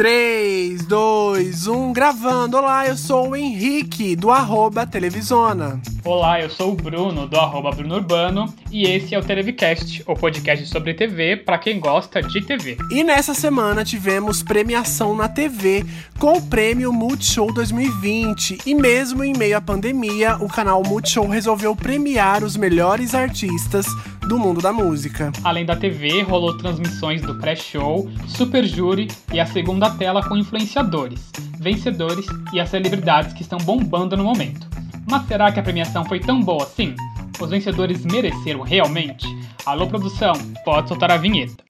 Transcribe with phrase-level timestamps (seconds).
[0.00, 0.47] 3,
[0.88, 2.56] 2, 1, gravando.
[2.56, 5.78] Olá, eu sou o Henrique, do arroba Televisona.
[6.02, 10.14] Olá, eu sou o Bruno, do arroba Bruno Urbano, e esse é o Televicast, o
[10.14, 12.78] podcast sobre TV para quem gosta de TV.
[12.90, 15.84] E nessa semana tivemos premiação na TV
[16.18, 18.60] com o prêmio Multishow 2020.
[18.64, 23.86] E mesmo em meio à pandemia, o canal Multishow resolveu premiar os melhores artistas
[24.28, 25.32] do mundo da música.
[25.42, 30.36] Além da TV, rolou transmissões do pré-show, super júri e a segunda tela com
[30.78, 31.20] influenciadores,
[31.58, 34.66] vencedores e as celebridades que estão bombando no momento.
[35.10, 36.94] Mas será que a premiação foi tão boa assim?
[37.40, 39.26] Os vencedores mereceram realmente?
[39.66, 40.32] Alô, produção,
[40.64, 41.64] pode soltar a vinheta.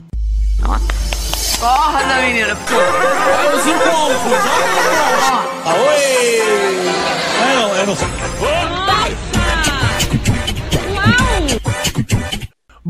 [1.59, 2.57] Corda, menina!
[3.39, 4.45] Olha os encontros!
[5.65, 6.39] Aoi!
[7.41, 8.88] É, não, é, não.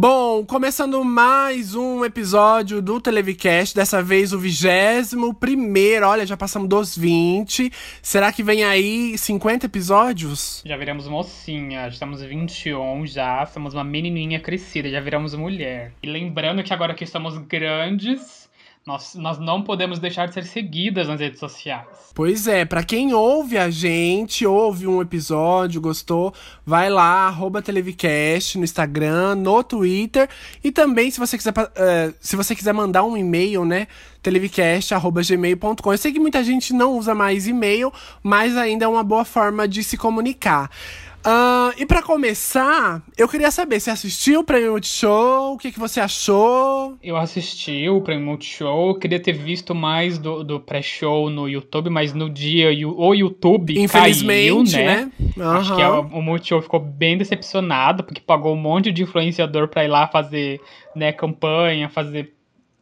[0.01, 6.69] Bom, começando mais um episódio do Televicast, dessa vez o vigésimo primeiro, olha, já passamos
[6.69, 7.69] dos 20.
[8.01, 10.63] Será que vem aí 50 episódios?
[10.65, 15.93] Já viramos mocinha, estamos 21 já, somos uma menininha crescida, já viramos mulher.
[16.01, 18.48] E lembrando que agora que estamos grandes,
[18.89, 21.87] nós, nós não podemos deixar de ser seguidas nas redes sociais.
[22.15, 26.33] Pois é, para quem ouve a gente, ouve um episódio, gostou,
[26.65, 30.27] vai lá, arroba Televicast no Instagram, no Twitter.
[30.65, 33.89] E também, se você quiser, uh, se você quiser mandar um e-mail, né?
[34.23, 35.93] televicast.gmail.com.
[35.93, 39.69] Eu sei que muita gente não usa mais e-mail, mas ainda é uma boa forma
[39.69, 40.71] de se comunicar.
[41.19, 45.79] Uh, e para começar, eu queria saber se assistiu o Prêmio Multishow, o que, que
[45.79, 46.97] você achou?
[47.03, 52.15] Eu assisti o Prêmio Multishow, queria ter visto mais do, do pré-show no YouTube, mas
[52.15, 55.11] no dia o YouTube Infelizmente, caiu, né?
[55.37, 55.45] né?
[55.45, 59.85] Acho que a, o Multishow ficou bem decepcionado, porque pagou um monte de influenciador pra
[59.85, 60.61] ir lá fazer
[60.95, 62.33] né, campanha, fazer,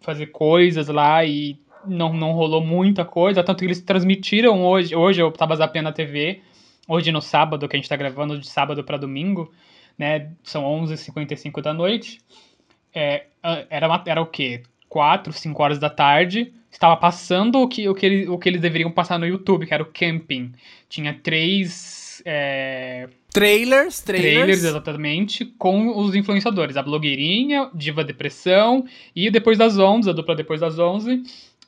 [0.01, 5.23] fazer coisas lá e não, não rolou muita coisa, tanto que eles transmitiram hoje, hoje
[5.23, 6.43] eu tava zapeando a TV,
[6.87, 9.53] hoje no sábado, que a gente está gravando de sábado para domingo,
[9.99, 10.31] né?
[10.43, 12.21] São 11h55 da noite.
[12.95, 13.25] É,
[13.69, 14.63] era, uma, era o quê?
[14.89, 16.53] 4, 5 horas da tarde.
[16.71, 19.75] Estava passando o que, o, que eles, o que eles deveriam passar no YouTube, que
[19.75, 20.53] era o camping.
[20.89, 22.23] Tinha três.
[22.25, 23.09] É...
[23.33, 24.65] Trailers, trailers, trailers.
[24.65, 26.77] exatamente, com os influenciadores.
[26.77, 31.23] A blogueirinha, Diva Depressão e Depois das 11, a dupla Depois das 11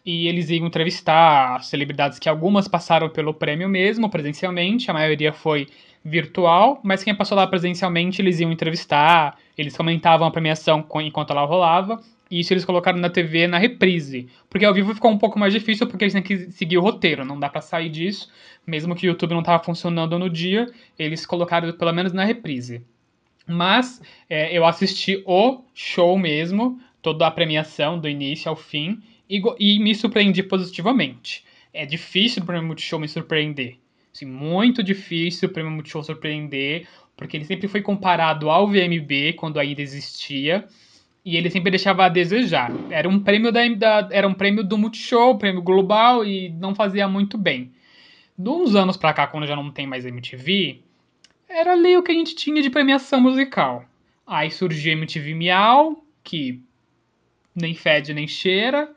[0.09, 5.67] e eles iam entrevistar celebridades que algumas passaram pelo prêmio mesmo, presencialmente, a maioria foi
[6.03, 11.45] virtual, mas quem passou lá presencialmente eles iam entrevistar, eles comentavam a premiação enquanto ela
[11.45, 15.39] rolava, e isso eles colocaram na TV na reprise, porque ao vivo ficou um pouco
[15.39, 18.33] mais difícil porque eles têm que seguir o roteiro, não dá para sair disso,
[18.67, 22.81] mesmo que o YouTube não tava funcionando no dia, eles colocaram pelo menos na reprise.
[23.47, 29.43] Mas é, eu assisti o show mesmo, toda a premiação do início ao fim, e,
[29.59, 31.45] e me surpreendi positivamente.
[31.73, 33.77] É difícil o Prêmio Multishow me surpreender.
[34.15, 39.59] Assim, muito difícil o Prêmio Multishow surpreender, porque ele sempre foi comparado ao VMB quando
[39.59, 40.67] ainda existia,
[41.25, 42.73] e ele sempre deixava a desejar.
[42.91, 47.07] Era um prêmio da, da era um prêmio do Multishow, prêmio global e não fazia
[47.07, 47.71] muito bem.
[48.37, 50.81] De uns anos pra cá, quando já não tem mais MTV,
[51.49, 53.85] era ali o que a gente tinha de premiação musical.
[54.27, 56.63] Aí surgiu MTV Miau, que
[57.55, 58.91] nem fede nem cheira,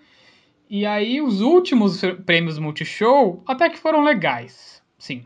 [0.74, 4.82] e aí, os últimos prêmios Multishow até que foram legais.
[4.98, 5.26] Sim,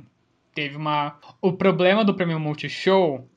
[0.55, 1.19] teve uma.
[1.39, 3.29] O problema do prêmio Multishow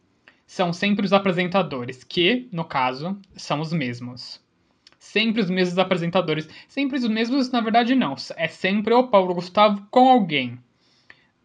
[0.47, 4.43] são sempre os apresentadores, que, no caso, são os mesmos.
[4.99, 6.49] Sempre os mesmos apresentadores.
[6.67, 8.15] Sempre os mesmos, na verdade, não.
[8.39, 10.59] É sempre o Paulo Gustavo com alguém.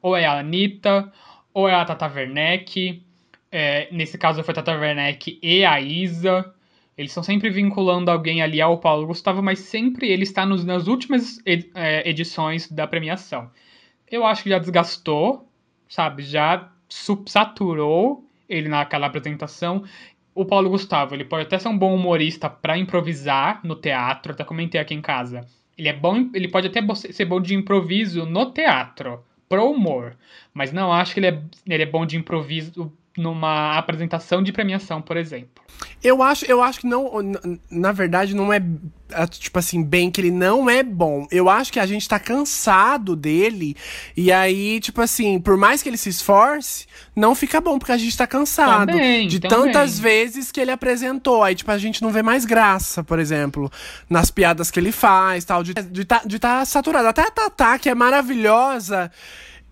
[0.01, 1.12] Ou é a Anitta,
[1.53, 3.03] ou é a Tata Werneck.
[3.51, 6.56] É, nesse caso foi a Tata Werneck e a Isa.
[6.97, 10.87] Eles estão sempre vinculando alguém ali ao Paulo Gustavo, mas sempre ele está nos, nas
[10.87, 13.49] últimas é, edições da premiação.
[14.09, 15.47] Eu acho que já desgastou,
[15.89, 16.21] sabe?
[16.21, 16.71] Já
[17.25, 19.83] saturou ele naquela apresentação.
[20.35, 24.43] O Paulo Gustavo, ele pode até ser um bom humorista para improvisar no teatro, até
[24.43, 25.41] comentei aqui em casa.
[25.75, 30.15] Ele é bom, ele pode até ser bom de improviso no teatro, pro humor,
[30.53, 35.01] mas não acho que ele é, ele é bom de improviso numa apresentação de premiação,
[35.01, 35.63] por exemplo.
[36.04, 37.10] Eu acho, eu acho que não,
[37.69, 38.62] na verdade, não é
[39.30, 41.27] tipo assim, bem que ele não é bom.
[41.31, 43.75] Eu acho que a gente tá cansado dele.
[44.18, 47.98] E aí, tipo assim, por mais que ele se esforce, não fica bom, porque a
[47.98, 49.71] gente tá cansado também, de também.
[49.71, 51.44] tantas vezes que ele apresentou.
[51.44, 53.71] Aí, tipo, a gente não vê mais graça, por exemplo,
[54.09, 57.07] nas piadas que ele faz, tal, de, de, tá, de tá saturado.
[57.07, 59.12] Até a Tatá, que é maravilhosa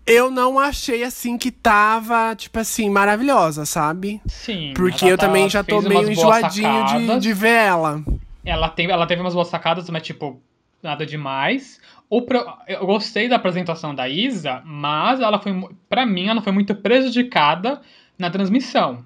[0.05, 4.21] eu não achei assim que tava, tipo assim, maravilhosa, sabe?
[4.27, 4.73] Sim.
[4.75, 8.03] Porque eu também já tô meio enjoadinho de, de ver ela.
[8.43, 10.41] Ela, tem, ela teve umas boas sacadas, mas, tipo,
[10.81, 11.79] nada demais.
[12.09, 12.25] o
[12.67, 15.53] eu gostei da apresentação da Isa, mas ela foi,
[15.87, 17.81] pra mim, ela foi muito prejudicada
[18.17, 19.03] na transmissão.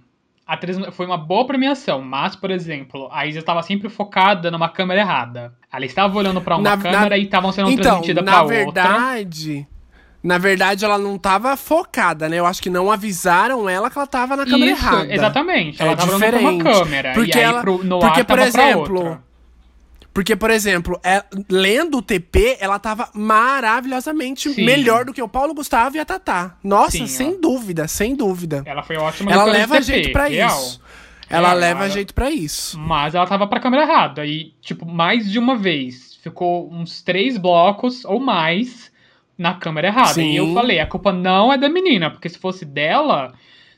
[0.47, 4.69] A trans- foi uma boa premiação, mas, por exemplo, a Isa estava sempre focada numa
[4.69, 5.53] câmera errada.
[5.73, 8.41] Ela estava olhando pra uma Na- câmera na- e estavam sendo Então, transmitida pra na
[8.43, 8.55] outra.
[8.57, 9.67] verdade.
[10.25, 12.39] Na verdade, ela não tava focada, né?
[12.39, 15.13] Eu acho que não avisaram ela que ela tava na câmera Isso, errada.
[15.13, 15.79] exatamente.
[15.81, 16.63] Ela É tava diferente.
[16.63, 17.13] câmera.
[17.13, 19.21] Porque ela- pro, porque, por exemplo.
[20.11, 24.65] Porque, por exemplo, é- lendo o TP, ela tava maravilhosamente Sim.
[24.65, 26.55] melhor do que o Paulo Gustavo e a Tatá.
[26.63, 27.37] Nossa, Sim, sem ó.
[27.41, 28.63] dúvida, sem dúvida.
[28.65, 30.49] Ela foi ótima Ela leva jeito pra real.
[30.57, 30.81] isso.
[31.29, 32.79] Ela Real, leva ela- jeito pra isso.
[32.79, 34.25] Mas ela tava pra câmera errada.
[34.25, 36.17] E, tipo, mais de uma vez.
[36.23, 38.91] Ficou uns três blocos ou mais
[39.37, 40.13] na câmera errada.
[40.13, 40.31] Sim.
[40.31, 43.33] E eu falei, a culpa não é da menina, porque se fosse dela,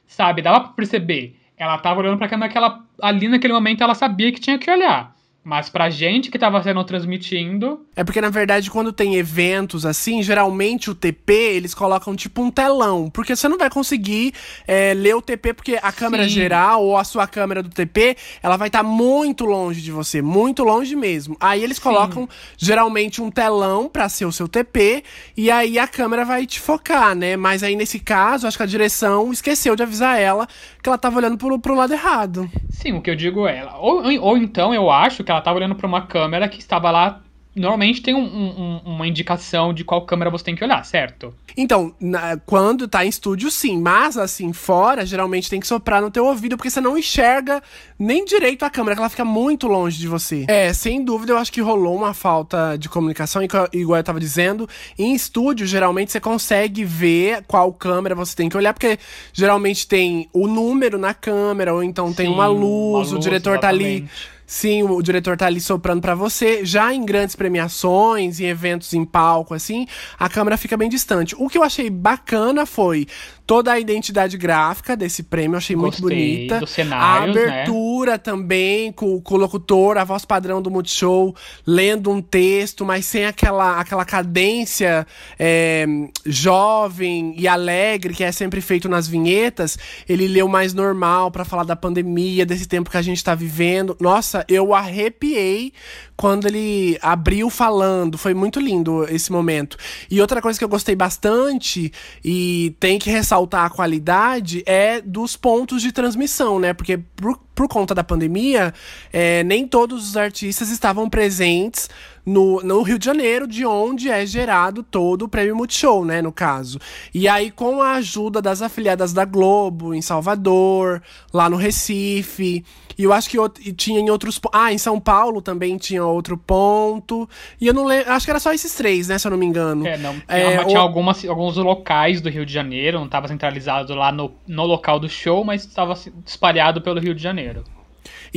[0.05, 1.35] sabe, dava pra perceber.
[1.57, 4.69] Ela tava olhando pra câmera que ela, ali naquele momento ela sabia que tinha que
[4.69, 5.15] olhar.
[5.47, 10.21] Mas pra gente que tava sendo transmitindo, É porque, na verdade, quando tem eventos assim,
[10.21, 13.09] geralmente o TP, eles colocam tipo um telão.
[13.09, 14.33] Porque você não vai conseguir
[14.67, 16.31] é, ler o TP, porque a câmera Sim.
[16.31, 20.65] geral ou a sua câmera do TP, ela vai estar muito longe de você, muito
[20.65, 21.37] longe mesmo.
[21.39, 22.27] Aí eles colocam
[22.57, 25.01] geralmente um telão pra ser o seu TP,
[25.37, 27.37] e aí a câmera vai te focar, né?
[27.37, 30.45] Mas aí nesse caso, acho que a direção esqueceu de avisar ela
[30.87, 32.49] que ela tava olhando pro, pro lado errado.
[32.69, 33.57] sim, o que eu digo é.
[33.59, 36.89] ela- Ou, ou então eu acho que ela tava olhando pra uma câmera que estava
[36.89, 37.21] lá.
[37.57, 41.33] Normalmente tem um- um- um- uma indicação de qual câmera você tem que olhar, certo?
[41.55, 43.81] Então, na- quando tá em estúdio, sim.
[43.81, 47.61] Mas, assim, fora, geralmente tem que soprar no teu ouvido, porque você não enxerga
[47.97, 50.45] nem direito a câmera, que ela fica muito longe de você.
[50.47, 54.03] É, sem dúvida, eu acho que rolou uma falta de comunicação, e co- igual eu
[54.03, 54.69] tava dizendo.
[54.97, 58.99] Em estúdio, geralmente, você consegue ver qual câmera você tem que olhar, porque
[59.33, 63.23] geralmente tem o número na câmera, ou então tem Sim, uma luz, uma o luz,
[63.23, 64.36] diretor tá ali exatamente.
[64.49, 66.65] Sim, o diretor tá ali soprando pra você.
[66.65, 69.85] Já em grandes premiações, em eventos em palco, assim,
[70.17, 71.35] a câmera fica bem distante.
[71.37, 73.07] O que eu achei bacana foi
[73.47, 76.59] toda a identidade gráfica desse prêmio, eu achei muito Gostei bonita.
[76.59, 77.61] dos cenários, a né?
[77.61, 81.33] abertura também, com, com o locutor, a voz padrão do Multishow,
[81.65, 85.07] lendo um texto, mas sem aquela, aquela cadência
[85.39, 85.85] é,
[86.25, 89.79] jovem e alegre que é sempre feito nas vinhetas.
[90.09, 93.95] Ele leu mais normal pra falar da pandemia, desse tempo que a gente tá vivendo.
[93.97, 95.71] Nossa, eu arrepiei
[96.17, 98.17] quando ele abriu falando.
[98.17, 99.77] Foi muito lindo esse momento.
[100.09, 101.93] E outra coisa que eu gostei bastante,
[102.25, 106.73] e tem que ressaltar a qualidade, é dos pontos de transmissão, né?
[106.73, 108.73] Porque por, por conta da pandemia,
[109.13, 111.87] é, nem todos os artistas estavam presentes
[112.27, 116.31] no, no Rio de Janeiro, de onde é gerado todo o Prêmio Multishow, né, no
[116.31, 116.77] caso.
[117.13, 121.01] E aí, com a ajuda das afiliadas da Globo, em Salvador,
[121.33, 122.65] lá no Recife,
[122.97, 124.41] e eu acho que tinha em outros...
[124.51, 127.29] Ah, em São Paulo também tinha outro ponto.
[127.61, 128.11] E eu não lembro...
[128.11, 129.85] Acho que era só esses três, né, se eu não me engano.
[129.87, 130.13] É, não.
[130.13, 134.11] Tinha, É, tinha o- algumas, alguns locais do Rio de Janeiro, não estava centralizado lá
[134.11, 135.93] no, no local do show, mas estava
[136.25, 137.63] espalhado pelo Rio de Janeiro.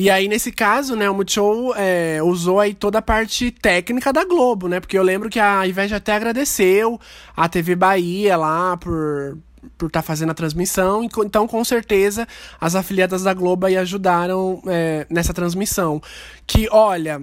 [0.00, 4.24] E aí, nesse caso, né, o Multishow é, usou aí toda a parte técnica da
[4.24, 4.80] Globo, né?
[4.80, 6.98] Porque eu lembro que a Ivete até agradeceu
[7.36, 9.36] a TV Bahia lá por
[9.76, 12.26] por estar fazendo a transmissão, então com certeza
[12.58, 16.00] as afiliadas da Globo aí ajudaram é, nessa transmissão.
[16.46, 17.22] Que, olha,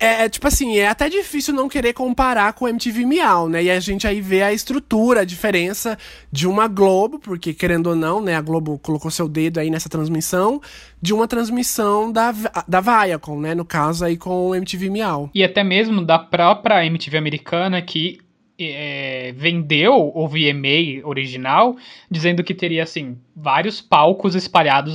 [0.00, 3.62] é, é, tipo assim, é até difícil não querer comparar com o MTV Miau, né?
[3.64, 5.98] E a gente aí vê a estrutura, a diferença
[6.32, 9.88] de uma Globo, porque querendo ou não, né, a Globo colocou seu dedo aí nessa
[9.88, 10.60] transmissão,
[11.00, 12.32] de uma transmissão da,
[12.66, 13.54] da Viacom, né?
[13.54, 15.30] No caso aí com o MTV Miau.
[15.34, 18.18] E até mesmo da própria MTV americana que
[18.58, 21.76] é, vendeu o VMA original,
[22.10, 24.94] dizendo que teria, assim, vários palcos espalhados,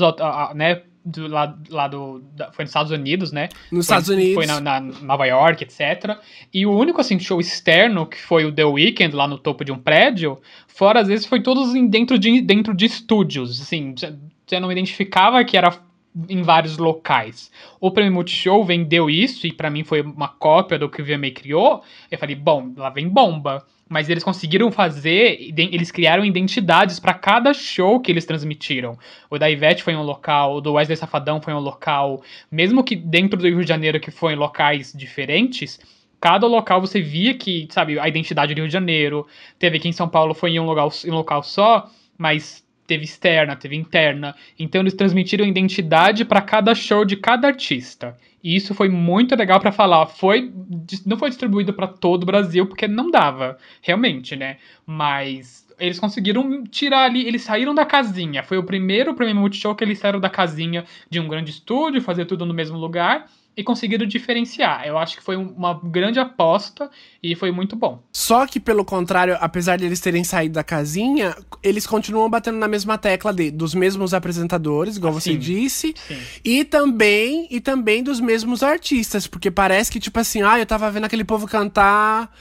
[0.56, 2.20] né, do, lá, lá do...
[2.36, 3.50] da- foi nos Estados Unidos, né?
[3.72, 4.34] Nos Foi- Estados Unidos.
[4.36, 6.18] Foi na, na Nova York, etc.
[6.54, 9.72] E o único, assim, show externo, que foi o The Weeknd, lá no topo de
[9.72, 13.94] um prédio, fora, às vezes, foi todos dentro de, dentro de estúdios, assim,
[14.48, 15.72] você não identificava que era
[16.28, 17.52] em vários locais.
[17.80, 21.32] O Prêmio Multishow vendeu isso, e pra mim foi uma cópia do que o VMA
[21.32, 23.66] criou, eu falei, bom, lá vem bomba.
[23.92, 28.96] Mas eles conseguiram fazer, eles criaram identidades pra cada show que eles transmitiram.
[29.32, 32.96] O da Ivete foi um local, o do Wesley Safadão foi um local, mesmo que
[32.96, 35.80] dentro do Rio de Janeiro, que foi em locais diferentes,
[36.22, 39.26] cada local você via que, sabe, a identidade do Rio de Janeiro.
[39.58, 43.06] Teve aqui em São Paulo, foi em um local, em um local só, mas teve
[43.06, 44.36] externa, teve interna.
[44.58, 48.18] Então eles transmitiram identidade para cada show de cada artista.
[48.44, 50.08] E isso foi muito legal para falar.
[50.08, 50.52] Foi
[51.06, 54.58] não foi distribuído para todo o Brasil porque não dava, realmente, né?
[54.88, 58.42] Mas eles conseguiram tirar ali, eles saíram da casinha.
[58.42, 62.26] Foi o primeiro prêmio Multishow que eles saíram da casinha de um grande estúdio, fazer
[62.26, 64.86] tudo no mesmo lugar e conseguiram diferenciar.
[64.86, 66.90] Eu acho que foi uma grande aposta
[67.22, 68.02] e foi muito bom.
[68.14, 72.68] Só que, pelo contrário, apesar de eles terem saído da casinha, eles continuam batendo na
[72.68, 75.40] mesma tecla de, dos mesmos apresentadores, igual você Sim.
[75.40, 76.20] disse, Sim.
[76.44, 80.90] e também e também dos mesmos artistas, porque parece que tipo assim, ah, eu tava
[80.90, 82.34] vendo aquele povo cantar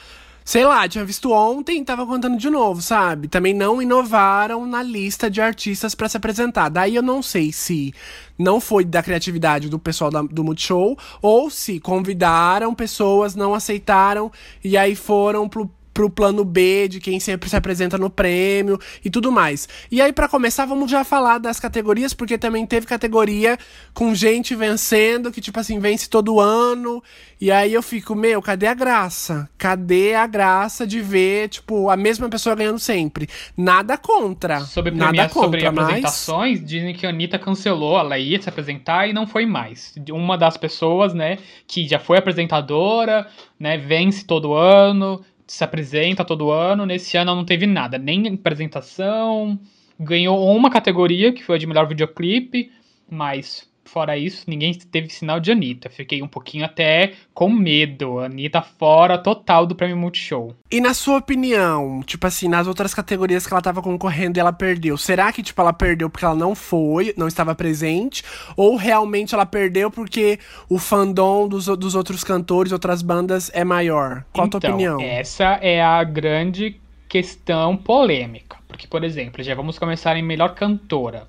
[0.48, 3.28] Sei lá, tinha visto ontem e tava contando de novo, sabe?
[3.28, 6.70] Também não inovaram na lista de artistas pra se apresentar.
[6.70, 7.92] Daí eu não sei se
[8.38, 14.32] não foi da criatividade do pessoal da- do Multishow ou se convidaram pessoas, não aceitaram
[14.64, 19.10] e aí foram pro, pro plano B de quem sempre se apresenta no prêmio e
[19.10, 19.68] tudo mais.
[19.90, 23.58] E aí, pra começar, vamos já falar das categorias, porque também teve categoria
[23.92, 27.02] com gente vencendo, que, tipo assim, vence todo ano.
[27.40, 29.50] E aí eu fico, meu, cadê a graça?
[29.58, 33.28] Cadê a graça de ver, tipo, a mesma pessoa ganhando sempre?
[33.56, 34.60] Nada contra.
[34.60, 35.78] Sobre, nada contra, sobre mas...
[35.84, 39.92] apresentações, dizem que a Anitta cancelou, ela ia se apresentar e não foi mais.
[40.12, 43.26] Uma das pessoas, né, que já foi apresentadora,
[43.58, 49.58] né, vence todo ano, se apresenta todo ano, nesse ano não teve nada, nem apresentação,
[49.98, 52.70] ganhou uma categoria, que foi a de melhor videoclipe,
[53.10, 55.88] mas fora isso, ninguém teve sinal de Anitta.
[55.90, 58.18] Fiquei um pouquinho até com medo.
[58.20, 60.54] Anitta fora total do Prêmio Multishow.
[60.70, 64.52] E na sua opinião, tipo assim, nas outras categorias que ela tava concorrendo e ela
[64.52, 68.22] perdeu, será que, tipo, ela perdeu porque ela não foi, não estava presente?
[68.56, 74.24] Ou realmente ela perdeu porque o fandom dos, dos outros cantores, outras bandas é maior?
[74.32, 75.00] Qual a tua Então, opinião?
[75.00, 78.58] Essa é a grande questão polêmica.
[78.68, 81.26] Porque, por exemplo, já vamos começar em melhor cantora.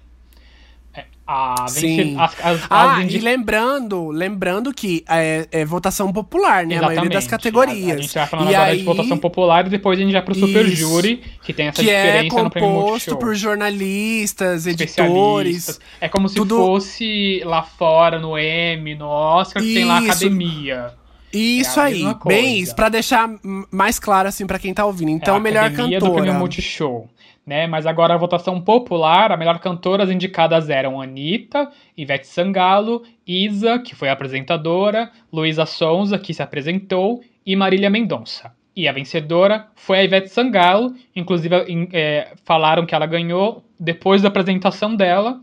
[1.29, 2.15] É, A Sim.
[2.19, 6.77] as, as, Ah, as e lembrando, lembrando que é, é votação popular, né?
[6.77, 7.29] A maioria das Exatamente.
[7.29, 7.91] categorias.
[7.91, 10.11] A, a gente vai falando e agora aí, de votação popular e depois a gente
[10.11, 10.75] vai pro super Isso.
[10.77, 13.17] júri, que tem essa que é diferença no prêmio composto Multishow.
[13.19, 15.79] por jornalistas, editores.
[16.01, 20.01] É como se tudo- fosse lá fora, no Emmy, no Oscar, que tem lá a
[20.01, 20.09] Isso.
[20.11, 20.91] academia.
[21.31, 23.29] Isso É aí, bem isso, pra deixar
[23.71, 25.11] mais claro assim pra quem tá ouvindo.
[25.11, 27.07] Então, é melhor do prêmio Multishow.
[27.49, 27.65] Né?
[27.65, 33.79] Mas agora a votação popular, a melhor cantora, as indicadas eram Anitta, Ivete Sangalo, Isa,
[33.79, 38.53] que foi apresentadora, Luísa Sonza, que se apresentou, e Marília Mendonça.
[38.75, 41.55] E a vencedora foi a Ivete Sangalo, inclusive
[41.91, 45.41] é, falaram que ela ganhou depois da apresentação dela.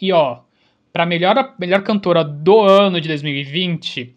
[0.00, 0.42] E ó,
[0.92, 4.14] pra melhor, melhor cantora do ano de 2020,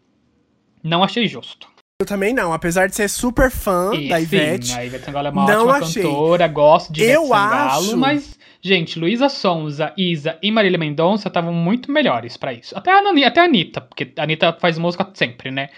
[0.83, 1.71] não achei justo.
[2.01, 4.74] Eu também não, apesar de ser super fã E, da sim, Ivete.
[4.74, 6.01] a Ivete Sangalo é uma não ótima achei.
[6.03, 11.27] cantora, gosto de Ivete Eu Sangalo, acho- mas, gente, Luísa Sonza, Isa e Marília Mendonça
[11.27, 12.75] estavam muito melhores pra isso.
[12.75, 15.70] Até a, Nani- até a Anitta, porque a Anitta faz música sempre, né?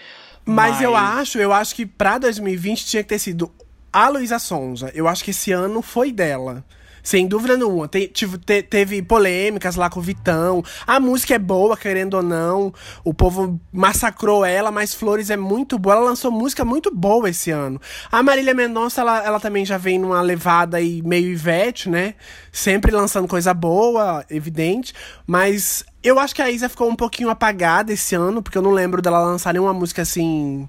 [0.46, 3.52] Mas, eu acho, eu acho que pra 2020 tinha que ter sido
[3.92, 4.90] a Luísa Sonza.
[4.94, 6.64] Eu acho que esse ano foi dela.
[7.04, 7.86] Sem dúvida nenhuma.
[7.86, 10.64] Te- te- teve polêmicas lá com o Vitão.
[10.86, 12.72] A música é boa, querendo ou não.
[13.04, 15.96] O povo massacrou ela, mas Flores é muito boa.
[15.96, 17.78] Ela lançou música muito boa esse ano.
[18.10, 22.14] A Marília Mendonça, ela, ela também já vem numa levada aí meio Ivete, né?
[22.50, 24.94] Sempre lançando coisa boa, evidente.
[25.26, 28.70] Mas eu acho que a Isa ficou um pouquinho apagada esse ano, porque eu não
[28.70, 30.66] lembro dela lançar nenhuma música assim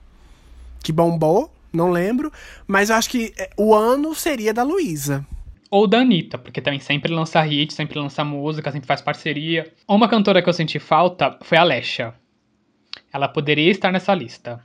[0.84, 2.30] que bombou, não lembro.
[2.68, 5.26] Mas eu acho que é, o ano seria da Luísa.
[5.72, 9.72] Ou da Anitta, porque também sempre lança hit, sempre lança música, sempre faz parceria.
[9.88, 12.14] Uma cantora que eu senti falta foi a Lesha.
[13.12, 14.64] Ela poderia estar nessa lista.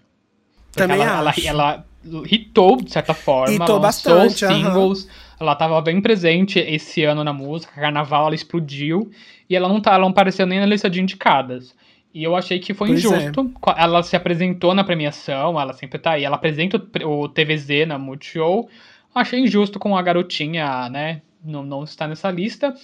[0.72, 1.46] Também ela, ela, acho.
[1.48, 1.84] ela
[2.30, 3.54] hitou, de certa forma.
[3.54, 5.08] Hitou ela bastante, singles.
[5.38, 7.72] Ela estava bem presente esse ano na música.
[7.80, 9.10] Carnaval, ela explodiu.
[9.48, 11.74] E ela não, tá, ela não apareceu nem na lista de indicadas.
[12.12, 13.08] E eu achei que foi Pois é.
[13.08, 13.52] injusto.
[13.76, 16.24] Ela se apresentou na premiação, ela sempre tá aí.
[16.24, 18.68] Ela apresenta o pre- o TVZ na Multishow.
[19.14, 21.22] Achei injusto com a garotinha, né?
[21.44, 22.74] Não, não estar nessa lista.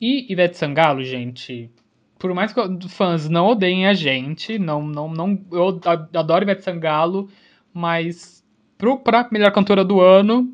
[0.00, 1.70] E Ivete Sangalo, gente.
[2.18, 5.80] Por mais que fãs não odeiem a gente, não, não, não, eu
[6.14, 7.28] adoro Ivete Sangalo,
[7.72, 8.44] mas
[8.78, 10.52] pro, pra melhor cantora do ano,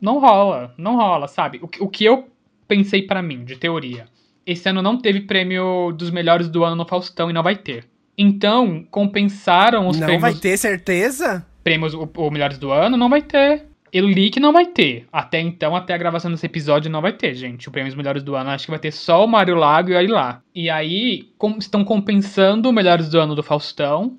[0.00, 1.58] não rola, não rola, sabe?
[1.62, 2.28] O, que- o que eu
[2.68, 4.06] pensei pra mim, de teoria,
[4.46, 7.86] esse ano não teve prêmio dos melhores do ano no Faustão e não vai ter.
[8.16, 11.46] Então, compensaram os não prêmios vai ter certeza?
[11.64, 13.66] prêmios o, o melhores do ano, não vai ter.
[13.92, 15.06] Eu li que não vai ter.
[15.12, 17.68] Até então, até a gravação desse episódio, não vai ter, gente.
[17.68, 19.96] O prêmio dos melhores do ano, acho que vai ter só o Mário Lago e
[19.96, 20.40] aí lá.
[20.54, 24.16] E aí, com- estão compensando o melhores do ano do Faustão,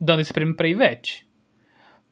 [0.00, 1.24] dando esse prêmio pra Ivete.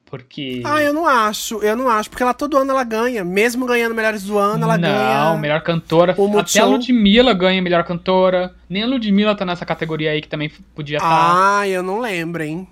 [0.04, 0.60] Porque.
[0.64, 3.94] Ah, eu não acho, eu não acho, porque ela todo ano ela ganha, mesmo ganhando
[3.94, 5.36] melhores do ano, ela não, ganha.
[5.40, 6.14] melhor cantora.
[6.18, 6.66] o Até a.
[6.66, 8.54] Ludmilla ganha melhor cantora.
[8.68, 11.04] Nem a Ludmilla tá nessa categoria aí que também podia tá.
[11.04, 11.60] estar.
[11.60, 12.68] Ah, eu não lembro, hein?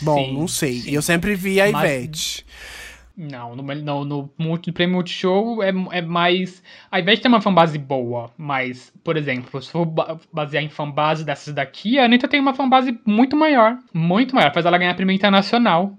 [0.00, 0.72] Bom, Sim, não sei.
[0.80, 0.90] sim.
[0.90, 2.46] Eu sempre vi a Mas- Ivete.
[3.16, 6.62] Não, no, no, no, multi, prêmio Multishow é, é mais.
[6.90, 9.86] Ao invés de ter uma fanbase boa, mas, por exemplo, se for
[10.32, 13.78] basear em fanbase dessas daqui, a Anitta tem uma fanbase muito maior.
[13.92, 14.52] Muito maior.
[14.52, 15.98] Faz ela ganhar prêmio internacional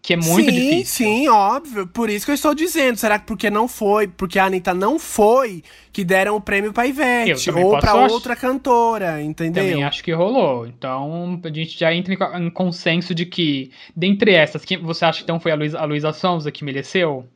[0.00, 1.06] que é muito sim, difícil.
[1.06, 1.86] Sim, óbvio.
[1.86, 2.96] Por isso que eu estou dizendo.
[2.96, 5.62] Será que porque não foi, porque a Anitta não foi,
[5.92, 7.50] que deram o prêmio pra Ivete?
[7.50, 9.64] Ou pra outra cantora, entendeu?
[9.64, 10.66] Também acho que rolou.
[10.66, 15.24] Então, a gente já entra em consenso de que, dentre essas, quem você acha que
[15.24, 17.26] então foi a Luísa, a Luísa Sonza que mereceu?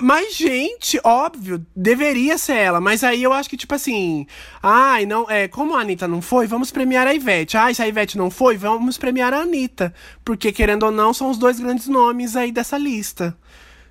[0.00, 2.80] Mas, gente, óbvio, deveria ser ela.
[2.80, 4.26] Mas aí eu acho que, tipo assim,
[4.62, 7.56] ai, não, é, como a Anitta não foi, vamos premiar a Ivete.
[7.56, 9.92] Ai, se a Ivete não foi, vamos premiar a Anitta.
[10.24, 13.36] Porque, querendo ou não, são os dois grandes nomes nomes aí dessa lista.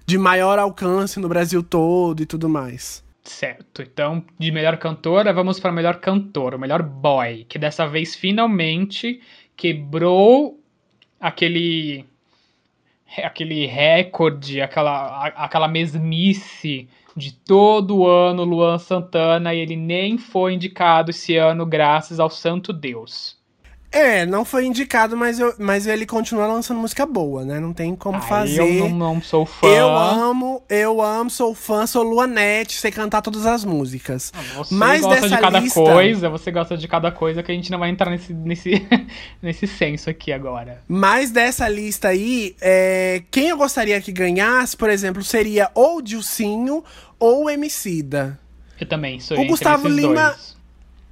[0.05, 3.03] De maior alcance no Brasil todo e tudo mais.
[3.21, 3.81] Certo.
[3.81, 9.21] Então, de melhor cantora, vamos para melhor cantor, o melhor boy, que dessa vez finalmente
[9.57, 10.57] quebrou
[11.19, 12.05] aquele
[13.23, 21.09] aquele recorde, aquela aquela mesmice de todo ano Luan Santana e ele nem foi indicado
[21.11, 23.36] esse ano graças ao santo Deus.
[23.91, 27.59] É, não foi indicado, mas, eu, mas ele continua lançando música boa, né?
[27.59, 28.59] Não tem como fazer.
[28.59, 29.67] Eu não, não, sou fã.
[29.67, 34.31] Eu amo, eu amo, sou fã, sou Luanete, sei cantar todas as músicas.
[34.35, 35.81] Ah, você mas gosta de cada lista...
[35.81, 38.85] coisa, você gosta de cada coisa que a gente não vai entrar nesse, nesse,
[39.41, 40.81] nesse senso aqui agora.
[40.87, 46.83] Mas dessa lista aí, é, quem eu gostaria que ganhasse, por exemplo, seria ou Dilcinho
[47.17, 48.37] ou Emicida.
[48.79, 50.31] Eu também, sou O Gustavo Lima.
[50.31, 50.56] Dois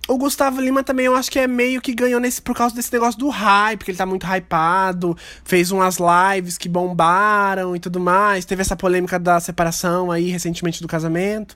[0.08, 2.94] o Gustavo Lima também eu acho que é meio que ganhou nesse por causa desse
[2.94, 8.00] negócio do hype, porque ele tá muito hypado, fez umas lives que bombaram e tudo
[8.00, 11.56] mais, teve essa polêmica da separação aí recentemente do casamento.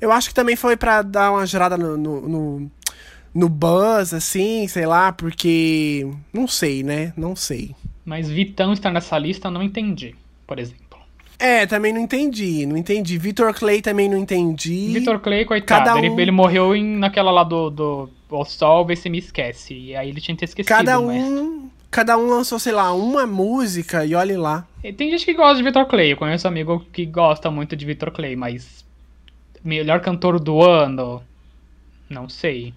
[0.00, 2.70] Eu acho que também foi para dar uma gerada no, no, no,
[3.34, 6.06] no buzz, assim, sei lá, porque.
[6.32, 7.12] Não sei, né?
[7.16, 7.74] Não sei.
[8.04, 10.14] Mas Vitão estar nessa lista não entendi,
[10.46, 10.85] por exemplo.
[11.38, 13.18] É, também não entendi, não entendi.
[13.18, 14.92] Vitor Clay também não entendi.
[14.92, 16.04] Vitor Clay, coitado, Cada um...
[16.04, 19.74] ele, ele morreu em, naquela lá do, do O Sol, vê se me esquece.
[19.74, 20.68] E aí ele tinha que ter esquecido.
[20.68, 21.70] Cada um, mas...
[21.90, 24.66] cada um lançou, sei lá, uma música e olhe lá.
[24.82, 27.76] E tem gente que gosta de Vitor Clay, eu conheço um amigo que gosta muito
[27.76, 28.84] de Vitor Clay, mas
[29.62, 31.22] melhor cantor do ano,
[32.08, 32.72] não sei.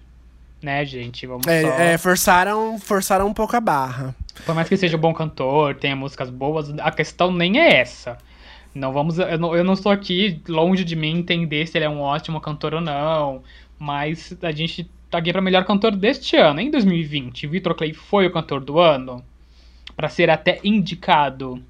[0.62, 1.26] Né, gente?
[1.26, 1.68] Vamos é, só...
[1.68, 4.14] é, forçaram, forçaram um pouco a barra.
[4.44, 8.18] Por mais que seja um bom cantor, tenha músicas boas, a questão nem é essa.
[8.74, 9.18] Não vamos.
[9.18, 12.40] Eu não, eu não estou aqui longe de mim entender se ele é um ótimo
[12.40, 13.42] cantor ou não.
[13.78, 16.60] Mas a gente tá aqui para melhor cantor deste ano.
[16.60, 19.24] Em 2020, Victor Clay foi o cantor do ano.
[19.96, 21.62] para ser até indicado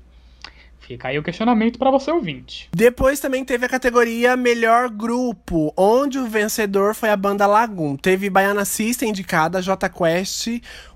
[0.90, 2.68] Fica aí o questionamento para você ouvinte.
[2.72, 7.96] Depois também teve a categoria Melhor Grupo, onde o vencedor foi a banda Lagoon.
[7.96, 10.48] Teve Baiana System indicada, J Quest,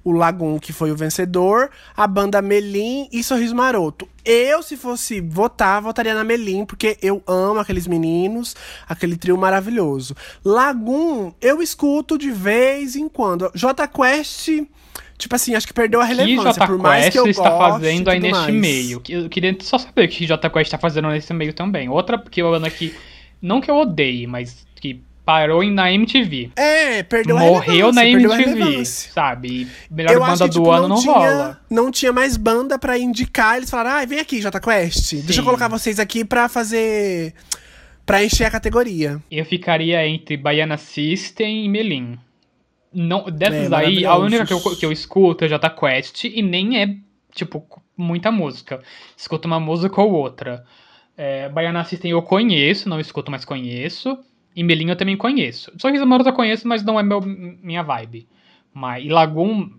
[0.02, 4.08] o Lagoon que foi o vencedor, a banda Melim e Sorriso Maroto.
[4.24, 8.56] Eu, se fosse votar, votaria na Melim, porque eu amo aqueles meninos,
[8.88, 10.16] aquele trio maravilhoso.
[10.44, 13.48] Lagoon, eu escuto de vez em quando.
[13.54, 14.48] J Quest
[15.24, 16.60] tipo assim, acho que perdeu a relevância.
[16.60, 18.54] Que por mais que eu está fazendo aí neste mais.
[18.54, 19.02] meio?
[19.08, 21.88] Eu queria só saber o que J Quest está fazendo nesse meio também.
[21.88, 22.94] Outra que eu ando aqui,
[23.40, 26.50] não que eu odeie, mas que parou na MTV.
[26.54, 29.66] É, perdeu Morreu na MTV, sabe?
[29.90, 31.60] melhor eu banda que, do tipo, ano não, não tinha, rola.
[31.70, 35.00] Não tinha mais banda para indicar, eles falaram: "Ah, vem aqui, J Quest.
[35.00, 35.22] Sim.
[35.22, 37.34] Deixa eu colocar vocês aqui para fazer
[38.04, 39.22] para encher a categoria".
[39.30, 42.18] Eu ficaria entre Baiana System e Melim.
[42.94, 46.40] Não, dessas é, aí, a única que eu, que eu escuto é Jota Quest e
[46.40, 46.96] nem é,
[47.32, 48.80] tipo, muita música.
[49.16, 50.64] Escuto uma música ou outra.
[51.16, 54.18] É, Baiana System eu conheço, não escuto, mas conheço.
[54.54, 55.72] E Melinho eu também conheço.
[55.78, 58.28] Sorriso Maroto eu conheço, mas não é meu, minha vibe.
[58.72, 59.70] Mas, e Lagoon,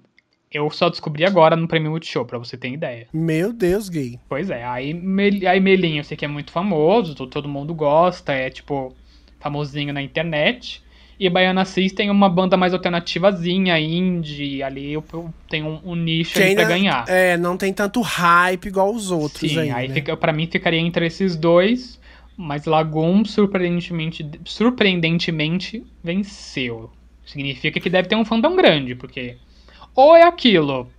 [0.51, 3.08] eu só descobri agora no Prêmio Multishow, pra você ter ideia.
[3.13, 4.19] Meu Deus, gay.
[4.28, 8.34] Pois é, aí, Mel, aí Melinho eu sei que é muito famoso, todo mundo gosta,
[8.34, 8.93] é tipo,
[9.39, 10.84] famosinho na internet.
[11.17, 15.95] E Baiana System é uma banda mais alternativazinha, indie, ali eu, eu tenho um, um
[15.95, 17.06] nicho ali pra ganhar.
[17.08, 19.93] É, não tem tanto hype igual os outros Sim, aí, aí né?
[19.93, 21.99] fica, pra mim ficaria entre esses dois,
[22.36, 26.89] mas Lagoon surpreendentemente, surpreendentemente venceu.
[27.25, 29.38] Significa que deve ter um fandom grande, porque
[29.95, 30.89] ou é aquilo,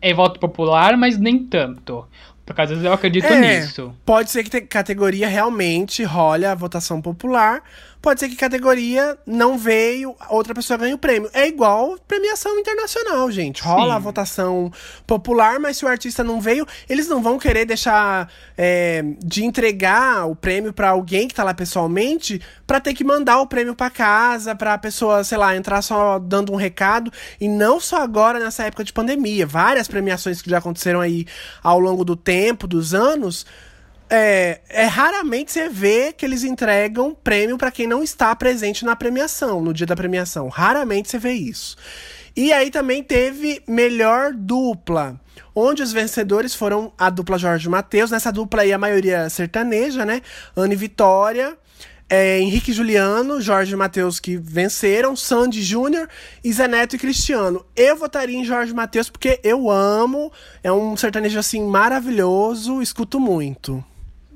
[0.00, 2.04] é voto popular, mas nem tanto.
[2.44, 3.94] Porque às vezes eu acredito é, nisso.
[4.04, 7.62] Pode ser que categoria realmente role a votação popular,
[8.02, 11.30] pode ser que categoria não veio, outra pessoa ganha o prêmio.
[11.32, 13.62] É igual premiação internacional, gente.
[13.62, 13.96] Rola Sim.
[13.96, 14.72] a votação
[15.06, 20.26] popular, mas se o artista não veio, eles não vão querer deixar é, de entregar
[20.26, 23.88] o prêmio para alguém que tá lá pessoalmente, para ter que mandar o prêmio para
[23.88, 27.12] casa, pra pessoa, sei lá, entrar só dando um recado.
[27.40, 29.46] E não só agora nessa época de pandemia.
[29.46, 31.24] Várias premiações que já aconteceram aí
[31.62, 33.46] ao longo do tempo, dos anos
[34.14, 38.94] É, é raramente você vê que eles entregam prêmio pra quem não está presente na
[38.94, 40.48] premiação, no dia da premiação.
[40.48, 41.78] Raramente você vê isso.
[42.36, 45.18] E aí também teve melhor dupla,
[45.54, 48.10] onde os vencedores foram a dupla Jorge Matheus.
[48.10, 50.20] Nessa dupla aí a maioria sertaneja, né?
[50.54, 51.56] Anne Vitória,
[52.06, 56.06] é, Henrique Juliano, Jorge Matheus que venceram, Sandy Júnior
[56.44, 57.64] e Zé Neto e Cristiano.
[57.74, 60.30] Eu votaria em Jorge Matheus porque eu amo,
[60.62, 63.82] é um sertanejo assim maravilhoso, escuto muito.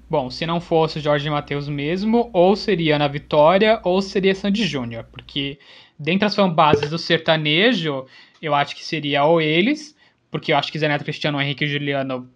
[0.09, 5.05] Bom, se não fosse Jorge Matheus mesmo, ou seria Ana Vitória, ou seria Sandy Júnior,
[5.11, 5.59] porque
[5.99, 8.07] dentre as fanbases do sertanejo,
[8.41, 9.97] eu acho que seria ou eles,
[10.31, 12.29] porque eu acho que Zé Neto, Cristiano, Henrique e Juliano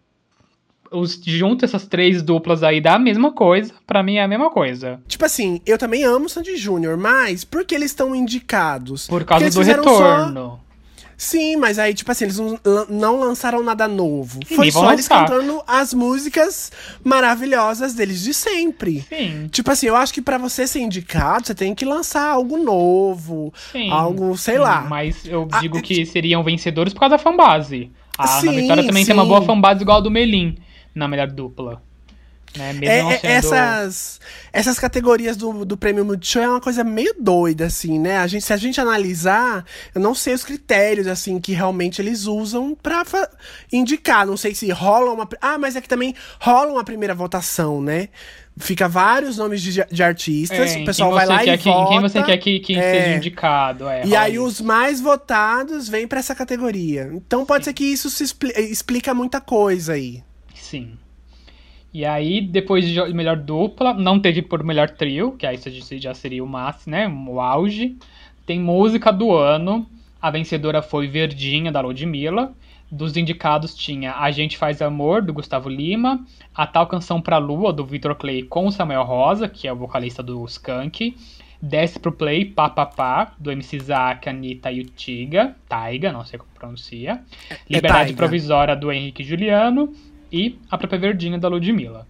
[0.91, 3.73] os, junto essas três duplas aí dá a mesma coisa.
[3.87, 5.01] Pra mim é a mesma coisa.
[5.07, 9.07] Tipo assim, eu também amo Sandy Júnior, mas por que eles estão indicados?
[9.07, 10.41] Por causa do retorno.
[10.41, 10.70] Só...
[11.21, 12.41] Sim, mas aí, tipo assim, eles
[12.89, 14.41] não, lançaram nada novo.
[14.49, 14.93] E Foi só lançar.
[14.95, 16.73] eles cantando as músicas
[17.05, 19.03] maravilhosas deles de sempre.
[19.07, 19.47] Sim.
[19.49, 23.53] Tipo assim, eu acho que para você ser indicado, você tem que lançar algo novo.
[23.71, 23.91] Sim.
[23.91, 24.81] Algo, sei sim, lá.
[24.89, 27.93] Mas eu digo a, que seriam vencedores por causa da fanbase.
[28.17, 29.09] A sim, Ana Vitória também sim.
[29.09, 30.57] tem uma boa fanbase igual a do Melim
[30.95, 31.83] na melhor dupla.
[32.57, 32.73] Né?
[32.73, 33.31] Mesmo é, sendo...
[33.31, 34.21] essas,
[34.53, 38.19] essas categorias do, do prêmio Multishow é uma coisa meio doida, assim, né?
[38.19, 42.27] A gente, se a gente analisar, eu não sei os critérios, assim, que realmente eles
[42.27, 43.05] usam pra
[43.73, 44.27] indicar.
[44.27, 45.29] Não sei se rola uma.
[45.41, 48.09] Ah, mas é que também rola uma primeira votação, né?
[48.59, 51.89] Fica vários nomes de, de artistas, é, o pessoal vai lá e que, vota.
[51.89, 53.89] Quem você quer que, que é, seja indicado.
[53.89, 54.45] É, e aí isso.
[54.45, 57.11] os mais votados vêm para essa categoria.
[57.15, 57.71] Então pode Sim.
[57.71, 60.23] ser que isso se expli explica muita coisa aí.
[60.55, 60.99] Sim.
[61.93, 65.59] E aí, depois de melhor dupla, não teve por melhor trio, que aí
[65.99, 67.09] já seria o máximo, né?
[67.09, 67.97] O auge.
[68.47, 69.87] Tem música do ano.
[70.23, 72.53] A vencedora foi Verdinha, da Ludmilla.
[72.91, 76.25] Dos indicados tinha A Gente Faz Amor, do Gustavo Lima.
[76.55, 79.77] A Tal Canção Pra Lua, do Victor Clay com o Samuel Rosa, que é o
[79.77, 81.17] vocalista do Skank.
[81.61, 85.57] Desce pro Play, Pá Pá Pá, do MC Zack, Anitta e o Tiga.
[85.69, 87.21] Taiga, não sei como pronuncia.
[87.51, 89.93] É Liberdade Provisória, do Henrique Juliano
[90.33, 92.07] e a própria Verdinha da Ludmilla.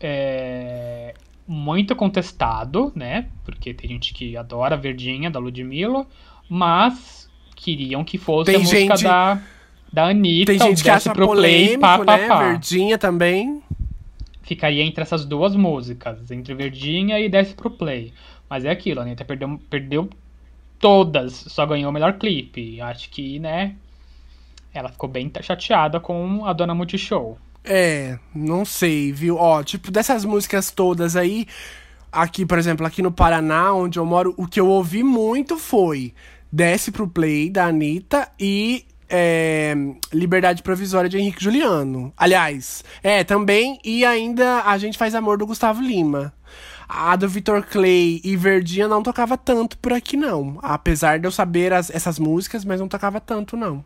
[0.00, 1.14] É
[1.46, 3.28] muito contestado, né?
[3.44, 6.06] Porque tem gente que adora a Verdinha da Ludmilla,
[6.48, 9.04] mas queriam que fosse tem a música gente...
[9.04, 9.42] da,
[9.92, 10.52] da Anitta.
[10.52, 12.28] Tem gente que acha pro polêmico, play, pá, pá, né?
[12.28, 12.48] Pá.
[12.48, 13.62] Verdinha também.
[14.42, 18.12] Ficaria entre essas duas músicas, entre Verdinha e Desce pro Play.
[18.48, 20.10] Mas é aquilo, a Anitta perdeu, perdeu
[20.78, 22.78] todas, só ganhou o melhor clipe.
[22.78, 23.74] Acho que, né,
[24.72, 27.38] ela ficou bem chateada com a Dona Multishow.
[27.64, 29.36] É, não sei, viu?
[29.36, 31.46] Ó, tipo, dessas músicas todas aí,
[32.12, 36.12] aqui, por exemplo, aqui no Paraná, onde eu moro, o que eu ouvi muito foi
[36.52, 39.74] Desce pro Play, da Anitta, e é,
[40.12, 42.12] Liberdade Provisória de Henrique Juliano.
[42.16, 46.34] Aliás, é, também, e ainda A Gente Faz Amor do Gustavo Lima.
[46.86, 50.58] A do Vitor Clay e Verdinha não tocava tanto por aqui, não.
[50.62, 53.82] Apesar de eu saber as, essas músicas, mas não tocava tanto, não.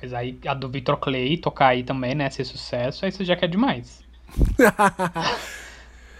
[0.00, 2.30] Mas aí a do Victor Clay tocar aí também, né?
[2.30, 4.02] Ser sucesso, aí você já quer demais.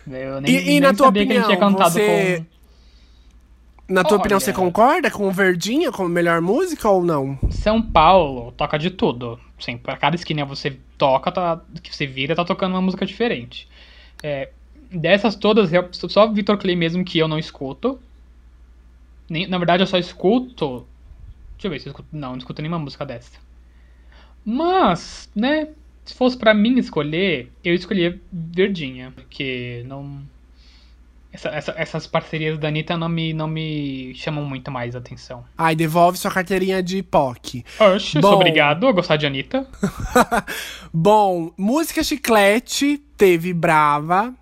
[0.06, 2.38] Eu nem, e, e nem na tua opinião, você...
[2.38, 2.58] Com...
[3.92, 7.38] Na tua Olha, opinião, você concorda com o Verdinha como melhor música ou não?
[7.50, 9.40] São Paulo toca de tudo.
[9.58, 13.66] Sim, pra cada esquina você toca, tá, que você vira, tá tocando uma música diferente.
[14.22, 14.50] É,
[14.90, 17.98] dessas todas, só Victor Clay mesmo que eu não escuto.
[19.28, 20.86] Nem, na verdade, eu só escuto.
[21.52, 22.08] Deixa eu ver se eu escuto.
[22.12, 23.38] Não, não escuto nenhuma música dessa.
[24.44, 25.68] Mas, né,
[26.08, 30.22] se fosse para mim escolher, eu escolhia Verdinha, porque não.
[31.30, 35.44] Essa, essa, essas parcerias da Anitta não me, não me chamam muito mais atenção.
[35.56, 37.62] Ai, devolve sua carteirinha de POC.
[37.78, 38.32] Oxe, Bom...
[38.32, 39.66] obrigado a gostar de Anitta.
[40.92, 44.34] Bom, música chiclete teve Brava,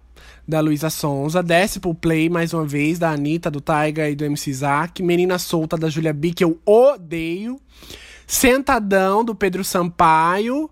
[0.46, 1.42] da Luísa Sonza.
[1.42, 5.02] Desce pro play mais uma vez, da Anitta, do Taiga e do MC Zack.
[5.02, 7.60] Menina Solta, da Julia B, que eu odeio.
[8.26, 10.70] Sentadão, do Pedro Sampaio.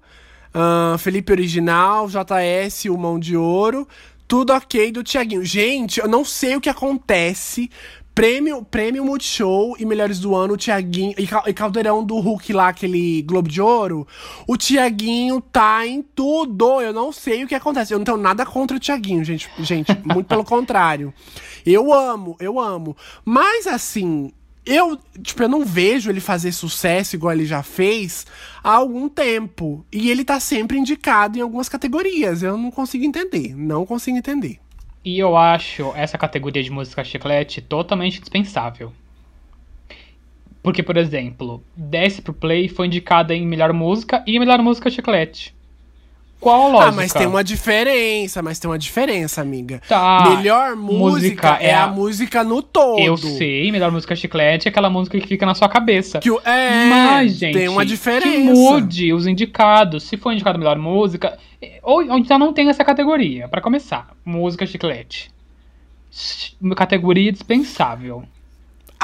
[0.54, 3.88] Uh, Felipe Original, JS, o Mão de Ouro.
[4.26, 5.44] Tudo ok do Tiaguinho.
[5.44, 7.70] Gente, eu não sei o que acontece.
[8.14, 11.14] Prêmio, prêmio Multishow e Melhores do Ano, o Tiaguinho.
[11.18, 14.06] E, Caldeirão do Hulk lá, aquele Globo de Ouro.
[14.46, 16.80] O Tiaguinho tá em tudo.
[16.80, 17.92] Eu não sei o que acontece.
[17.92, 19.50] Eu não tenho nada contra o Tiaguinho, gente.
[19.58, 21.12] Gente, muito pelo contrário.
[21.66, 22.96] Eu amo, eu amo.
[23.24, 24.32] Mas assim,
[24.66, 28.26] eu, tipo, eu não vejo ele fazer sucesso igual ele já fez
[28.62, 29.84] há algum tempo.
[29.92, 32.42] E ele tá sempre indicado em algumas categorias.
[32.42, 33.54] Eu não consigo entender.
[33.54, 34.58] Não consigo entender.
[35.04, 38.90] E eu acho essa categoria de música chiclete totalmente dispensável.
[40.62, 45.54] Porque, por exemplo, Desce pro Play foi indicada em melhor música e melhor música chiclete.
[46.44, 46.88] Qual a lógica?
[46.88, 49.80] Ah, mas tem uma diferença, mas tem uma diferença, amiga.
[49.88, 50.24] Tá.
[50.36, 52.98] Melhor música, música é, é a a- música no todo.
[53.00, 56.18] Eu sei, melhor música chiclete é aquela música que fica na sua cabeça.
[56.18, 58.30] Que o- é, Mas, gente, tem uma diferença.
[58.30, 60.02] que mude os indicados.
[60.04, 63.48] Se for indicado melhor música, eh, ou, ou então não tem essa categoria.
[63.48, 65.30] Pra começar, música chiclete.
[66.76, 68.22] Categoria dispensável.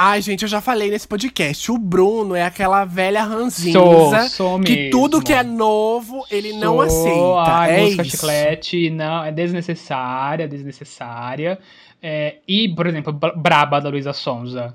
[0.03, 1.71] Ai, gente, eu já falei nesse podcast.
[1.71, 4.91] O Bruno é aquela velha ranzinza Sou, sou que mesmo.
[4.93, 7.53] tudo que é novo ele não Sou, aceita.
[7.53, 8.11] ai, é música isso.
[8.17, 11.59] chiclete não, é desnecessária, desnecessária.
[12.03, 14.75] É, e, por exemplo, Bra- Braba da Luísa Sonza.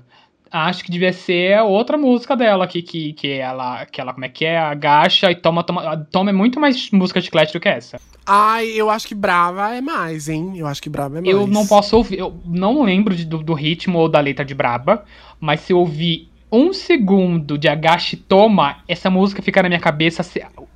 [0.64, 4.28] Acho que devia ser outra música dela que, que, que ela, que ela, como é
[4.28, 4.58] que é?
[4.58, 5.96] Agacha e toma, toma.
[6.10, 8.00] Toma é muito mais música chiclete do que essa.
[8.24, 10.54] Ai, eu acho que Brava é mais, hein?
[10.56, 11.32] Eu acho que Brava é mais.
[11.32, 14.54] Eu não posso ouvir, eu não lembro de- do, do ritmo ou da letra de
[14.54, 15.04] Braba,
[15.38, 19.80] mas se eu ouvir um segundo de Agache e Toma, essa música fica na minha
[19.80, 20.24] cabeça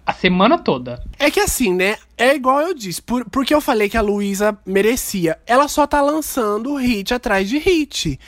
[0.07, 1.03] a semana toda.
[1.19, 1.97] É que assim, né?
[2.19, 3.01] É igual eu disse.
[3.01, 5.39] Por, porque eu falei que a Luísa merecia.
[5.47, 8.19] Ela só tá lançando hit atrás de hit.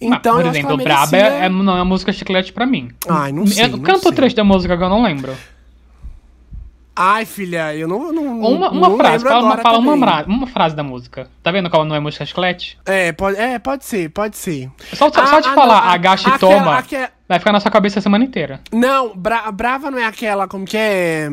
[0.00, 1.40] Então, por exemplo, Braba merecia...
[1.40, 2.90] é, é- não é música chiclete pra mim.
[3.08, 4.10] Ai, não sei, Eu, não canta sei.
[4.10, 5.34] o trecho da música que eu não lembro.
[7.00, 8.12] Ai, filha, eu não.
[8.12, 11.28] não Uma, uma não frase, fala, uma, agora fala uma, uma frase da música.
[11.44, 12.76] Tá vendo como não é música chiclete?
[12.84, 14.68] É, pode, é, pode ser, pode ser.
[14.94, 17.38] Só, só, Ah, só de ah, falar não, a- agache e aquela- toma, aque- vai
[17.38, 18.60] ficar na sua cabeça a semana inteira.
[18.72, 21.28] Não, Bra- Brava não é aquela, como que é?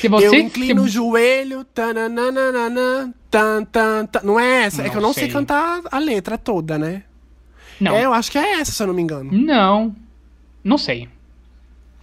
[0.00, 0.26] Se você.
[0.26, 4.20] eu inclino o se- joelho, tananana, tan, tan, tan.
[4.24, 4.82] Não é essa?
[4.82, 5.24] é Não que eu não sei.
[5.24, 5.32] sei.
[5.32, 7.04] cantar a letra toda, né?
[7.80, 7.94] Não.
[7.94, 9.30] É, eu acho que é essa, se eu não me engano.
[9.32, 9.94] Não.
[10.64, 11.08] Não sei.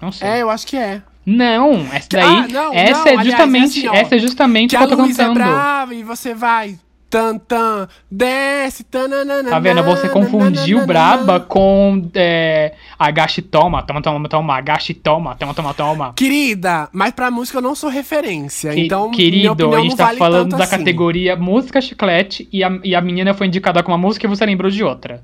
[0.02, 0.28] Não sei.
[0.28, 1.02] É, eu acho que é.
[1.26, 2.24] Não, essa daí.
[2.24, 3.86] Ah, não, essa não, é justamente.
[3.86, 5.34] é assim, essa é justamente o que eu tô é cantando.
[5.34, 6.78] brava e você vai.
[7.10, 9.50] Tan, tan, desce, tananana.
[9.50, 9.82] Tá vendo?
[9.84, 16.14] Você confundiu Braba com é, agache toma, toma, toma, toma, agache toma, toma, toma, toma.
[16.14, 18.74] Querida, mas pra música eu não sou referência.
[18.74, 20.78] Que- então, querido, a gente tá vale falando da assim.
[20.78, 24.46] categoria música chiclete e a, e a menina foi indicada com uma música e você
[24.46, 25.24] lembrou de outra.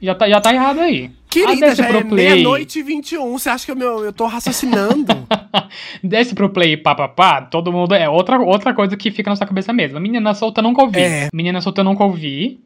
[0.00, 1.10] Já tá, já tá errado aí.
[1.28, 2.28] Querida, ah, já pro é play.
[2.30, 3.38] meia-noite e 21.
[3.38, 5.26] Você acha que eu, meu, eu tô raciocinando?
[6.02, 7.94] Desce pro play, pá, pá, pá, todo mundo.
[7.94, 10.00] É outra, outra coisa que fica na sua cabeça mesmo.
[10.00, 11.00] Menina solta eu nunca ouvi.
[11.00, 11.28] É.
[11.32, 12.60] Menina solta eu nunca ouvi.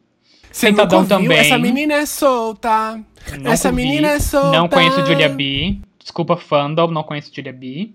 [0.50, 1.28] Você Sentadão nunca ouviu?
[1.28, 1.44] também.
[1.44, 3.00] Essa menina é solta.
[3.44, 3.82] Essa ouvi.
[3.82, 4.56] menina é solta.
[4.56, 5.76] Não conheço Julia B.
[5.98, 7.90] Desculpa, fandom, não conheço Julia B.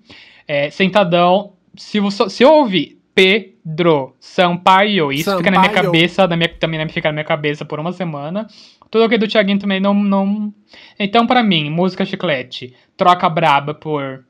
[0.48, 1.54] É, sentadão.
[1.76, 5.86] Se, você, se eu ouvir Pedro Sampaio, isso fica na minha Sampaio.
[5.86, 8.48] cabeça, na minha, também fica na minha cabeça por uma semana.
[8.90, 9.94] Tudo aqui do Thiaguinho também não.
[9.94, 10.54] não...
[10.98, 14.26] Então, pra mim, música chiclete, troca braba por.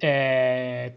[0.00, 0.92] É,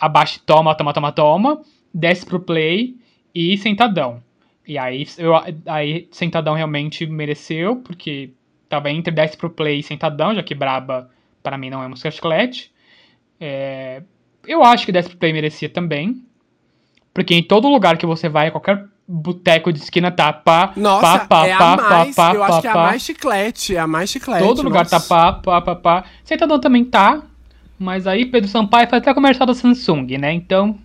[0.00, 1.62] abaixa e toma, toma, toma, toma.
[1.94, 2.96] Desce pro play
[3.34, 4.22] e sentadão.
[4.66, 5.32] E aí, eu,
[5.66, 8.32] aí sentadão realmente mereceu, porque
[8.68, 11.10] tava entre desce pro play e sentadão, já que braba
[11.42, 12.72] pra mim não é música chiclete.
[13.38, 14.02] É,
[14.46, 16.24] eu acho que desce pro play merecia também.
[17.12, 21.26] Porque em todo lugar que você vai, qualquer boteco de esquina tá pá, Nossa, pá,
[21.26, 22.16] pá, é pá, a pá, mais.
[22.16, 22.82] pá, eu acho pá, que é a pá.
[22.84, 23.76] mais chiclete.
[23.76, 24.42] É a mais chiclete.
[24.42, 25.08] Todo lugar tá nossa.
[25.08, 26.04] pá, pá, pá, pá.
[26.24, 27.22] Sentadão também tá.
[27.78, 30.32] Mas aí Pedro Sampaio faz até comercial da Samsung, né?
[30.32, 30.78] Então,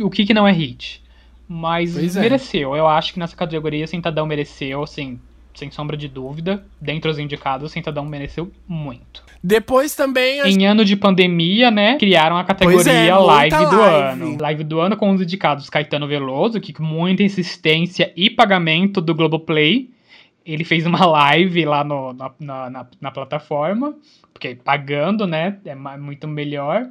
[0.00, 1.02] o que que não é hit?
[1.46, 2.20] Mas Pois é.
[2.20, 2.74] mereceu.
[2.74, 5.20] Eu acho que nessa categoria Sentadão mereceu, assim,
[5.58, 6.64] sem sombra de dúvida.
[6.80, 9.22] Dentre os indicados, Sentadão mereceu muito.
[9.42, 10.40] Depois também.
[10.42, 14.22] Em ano de pandemia, né, criaram a categoria Pois é, muita Live do live.
[14.22, 14.36] Ano.
[14.40, 19.14] Live do Ano com os indicados Caetano Veloso, que com muita insistência e pagamento do
[19.14, 19.90] Globoplay,
[20.46, 23.94] ele fez uma live lá no- na, na, na- na plataforma,
[24.32, 26.86] porque pagando, né, é muito melhor.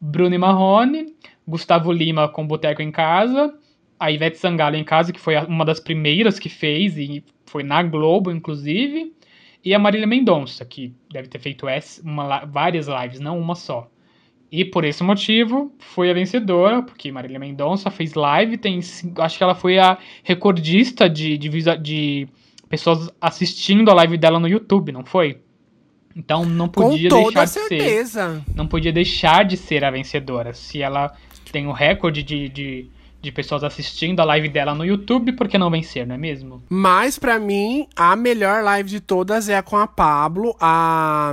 [0.00, 1.06] Bruno e Marrone,
[1.46, 3.54] Gustavo Lima com Boteco em Casa,
[3.98, 7.80] a Ivete Sangalo em Casa, que foi uma das primeiras que fez, e foi na
[7.84, 9.12] Globo, inclusive.
[9.64, 13.88] E a Marília Mendonça, que deve ter feito essa, uma, várias lives, não uma só.
[14.50, 18.80] E por esse motivo, foi a vencedora, porque Marília Mendonça fez live, tem,
[19.18, 21.48] acho que ela foi a recordista de, de,
[21.80, 22.28] de
[22.68, 25.38] pessoas assistindo a live dela no YouTube, não foi?
[26.16, 28.44] Então não podia deixar de ser certeza.
[28.54, 30.52] não podia deixar de ser a vencedora.
[30.52, 31.16] Se ela
[31.52, 32.90] tem o recorde de, de,
[33.24, 36.62] de pessoas assistindo a live dela no YouTube, por que não vencer, não é mesmo?
[36.68, 41.32] Mas pra mim, a melhor live de todas é a com a Pablo, a.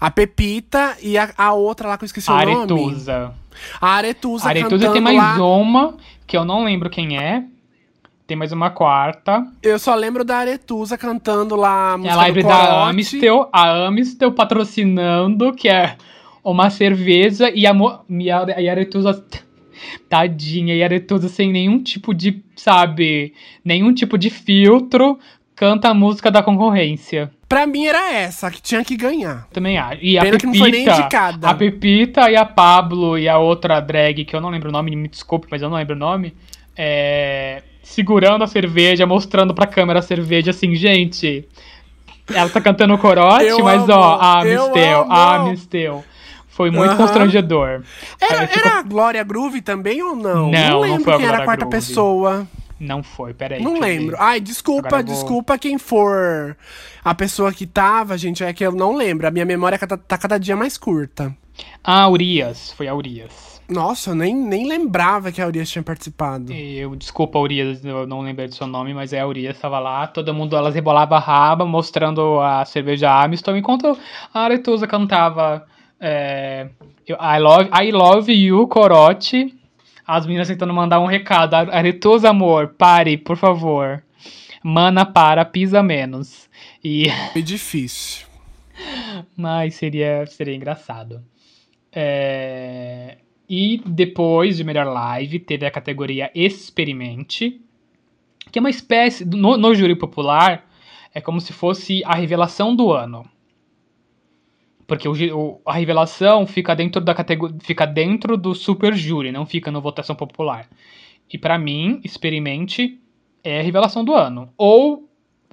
[0.00, 2.56] A Pepita e a, a outra lá que eu esqueci A o nome.
[2.56, 3.34] Aretusa.
[3.80, 4.46] A Aretusa.
[4.46, 5.46] A Aretusa tem mais lá.
[5.46, 5.94] uma,
[6.26, 7.44] que eu não lembro quem é.
[8.26, 9.46] Tem mais uma quarta.
[9.62, 12.88] Eu só lembro da Aretusa cantando lá a É música a live da.
[12.88, 13.48] Amistel.
[13.52, 15.96] A Amistel patrocinando, que é
[16.42, 17.48] uma cerveja.
[17.50, 17.72] E a,
[18.08, 19.24] e a, e a Aretusa...
[20.08, 20.74] Tadinha.
[20.74, 23.34] E a Aretusa sem nenhum tipo de, sabe...
[23.64, 25.18] Nenhum tipo de filtro.
[25.54, 27.30] Canta a música da concorrência.
[27.48, 29.46] Pra mim era essa, que tinha que ganhar.
[29.52, 29.98] Também acho.
[30.02, 31.48] E a Pena que não foi nem Pepita, indicada.
[31.48, 34.96] a Pepita e a Pablo e a outra drag, que eu não lembro o nome,
[34.96, 36.34] me desculpe, mas eu não lembro o nome,
[36.74, 41.46] é, segurando a cerveja, mostrando pra câmera a cerveja, assim, gente...
[42.32, 46.02] Ela tá cantando o corote, Eu mas amo, ó, a eu
[46.52, 47.82] Foi muito constrangedor.
[48.20, 50.50] Era, Aí ficou- era a Glória Groove também ou não?
[50.50, 51.76] Não, não lembro foi a quem era a quarta Groove.
[51.76, 52.46] pessoa.
[52.78, 53.62] Não foi, peraí.
[53.62, 54.16] Não lembro.
[54.16, 54.22] ver.
[54.22, 56.56] Ai, desculpa, vou- desculpa quem for
[57.04, 59.26] a pessoa que tava, gente, é que eu não lembro.
[59.26, 61.34] A minha memória tá, tá cada dia mais curta.
[61.82, 63.52] Ah, Urias, foi a Urias.
[63.68, 66.52] Nossa, eu nem, nem lembrava que a Urias tinha participado.
[66.52, 70.06] Eu, desculpa, Urias, eu não lembrei do seu nome, mas é a Urias, tava lá,
[70.08, 73.96] todo mundo, elas rebolava a raba, mostrando a cerveja Amiston, enquanto
[74.34, 75.64] a Aretusa cantava
[76.02, 76.68] é,
[77.08, 79.54] I, love, I love you, corote,
[80.04, 84.02] as meninas tentando mandar um recado, Aretusa, amor, pare, por favor,
[84.64, 86.50] mana para, pisa menos,
[86.82, 87.04] e...
[87.32, 88.26] Foi difícil.
[89.36, 91.22] Mas seria, seria engraçado.
[91.92, 97.60] É, E depois de melhor live, teve a categoria Experimente,
[98.50, 99.24] que é uma espécie.
[99.24, 100.66] No, no júri popular,
[101.14, 103.24] é como se fosse a revelação do ano.
[104.92, 107.56] Porque o, o- a revelação fica dentro da categoria.
[107.62, 110.68] Fica dentro do super júri, não fica na votação popular.
[111.32, 113.00] E pra mim, experimente
[113.42, 114.50] é a revelação do ano.
[114.56, 115.08] Ou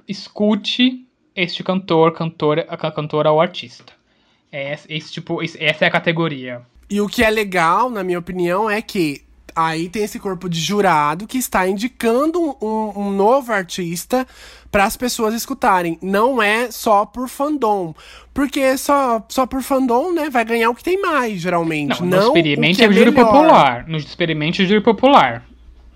[0.06, 3.94] escute este cantor, cantora, cantora ou artista.
[4.52, 6.60] É esse, esse tipo, esse- essa é a categoria.
[6.90, 9.22] E o que é legal, na minha opinião, é que
[9.54, 14.26] aí tem esse corpo de jurado que está indicando um, um- novo artista
[14.70, 15.98] para as pessoas escutarem.
[16.00, 17.94] Não é só por fandom.
[18.32, 22.00] Porque só, só por fandom, né, vai ganhar o que tem mais, geralmente.
[22.02, 23.84] Não, Não, no o experimente que é o júri popular.
[23.88, 25.44] No experimente é o júri popular.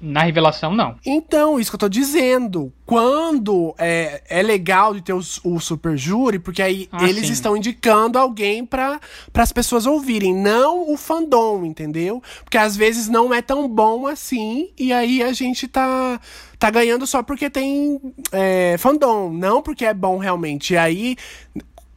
[0.06, 0.96] Na revelação, não.
[1.06, 2.70] Então, isso que eu tô dizendo.
[2.84, 7.32] Quando é, é legal de ter o, o super júri, porque aí Ah, eles sim.
[7.32, 9.00] estão indicando alguém para
[9.34, 12.22] as pessoas ouvirem, não o fandom, entendeu?
[12.44, 16.20] Porque às vezes não é tão bom assim, e aí a gente tá,
[16.58, 17.98] tá ganhando só porque tem
[18.30, 20.74] é, fandom, não porque é bom realmente.
[20.74, 21.16] E aí,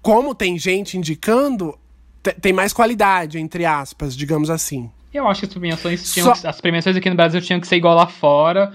[0.02, 1.78] como tem gente indicando,
[2.24, 4.90] te- tem mais qualidade, entre aspas, digamos assim.
[5.18, 7.68] Eu acho que as premiações tinham Só- que- as premiações aqui no Brasil tinham que
[7.68, 8.72] ser igual lá fora.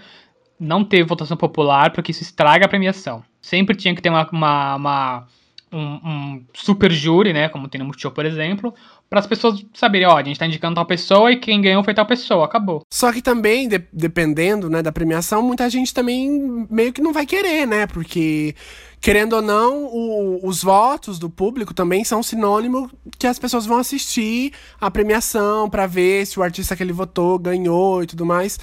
[0.59, 3.23] Não teve votação popular, porque isso estraga a premiação.
[3.41, 5.27] Sempre tinha que ter uma, uma- uma-
[5.73, 7.49] um, um super júri, né?
[7.49, 8.75] Como tem no Multishow, por exemplo,
[9.09, 11.95] para as pessoas saberem, ó, a gente tá indicando tal pessoa e quem ganhou foi
[11.95, 12.83] tal pessoa, acabou.
[12.93, 17.25] Só que também, de- dependendo né, da premiação, muita gente também meio que não vai
[17.27, 17.87] querer, né?
[17.87, 18.55] Porque,
[19.03, 22.89] querendo ou não, o- os votos do público também são sinônimo
[23.19, 27.39] que as pessoas vão assistir a premiação pra ver se o artista que ele votou
[27.39, 28.59] ganhou e tudo mais.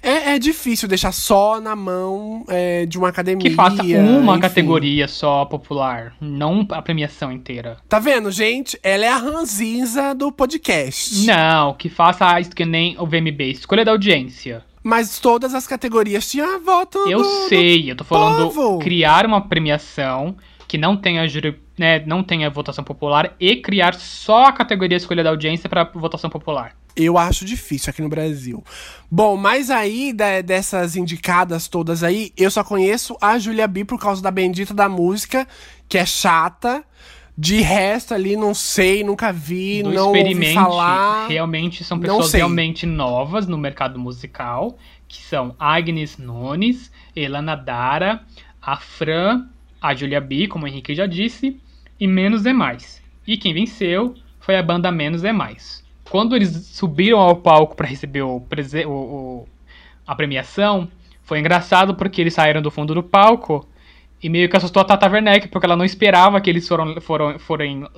[0.00, 3.50] É, é difícil deixar só na mão é, de uma academia.
[3.50, 4.40] Que faça uma enfim.
[4.40, 7.78] categoria só popular, não a premiação inteira.
[7.88, 8.78] Tá vendo, gente?
[8.80, 11.26] Ela é a ranzinza do podcast.
[11.26, 14.62] Não, que faça isso que nem o VMB, escolha da audiência.
[14.82, 18.78] Mas todas as categorias tinham voto Eu do- do sei, eu tô falando povo.
[18.78, 20.36] criar uma premiação
[20.66, 25.24] que não tenha júri, né, não tenha votação popular e criar só a categoria escolha
[25.24, 26.76] da audiência para votação popular.
[26.94, 28.62] Eu acho difícil aqui no Brasil.
[29.10, 33.98] Bom, mas aí, da- dessas indicadas todas aí, eu só conheço a Julia B por
[34.00, 35.46] causa da bendita da música,
[35.88, 36.84] que é chata.
[37.40, 41.28] De resto ali, não sei, nunca vi, Do não ouvi falar.
[41.28, 48.22] realmente são pessoas realmente novas no mercado musical, que são Agnes Nunes, Elana Dara,
[48.60, 49.46] a Fran,
[49.80, 51.60] a Julia B, como o Henrique já disse,
[52.00, 53.00] e Menos é Mais.
[53.24, 55.84] E quem venceu foi a banda Menos é Mais.
[56.10, 58.42] Quando eles subiram ao palco para receber o,
[58.86, 59.48] o- o-
[60.04, 60.88] a premiação,
[61.22, 63.64] foi engraçado porque eles saíram do fundo do palco
[64.22, 67.38] e meio que assustou a Tata Werneck, porque ela não esperava que eles foram, foram,
[67.38, 67.88] foram,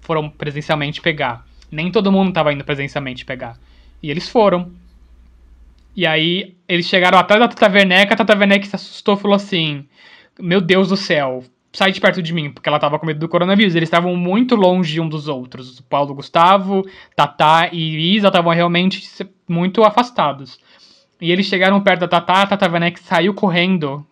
[0.00, 1.46] foram presencialmente pegar.
[1.70, 3.56] Nem todo mundo tava indo presencialmente pegar.
[4.02, 4.72] E eles foram.
[5.96, 9.34] E aí, eles chegaram atrás da Tata Werneck, a Tata Werneck se assustou e falou
[9.34, 9.86] assim:
[10.38, 13.28] Meu Deus do céu, sai de perto de mim, porque ela tava com medo do
[13.28, 13.74] coronavírus.
[13.74, 15.78] Eles estavam muito longe um dos outros.
[15.78, 16.84] O Paulo Gustavo,
[17.16, 19.02] Tata e Isa estavam realmente
[19.48, 20.58] muito afastados.
[21.20, 24.06] E eles chegaram perto da Tata, a Tata Werneck saiu correndo.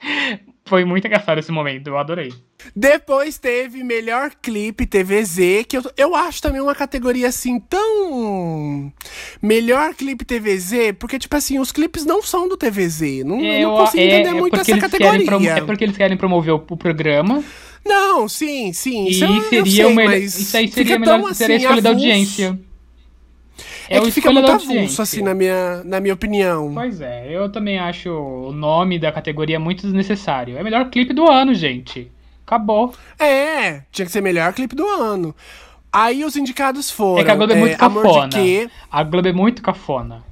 [0.68, 2.32] Foi muito engraçado esse momento, eu adorei.
[2.74, 8.92] Depois teve melhor clipe TVZ, que eu, eu acho também uma categoria assim tão.
[9.40, 13.24] Melhor clipe TVZ, porque, tipo assim, os clipes não são do TVZ.
[13.24, 15.24] Não, eu não consigo entender muito porque essa categoria.
[15.26, 17.42] promo- é porque eles querem promover o, o programa.
[17.86, 19.06] Não, sim, sim.
[19.06, 20.16] E Isso, eu, eu seria sei, o melhor.
[20.18, 21.20] Isso aí seria melhor.
[21.22, 22.06] tão, seria a assim, escolha da avulso.
[22.06, 22.58] audiência.
[23.88, 26.72] É, o que fica muito avulso, assim, na minha, na minha opinião.
[26.74, 30.56] Pois é, eu também acho o nome da categoria muito desnecessário.
[30.56, 32.10] É o melhor clipe do ano, gente.
[32.46, 32.94] Acabou.
[33.18, 35.34] É, tinha que ser melhor clipe do ano.
[35.92, 37.20] Aí os indicados foram.
[37.20, 38.30] É que a Globo é muito Amor cafona.
[38.90, 40.22] A Globo é muito cafona.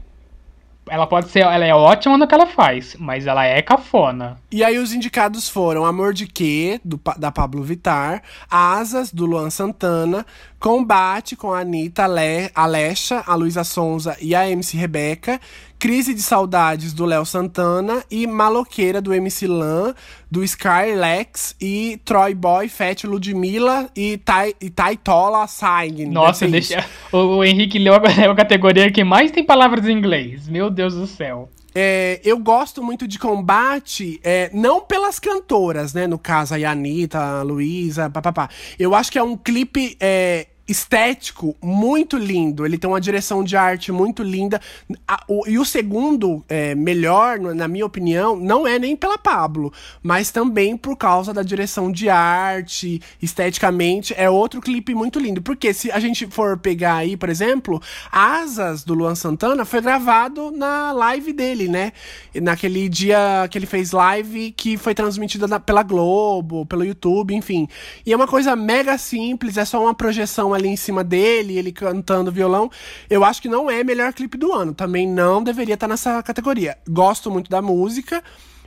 [0.88, 1.40] Ela pode ser.
[1.40, 4.38] Ela é ótima no que ela faz, mas ela é cafona.
[4.52, 9.50] E aí os indicados foram Amor de Quê, do, da Pablo Vittar, Asas, do Luan
[9.50, 10.24] Santana,
[10.66, 15.40] Combate, com a Anitta, Ale- Alexa, a Luísa Sonza e a MC Rebeca,
[15.78, 19.94] Crise de Saudades, do Léo Santana, e Maloqueira, do MC Lan,
[20.28, 26.06] do Skylex, e Troy Boy, Fat, Ludmilla e, Tai, e Taitola Saign.
[26.06, 26.84] Nossa, deixa.
[27.12, 27.98] O, o Henrique leu a,
[28.32, 30.48] a categoria que mais tem palavras em inglês.
[30.48, 31.48] Meu Deus do céu.
[31.76, 36.08] É, eu gosto muito de combate, é, não pelas cantoras, né?
[36.08, 38.48] No caso, a Anitta, a Luísa, papapá.
[38.76, 42.64] Eu acho que é um clipe é, estético muito lindo.
[42.66, 44.60] Ele tem uma direção de arte muito linda.
[45.06, 49.72] A- o- e o segundo, é, melhor, na minha opinião, não é nem pela Pablo,
[50.02, 54.14] mas também por causa da direção de arte, esteticamente.
[54.16, 55.40] É outro clipe muito lindo.
[55.42, 60.50] Porque se a gente for pegar aí, por exemplo, Asas do Luan Santana foi gravado
[60.50, 61.92] na live dele, né?
[62.34, 67.68] Naquele dia que ele fez live que foi transmitida pela Globo, pelo YouTube, enfim.
[68.04, 71.72] E é uma coisa mega simples, é só uma projeção ali em cima dele, ele
[71.72, 72.70] cantando violão.
[73.08, 74.74] Eu acho que não é melhor clipe do ano.
[74.74, 76.76] Também não deveria estar nessa categoria.
[76.88, 78.22] Gosto muito da música.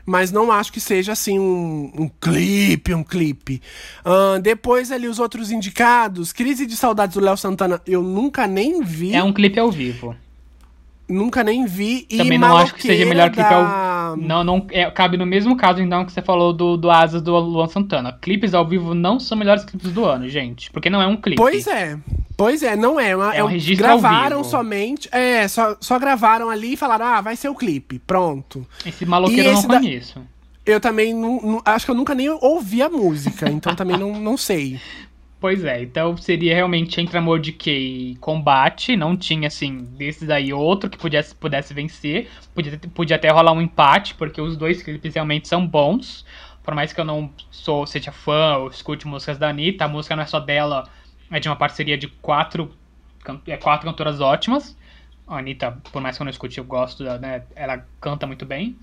[0.06, 3.62] Mas não acho que seja assim um, um clipe, um clipe.
[4.04, 8.82] Ahn, depois ali os outros indicados, Crise de Saudades do Léo Santana, eu nunca nem
[8.82, 9.14] vi.
[9.14, 10.16] É um clipe ao vivo.
[11.10, 12.06] Nunca nem vi.
[12.10, 13.56] E Também não acho que seja melhor clipe da...
[14.10, 14.68] ao Não, não.
[14.70, 18.14] É, cabe no mesmo caso, então, que você falou do, do Asas do Luan Santana.
[18.22, 20.70] Clipes ao vivo não são melhores clipes do ano, gente.
[20.72, 21.38] Porque não é um clipe.
[21.42, 21.98] Pois é.
[22.38, 23.16] Pois é, não é.
[23.16, 25.10] Uma, É um é registro ao gravaram somente.
[25.12, 28.00] É, só, só gravaram ali e falaram: ah, vai ser o clipe.
[28.00, 28.66] Pronto.
[28.86, 30.22] Esse maloqueiro eu não da- conheço.
[30.66, 34.14] Eu também não, não- acho que eu nunca nem ouvi a música, então também não,
[34.20, 34.80] não sei.
[35.40, 38.98] Pois é, então seria realmente entre Amor de Quê e Combate.
[38.98, 42.30] Não tinha, assim, desses aí outro que pudesse, pudesse vencer.
[42.54, 46.26] Podia, podia até rolar um empate, porque os dois clipes realmente são bons.
[46.62, 50.14] Por mais que eu não sou, seja fã ou escute músicas da Anitta, a música
[50.14, 50.84] não é só dela,
[51.32, 52.74] é de uma parceria de quatro,
[53.48, 54.78] é, quatro cantoras ótimas.
[55.26, 58.78] A Anitta, por mais que eu não escute, eu gosto, né, ela canta muito bem.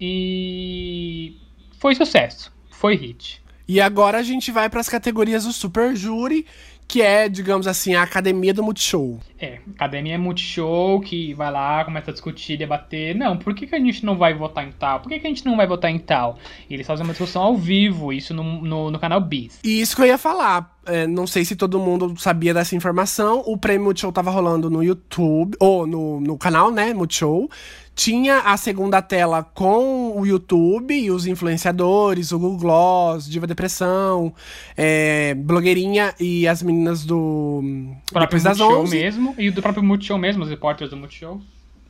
[0.00, 1.36] E
[1.78, 3.42] foi sucesso, foi hit.
[3.68, 6.46] E agora a gente vai para as categorias do Super Júri,
[6.88, 9.20] que é, digamos assim, a academia do Multishow.
[9.38, 13.14] É, academia multishow que vai lá, começa a discutir, debater.
[13.14, 15.00] Não, por que, que a gente não vai votar em tal?
[15.00, 16.38] Por que, que a gente não vai votar em tal?
[16.68, 19.60] E eles fazem uma discussão ao vivo, isso no, no, no canal Bis.
[19.62, 20.76] E isso que eu ia falar.
[20.86, 23.42] é, não sei se todo mundo sabia dessa informação.
[23.46, 27.50] O prêmio Multishow tava rolando no YouTube, ou no, no canal, né, Multishow.
[27.98, 34.32] Tinha a segunda tela com o YouTube e os influenciadores, o Google Gloss, Diva Depressão,
[34.76, 38.96] é, Blogueirinha e as meninas do O próprio Depois das Multishow 11.
[38.96, 41.40] mesmo, e do próprio Multishow mesmo, os repórteres do Multishow.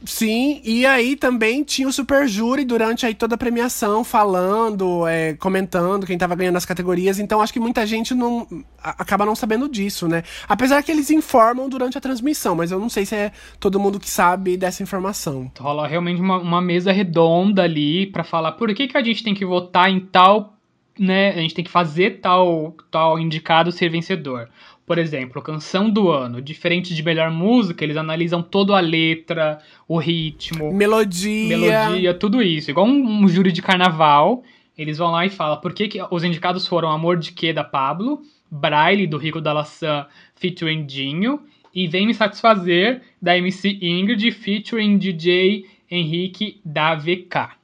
[0.05, 5.35] Sim, e aí também tinha o Super Júri durante aí toda a premiação, falando, é,
[5.35, 7.19] comentando quem tava ganhando as categorias.
[7.19, 8.47] Então acho que muita gente não
[8.83, 10.23] acaba não sabendo disso, né?
[10.49, 13.99] Apesar que eles informam durante a transmissão, mas eu não sei se é todo mundo
[13.99, 15.51] que sabe dessa informação.
[15.59, 19.35] Rola realmente uma, uma mesa redonda ali pra falar por que, que a gente tem
[19.35, 20.55] que votar em tal,
[20.97, 21.31] né?
[21.31, 24.49] A gente tem que fazer tal, tal indicado ser vencedor.
[24.89, 29.99] Por exemplo, canção do ano, diferente de melhor música, eles analisam toda a letra, o
[29.99, 31.59] ritmo, Melodia.
[31.59, 32.71] melodia, tudo isso.
[32.71, 34.43] Igual um, um júri de carnaval,
[34.79, 37.63] eles vão lá e falam por que, que os indicados foram Amor de Quê da
[37.63, 41.43] Pablo, Braille do Rico da Laçã featuring Dinho
[41.75, 47.59] e Vem Me Satisfazer da MC Ingrid featuring DJ Henrique da VK.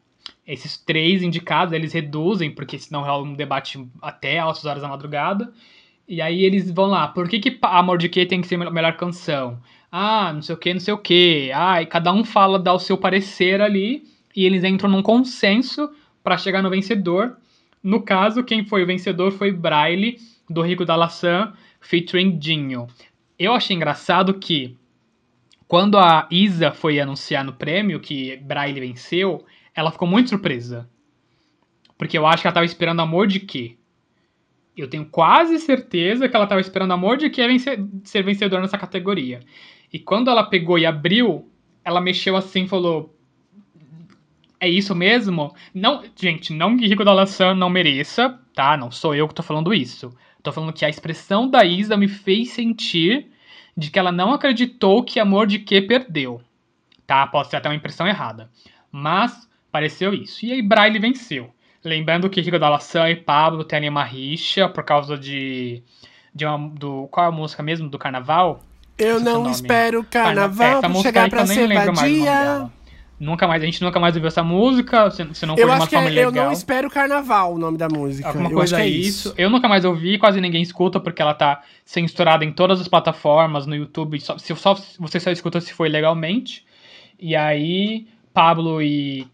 [0.46, 5.50] Esses três indicados eles reduzem, porque senão rola um debate até altas horas da madrugada.
[6.06, 8.70] E aí eles vão lá, por que, que Amor de Quê tem que ser a
[8.70, 9.58] melhor canção?
[9.90, 11.50] Ah, não sei o que, não sei o que.
[11.54, 14.04] Ah, e cada um fala, dá o seu parecer ali,
[14.36, 15.90] e eles entram num consenso
[16.22, 17.36] para chegar no vencedor.
[17.82, 22.86] No caso, quem foi o vencedor foi Braille, do Rico da Laçã, featuring Dinho.
[23.38, 24.76] Eu achei engraçado que,
[25.66, 29.44] quando a Isa foi anunciar no prêmio que Braille venceu,
[29.74, 30.88] ela ficou muito surpresa.
[31.96, 33.76] Porque eu acho que ela tava esperando Amor de Quê?
[34.76, 38.76] Eu tenho quase certeza que ela tava esperando Amor de Quê vence- ser vencedor nessa
[38.78, 39.40] categoria.
[39.92, 41.48] E quando ela pegou e abriu,
[41.84, 43.14] ela mexeu assim e falou:
[44.58, 45.54] É isso mesmo?
[45.72, 48.76] Não, gente, não que Rico da Laçã não mereça, tá?
[48.76, 50.12] Não sou eu que tô falando isso.
[50.42, 53.28] Tô falando que a expressão da Isa me fez sentir
[53.76, 56.40] de que ela não acreditou que Amor de Quê perdeu.
[57.06, 57.26] Tá?
[57.26, 58.50] Pode ser até uma impressão errada.
[58.90, 60.44] Mas pareceu isso.
[60.44, 61.52] E aí Braille venceu.
[61.84, 65.82] Lembrando que Rico da Laçã e Pablo têm uma rixa por causa de.
[66.34, 67.88] de uma, do, qual é a música mesmo?
[67.88, 68.62] Do carnaval?
[68.96, 72.18] Eu o não espero Carna- carnaval essa pra chegar pra ser lembro mais o nome
[72.20, 72.44] vadia.
[72.44, 72.72] dela.
[73.18, 75.86] Nunca mais, a gente nunca mais ouviu essa música, se, não for Eu de uma
[75.86, 76.34] forma é legal.
[76.34, 78.28] Eu não espero carnaval o nome da música.
[78.28, 79.32] Alguma eu coisa é é isso.
[79.38, 83.66] Eu nunca mais ouvi, quase ninguém escuta, porque ela tá censurada em todas as plataformas,
[83.66, 84.20] no YouTube.
[84.20, 86.66] Só, se, só, você só escuta se for legalmente.
[87.18, 89.26] E aí, Pablo e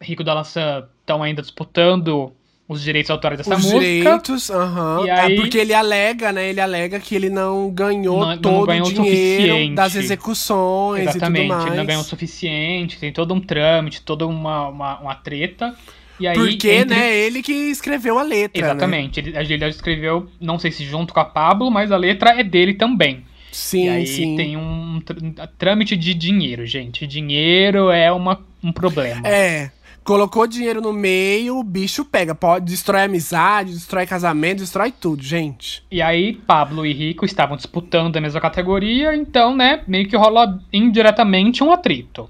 [0.00, 2.32] Rico da Laçã estão ainda disputando
[2.68, 3.80] os direitos autorais dessa Os música.
[3.80, 5.04] direitos, aham.
[5.08, 6.50] É porque ele alega, né?
[6.50, 9.74] Ele alega que ele não ganhou Não- não todo ganhou o dinheiro suficiente.
[9.74, 11.66] das execuções Exatamente, e tudo mais.
[11.66, 15.74] ele não ganhou o suficiente, tem todo um trâmite, toda uma, uma, uma treta.
[16.20, 18.70] E aí, Porque, entre- né, ele que escreveu a letra, né?
[18.70, 22.44] Exatamente, ele, ele escreveu, não sei se junto com a Pablo, mas a letra é
[22.44, 23.24] dele também.
[23.50, 24.36] Sim, e aí sim.
[24.36, 25.16] tem um tr-
[25.58, 27.04] trâmite de dinheiro, gente.
[27.06, 29.26] Dinheiro é uma, um problema.
[29.26, 29.70] É.
[30.02, 32.34] Colocou dinheiro no meio, o bicho pega.
[32.34, 35.84] Pode destrói amizade, destrói casamento, destrói tudo, gente.
[35.90, 40.58] E aí, Pablo e Rico estavam disputando a mesma categoria, então, né, meio que rola
[40.72, 42.28] indiretamente um atrito.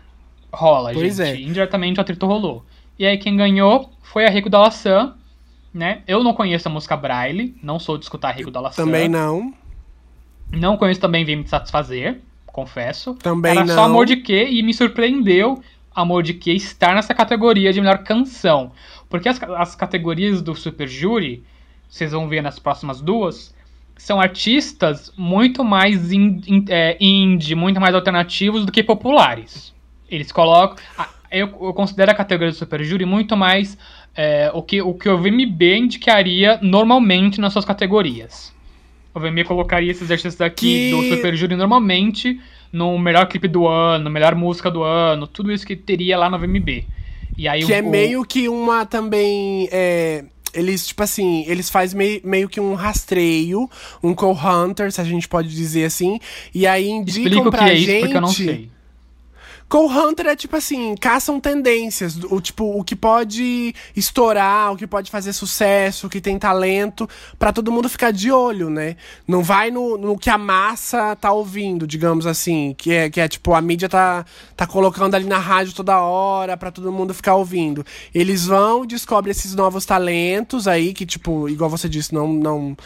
[0.52, 1.28] Rola, Pois gente.
[1.28, 1.40] é.
[1.40, 2.64] Indiretamente o atrito rolou.
[2.98, 5.14] E aí, quem ganhou foi a Rico da Laçã,
[5.72, 6.02] né?
[6.06, 8.84] Eu não conheço a música Braille, não sou de escutar Rico da Laçã.
[8.84, 9.54] Também não.
[10.50, 13.14] Não conheço também Vem Me Satisfazer, confesso.
[13.14, 13.74] Também Era não.
[13.74, 15.62] só Amor de Quê e me surpreendeu
[15.94, 18.72] Amor de Quê estar nessa categoria de melhor canção.
[19.08, 21.42] Porque as, as categorias do Super Júri,
[21.88, 23.54] vocês vão ver nas próximas duas,
[23.96, 29.74] são artistas muito mais in- in- é, indie, muito mais alternativos do que populares.
[30.08, 30.76] Eles colocam.
[31.30, 33.76] Eu, eu considero a categoria do Super Júri muito mais
[34.16, 38.52] é, o, que, o que o VMB indicaria normalmente nas suas categorias.
[39.14, 42.40] O VMB colocaria esses artistas aqui Que- do Super Júri normalmente
[42.72, 46.38] no melhor clipe do ano, melhor música do ano, tudo isso que teria lá no
[46.38, 46.84] VMB.
[47.36, 49.68] E aí Que o, é o- meio que uma também.
[49.72, 53.70] é, eles, tipo assim, eles fazem meio, meio que um rastreio,
[54.02, 56.18] um co-hunter, se a gente pode dizer assim.
[56.54, 57.90] E aí indicam Explica o pra que é gente.
[57.90, 58.70] isso, porque eu não sei.
[59.70, 65.08] Co-hunter é tipo assim, caçam tendências, o tipo, o que pode estourar, o que pode
[65.12, 67.08] fazer sucesso, o que tem talento,
[67.38, 68.96] pra todo mundo ficar de olho, né?
[69.28, 73.28] Não vai no, no que a massa tá ouvindo, digamos assim, que é, que é
[73.28, 77.36] tipo, a mídia tá, tá colocando ali na rádio toda hora pra todo mundo ficar
[77.36, 77.86] ouvindo.
[78.12, 82.76] Eles vão descobrem esses novos talentos aí, que tipo, igual você disse, não, não,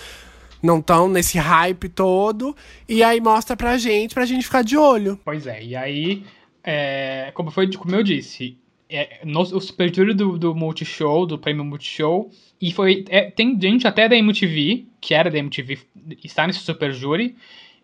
[0.62, 2.55] não estão nesse hype todo,
[2.87, 5.18] e aí mostra pra gente, pra gente ficar de olho.
[5.24, 6.22] Pois é, e aí,
[6.64, 8.58] é, como, foi, como eu disse,
[8.88, 13.04] é, no, o Super Júri do, do Multishow, do prêmio Multishow, e foi.
[13.08, 15.78] é, tem gente até da MTV, que era da MTV,
[16.22, 17.36] está nesse Super Júri,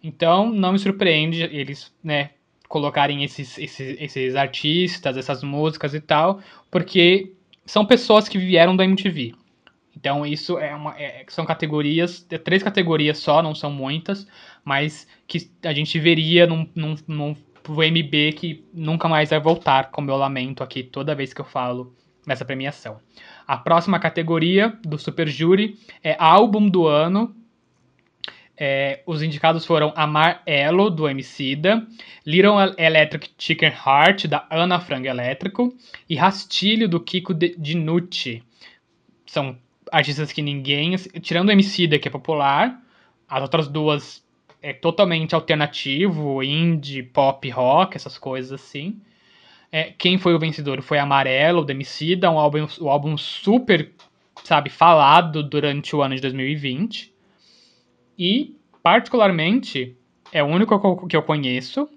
[0.03, 2.31] então não me surpreende eles, né,
[2.69, 7.33] colocarem esses, esses, esses artistas, essas músicas e tal, porque
[7.67, 9.35] são pessoas que vieram da MTV.
[9.97, 14.27] Então isso é uma, é- são categorias, é três categorias só, não são muitas,
[14.65, 17.37] mas que a gente veria num, num, num
[17.75, 21.95] VMB que nunca mais vai voltar, como eu lamento aqui toda vez que eu falo
[22.27, 22.99] nessa premiação.
[23.47, 27.35] A próxima categoria do Super Júri é Álbum do Ano.
[28.57, 31.87] É, os indicados foram Amar Elo, do Emicida,
[32.27, 35.75] Little Electric Chicken Heart, da Ana Frango Elétrico,
[36.09, 38.43] e Rastilho, do Kiko Dinucci.
[39.25, 39.57] São
[39.91, 42.81] artistas que ninguém, tirando o Emicida, que é popular,
[43.27, 44.23] as outras duas
[44.63, 49.01] é totalmente alternativo, indie, pop, rock, essas coisas assim.
[49.73, 53.93] É, quem foi o vencedor foi Amarelo, do Emicida, um álbum, um álbum super,
[54.43, 57.13] sabe, falado durante o ano de 2020.
[58.19, 59.97] E, particularmente,
[60.33, 61.89] é o único que eu- que eu conheço.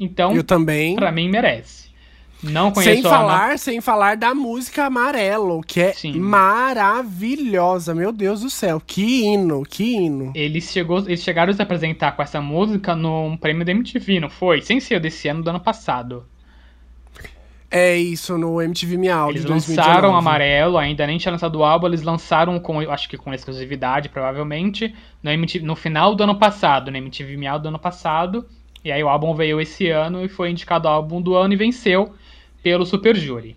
[0.00, 0.94] Então, Eu também.
[0.96, 1.87] pra mim, merece.
[2.42, 6.18] Não conheço Sem a Ana- falar, sem falar da música Amarelo, que é Sim.
[6.20, 7.94] maravilhosa.
[7.94, 10.32] Meu Deus do céu, que hino, que hino.
[10.34, 14.30] Eles, chegou, eles chegaram a se apresentar com essa música num prêmio da MTV, não
[14.30, 14.60] foi?
[14.62, 16.24] Sem ser desse ano, do ano passado.
[17.70, 20.16] É isso, no MTV Miau Eles lançaram 2019.
[20.18, 24.94] Amarelo, ainda nem tinha lançado o álbum, eles lançaram com, acho que com exclusividade, provavelmente,
[25.22, 28.46] no, MTV, no final do ano passado, no MTV Miau do ano passado.
[28.82, 31.56] E aí o álbum veio esse ano e foi indicado ao álbum do ano e
[31.56, 32.14] venceu
[32.68, 33.56] pelo Super Júri.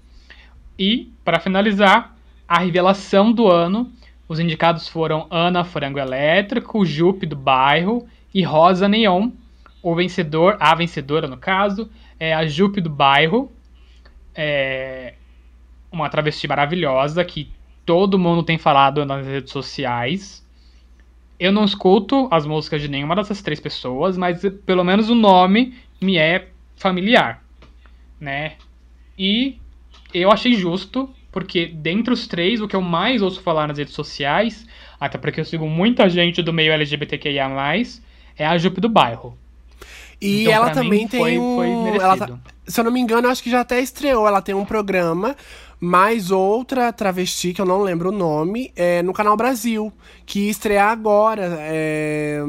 [0.80, 2.16] E, para finalizar,
[2.48, 3.92] a revelação do ano,
[4.26, 9.32] os indicados foram Ana Frango Elétrico, Jupe do Bairro e Rosa Neon.
[9.84, 13.52] O vencedor, a vencedora no caso, é a Jupe do Bairro,
[14.34, 15.16] é
[15.92, 17.52] uma travesti maravilhosa que
[17.86, 20.42] todo mundo tem falado nas redes sociais.
[21.38, 25.76] Eu não escuto as músicas de nenhuma dessas três pessoas, mas pelo menos o nome
[26.00, 26.48] me é
[26.78, 27.44] familiar,
[28.18, 28.54] né?
[29.24, 29.60] E
[30.14, 33.94] eu achei justo porque dentre os três, o que eu mais ouço falar nas redes
[33.94, 34.66] sociais,
[35.00, 37.48] até porque eu sigo muita gente do meio LGBTQIA+,
[38.36, 39.38] é a Jupe do Bairro.
[40.20, 41.56] E Então, ela pra mim, também foi- tem um.
[41.56, 44.28] foi ela tá- se eu não me engano, acho que já até estreou.
[44.28, 45.36] Ela tem um programa,
[45.84, 49.92] mais outra travesti, que eu não lembro o nome, é, no Canal Brasil.
[50.28, 52.40] Que estrear agora, é,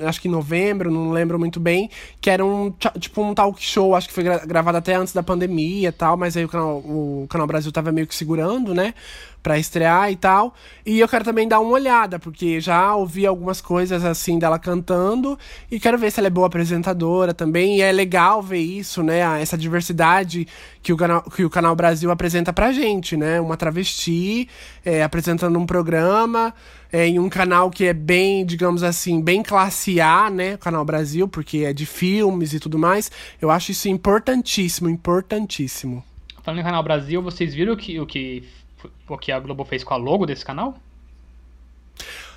[0.00, 1.88] acho que em novembro, não lembro muito bem.
[2.20, 5.22] Que era um tipo um talk show, acho que foi gra- gravado até antes da
[5.22, 8.92] pandemia e tal, mas aí o canal, o canal Brasil tava meio que segurando, né?
[9.44, 10.54] Pra estrear e tal.
[10.86, 15.38] E eu quero também dar uma olhada, porque já ouvi algumas coisas assim dela cantando.
[15.70, 17.76] E quero ver se ela é boa apresentadora também.
[17.76, 19.20] E é legal ver isso, né?
[19.42, 20.48] Essa diversidade
[20.82, 23.38] que o canal, que o canal Brasil apresenta pra gente, né?
[23.38, 24.48] Uma travesti
[24.82, 26.54] é, apresentando um programa.
[26.90, 30.54] É, em um canal que é bem, digamos assim, bem classe A, né?
[30.54, 33.10] O canal Brasil, porque é de filmes e tudo mais.
[33.42, 36.02] Eu acho isso importantíssimo, importantíssimo.
[36.44, 38.44] Falando em Canal Brasil, vocês viram que, o que,
[39.08, 40.74] o que a Globo fez com a logo desse canal?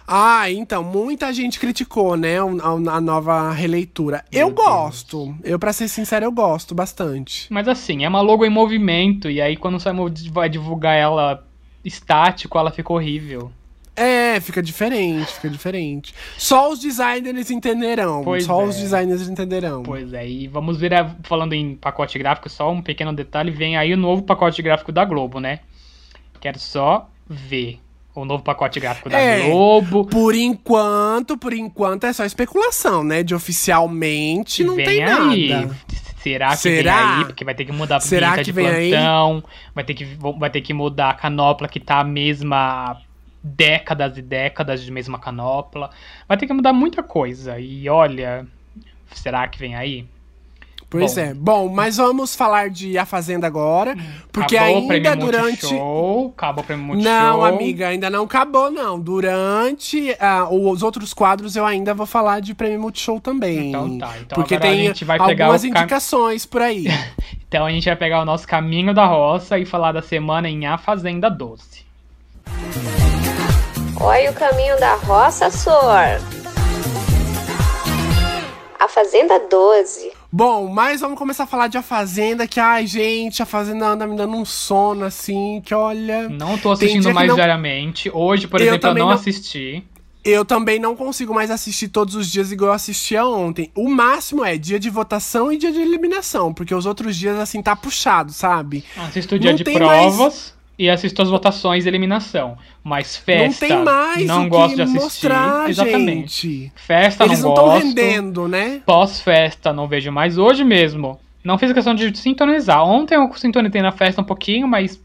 [0.07, 4.23] Ah, então, muita gente criticou, né, a, nova releitura.
[4.31, 4.65] eu Deus.
[4.65, 5.35] gosto.
[5.43, 7.51] Eu, pra ser sincero, eu gosto bastante.
[7.51, 9.89] Mas assim, é uma logo em movimento, e aí quando você
[10.31, 11.45] vai divulgar ela
[11.83, 13.51] estático, ela fica horrível.
[13.97, 16.13] É, fica diferente, fica diferente.
[16.37, 18.23] Só os designers entenderão.
[18.23, 18.65] Pois só é.
[18.65, 19.83] os designers entenderão.
[19.83, 20.93] Pois é, e vamos ver,
[21.23, 25.03] falando em pacote gráfico, só um pequeno detalhe, vem aí o novo pacote gráfico da
[25.03, 25.59] Globo, né?
[26.39, 27.79] Quero só ver
[28.15, 29.49] o novo pacote gráfico da É.
[29.49, 30.05] Globo.
[30.05, 33.21] Por enquanto, por enquanto é só especulação, né?
[33.23, 35.49] De oficialmente não vem tem aí.
[35.49, 35.75] nada.
[36.21, 36.95] Será que Será?
[36.95, 37.25] vem aí?
[37.25, 38.89] Porque vai ter que mudar a Será que de vem aí?
[38.89, 40.05] plantão, vai ter, que,
[40.37, 42.99] vai ter que mudar a canopla que tá a mesma
[43.41, 45.89] décadas e décadas de mesma canopla.
[46.27, 47.59] Vai ter que mudar muita coisa.
[47.59, 48.45] E olha,
[49.13, 50.05] será que vem aí?
[50.89, 51.21] Pois Bom.
[51.21, 51.33] é.
[51.33, 53.93] Bom, mas vamos falar de A Fazenda agora.
[54.31, 55.65] Porque Acabou o ainda prêmio durante.
[55.65, 57.11] Multishow, acabou o prêmio Multishow.
[57.11, 58.97] Não, amiga, ainda não acabou, não.
[58.97, 63.69] Durante ah, os outros quadros eu ainda vou falar de Prêmio Multishow também.
[63.69, 66.85] Então tá, então porque agora a tem gente vai pegar algumas o indicações por aí.
[67.49, 70.65] Então a gente vai pegar o nosso caminho da roça e falar da semana em
[70.65, 71.85] A Fazenda Doce.
[73.97, 76.19] Olha o caminho da roça, Sor.
[78.77, 80.16] A Fazenda 12.
[80.31, 84.05] Bom, mas vamos começar a falar de A Fazenda, que, ai, gente, A Fazenda anda
[84.05, 86.27] me dando um sono, assim, que olha...
[86.27, 88.11] Não tô assistindo mais não- diariamente.
[88.13, 89.83] Hoje, por Eu exemplo, eu também não, não- assisti.
[90.25, 93.71] Eu também não consigo mais assistir todos os dias igual eu assistia ontem.
[93.73, 97.61] O máximo é dia de votação e dia de eliminação, porque os outros dias, assim,
[97.61, 98.83] tá puxado, sabe?
[98.97, 102.57] Assisto dia Não de tem provas e assisto as votações e eliminação.
[102.83, 105.01] Mas festa, não tem mais não gosto de assistir.
[105.03, 106.47] mostrar, Exatamente.
[106.59, 106.71] gente.
[106.75, 107.85] Festa Eles não não estão gosto.
[107.87, 108.81] rendendo, né?
[108.85, 110.37] Pós-festa não vejo mais.
[110.37, 112.83] Hoje mesmo, não fiz questão de sintonizar.
[112.83, 115.01] Ontem eu sintonizei na festa um pouquinho, mas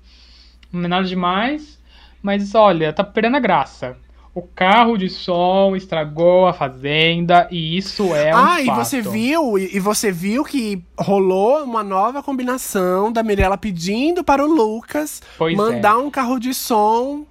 [0.73, 1.81] não é nada demais.
[2.23, 3.97] Mas olha, tá perdendo a graça.
[4.35, 8.85] O carro de som estragou a fazenda e isso é um ah, e fato.
[8.85, 14.43] você viu, e e você viu que rolou uma nova combinação da Mirella pedindo para
[14.43, 15.57] o Lucas Pois é.
[15.57, 17.27] mandar um carro de som.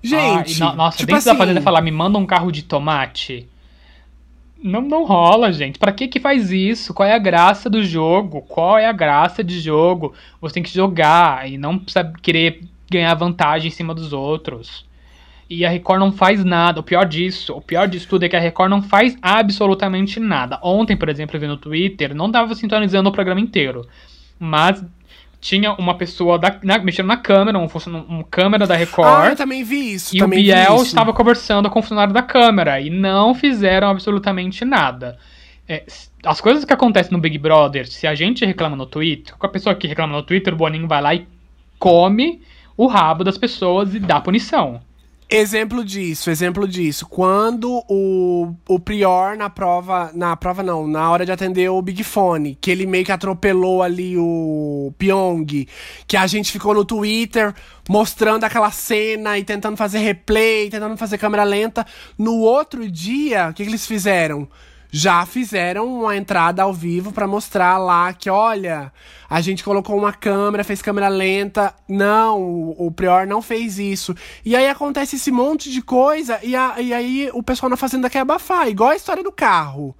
[0.00, 2.52] Gente, Ah, e no- nossa, tipo dentro assim, da fazenda falar, me manda um carro
[2.52, 3.48] de tomate.
[4.62, 5.80] Não, não rola, gente.
[5.80, 6.94] Pra que que faz isso?
[6.94, 8.40] Qual é a graça do jogo?
[8.42, 10.14] Qual é a graça de jogo?
[10.40, 14.85] Você tem que jogar e não precisa querer ganhar vantagem em cima dos outros.
[15.48, 16.80] E a Record não faz nada.
[16.80, 20.58] O pior disso, o pior disso tudo é que a Record não faz absolutamente nada.
[20.62, 23.86] Ontem, por exemplo, eu vi no Twitter, não tava sintonizando o programa inteiro.
[24.38, 24.84] Mas
[25.40, 29.08] tinha uma pessoa da, na- mexendo na câmera, um, funcionário- um câmera da Record.
[29.08, 30.16] Ah, eu também vi isso.
[30.16, 35.16] E o Biel estava conversando com o funcionário da Câmara e não fizeram absolutamente nada.
[35.68, 35.84] É,
[36.24, 39.74] as coisas que acontecem no Big Brother, se a gente reclama no Twitter, qualquer pessoa
[39.76, 41.26] que reclama no Twitter, o Boninho vai lá e
[41.78, 42.40] come
[42.76, 44.80] o rabo das pessoas e dá punição.
[45.28, 47.04] Exemplo disso, exemplo disso.
[47.04, 50.12] Quando o, o Prior na prova.
[50.14, 53.82] Na prova não, na hora de atender o Big Fone, que ele meio que atropelou
[53.82, 55.66] ali o Pyong,
[56.06, 57.52] que a gente ficou no Twitter
[57.88, 61.84] mostrando aquela cena e tentando fazer replay, tentando fazer câmera lenta.
[62.16, 64.48] No outro dia, o que, que eles fizeram?
[64.98, 68.90] Já fizeram uma entrada ao vivo pra mostrar lá que, olha,
[69.28, 71.74] a gente colocou uma câmera, fez câmera lenta.
[71.86, 74.14] Não, o, o Prior não fez isso.
[74.42, 78.08] E aí acontece esse monte de coisa e, a- e aí o pessoal na fazenda
[78.08, 79.94] quer abafar, igual a história do carro.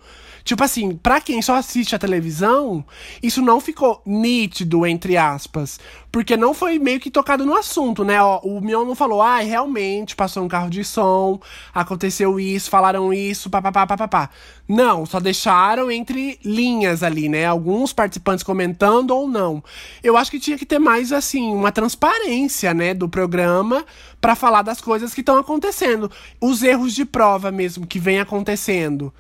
[0.47, 2.85] Tipo assim, pra quem só assiste a televisão,
[3.21, 5.81] isso não ficou nítido, entre aspas.
[6.13, 8.23] Porque não foi meio que tocado no assunto, né?
[8.23, 11.41] Ó, o Mion não falou, ah, realmente passou um carro de som,
[11.75, 14.31] aconteceu isso, falaram isso, papapá, papapá.
[14.69, 17.45] Não, só deixaram entre linhas ali, né?
[17.45, 19.61] Alguns participantes comentando ou não.
[20.01, 23.85] Eu acho que tinha que ter mais, assim, uma transparência, né, do programa
[24.21, 26.09] para falar das coisas que estão acontecendo.
[26.41, 29.13] Os erros de prova mesmo que vem acontecendo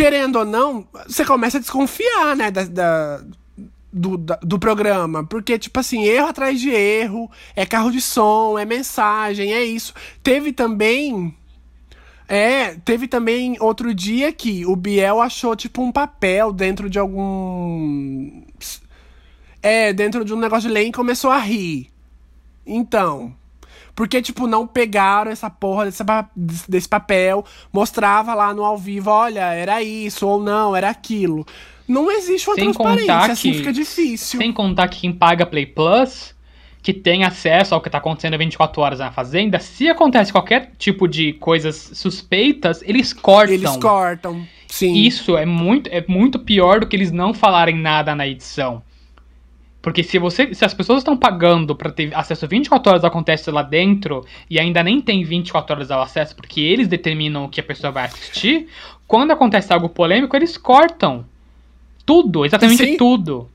[0.00, 3.20] querendo ou não, você começa a desconfiar, né, da, da
[3.92, 5.24] do, da, do programa.
[5.26, 9.92] Porque, tipo assim, erro atrás de erro, é carro de som, é mensagem, é isso.
[10.22, 11.34] Teve também.
[12.26, 18.42] É, teve também outro dia que o Biel achou, tipo, um papel dentro de algum.
[19.62, 21.90] É, dentro de um negócio de lei e começou a rir.
[22.64, 23.34] Então.
[24.00, 26.02] Porque, tipo, não pegaram essa porra desse,
[26.66, 31.46] desse papel, mostrava lá no ao vivo, olha, era isso, ou não, era aquilo.
[31.86, 34.40] Não existe uma sem transparência, assim fica difícil.
[34.40, 36.34] Sem contar que quem paga Play Plus,
[36.82, 41.06] que tem acesso ao que tá acontecendo 24 horas na Fazenda, se acontece qualquer tipo
[41.06, 43.54] de coisas suspeitas, eles cortam.
[43.54, 44.94] Eles cortam, sim.
[44.94, 48.82] Isso é muito, é muito pior do que eles não falarem nada na edição.
[49.82, 53.50] Porque se você, se as pessoas estão pagando para ter acesso 24 horas ao acontece
[53.50, 57.60] lá dentro e ainda nem tem 24 horas ao acesso porque eles determinam o que
[57.60, 58.68] a pessoa vai assistir,
[59.06, 61.24] quando acontece algo polêmico, eles cortam
[62.04, 62.96] tudo, exatamente Sim.
[62.96, 63.48] tudo.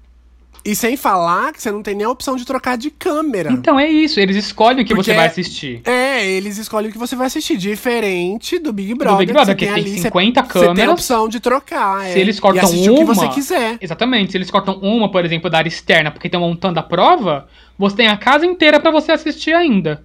[0.66, 3.52] E sem falar que você não tem nem a opção de trocar de câmera.
[3.52, 5.82] Então é isso, eles escolhem o que Porque você vai assistir.
[5.86, 7.56] É, eles escolhem o que você vai assistir.
[7.56, 9.16] Diferente do Big Brother.
[9.16, 10.70] Do Big Brother, que, que tem, ali, 50 você, câmeras.
[10.70, 12.06] Você tem a opção de trocar.
[12.06, 12.92] Se é, eles cortam uma.
[12.94, 13.78] o que você quiser.
[13.80, 14.32] Exatamente.
[14.32, 17.48] Se eles cortam uma, por exemplo, da área externa, porque estão montando a prova,
[17.78, 20.04] você tem a casa inteira para você assistir ainda.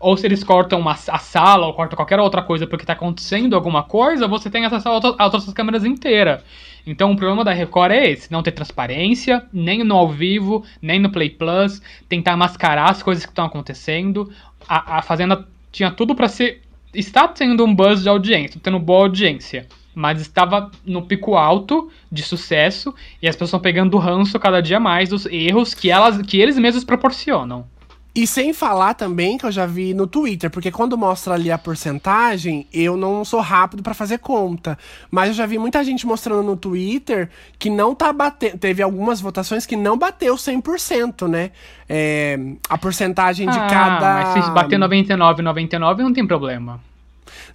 [0.00, 3.54] Ou se eles cortam uma, a sala ou cortam qualquer outra coisa porque tá acontecendo
[3.54, 6.40] alguma coisa, você tem acesso a, a outras câmeras inteiras.
[6.86, 10.98] Então o problema da Record é esse: não ter transparência, nem no ao vivo, nem
[10.98, 14.30] no Play Plus, tentar mascarar as coisas que estão acontecendo.
[14.68, 16.62] A, a Fazenda tinha tudo para ser.
[16.92, 19.66] Está tendo um buzz de audiência, tendo boa audiência.
[19.94, 24.78] Mas estava no pico alto de sucesso e as pessoas estão pegando ranço cada dia
[24.78, 27.66] mais dos erros que, elas, que eles mesmos proporcionam.
[28.12, 31.56] E sem falar também que eu já vi no Twitter, porque quando mostra ali a
[31.56, 34.76] porcentagem, eu não sou rápido para fazer conta.
[35.10, 38.58] Mas eu já vi muita gente mostrando no Twitter que não tá batendo.
[38.58, 41.52] Teve algumas votações que não bateu 100%, né?
[41.88, 42.36] É,
[42.68, 44.34] a porcentagem de ah, cada.
[44.34, 46.80] Mas se bater 99, 99 não tem problema.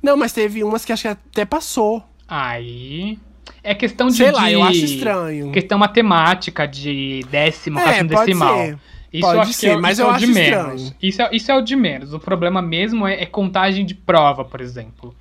[0.02, 2.02] Não, mas teve umas que acho que até passou.
[2.28, 3.20] Aí.
[3.62, 4.16] É questão de.
[4.16, 5.52] Sei lá, eu acho estranho.
[5.52, 8.58] Questão matemática de décimo, é, decimal.
[8.58, 8.80] Ser.
[9.16, 10.94] Isso Pode ser, é, mas eu é acho menos.
[11.02, 12.14] Isso é, isso é o de menos.
[12.14, 15.16] O problema mesmo é, é, contagem de prova, por exemplo.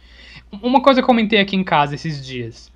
[0.61, 2.73] Uma coisa que eu comentei aqui em casa esses dias.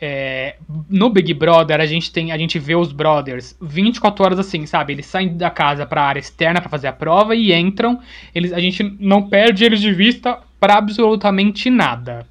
[0.00, 0.56] É,
[0.88, 4.94] no Big Brother, a gente tem, a gente vê os brothers 24 horas assim, sabe?
[4.94, 8.00] Eles saem da casa para a área externa para fazer a prova e entram.
[8.34, 12.26] Eles, a gente não perde eles de vista para absolutamente nada.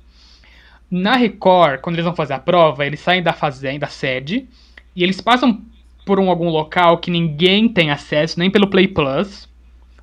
[0.90, 4.48] Na Record, quando eles vão fazer a prova, eles saem da fazenda, da sede,
[4.96, 5.62] e eles passam
[6.06, 9.50] por um, algum local que ninguém tem acesso, nem pelo Play Plus,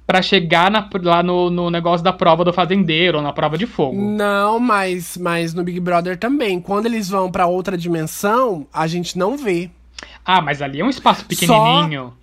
[0.06, 3.66] para chegar na, lá no, no negócio da prova do fazendeiro, ou na prova de
[3.66, 3.96] fogo.
[3.96, 6.60] Não, mas, mas no Big Brother também.
[6.60, 9.70] Quando eles vão para outra dimensão, a gente não vê.
[10.24, 12.12] Ah, mas ali é um espaço pequenininho.
[12.16, 12.21] Só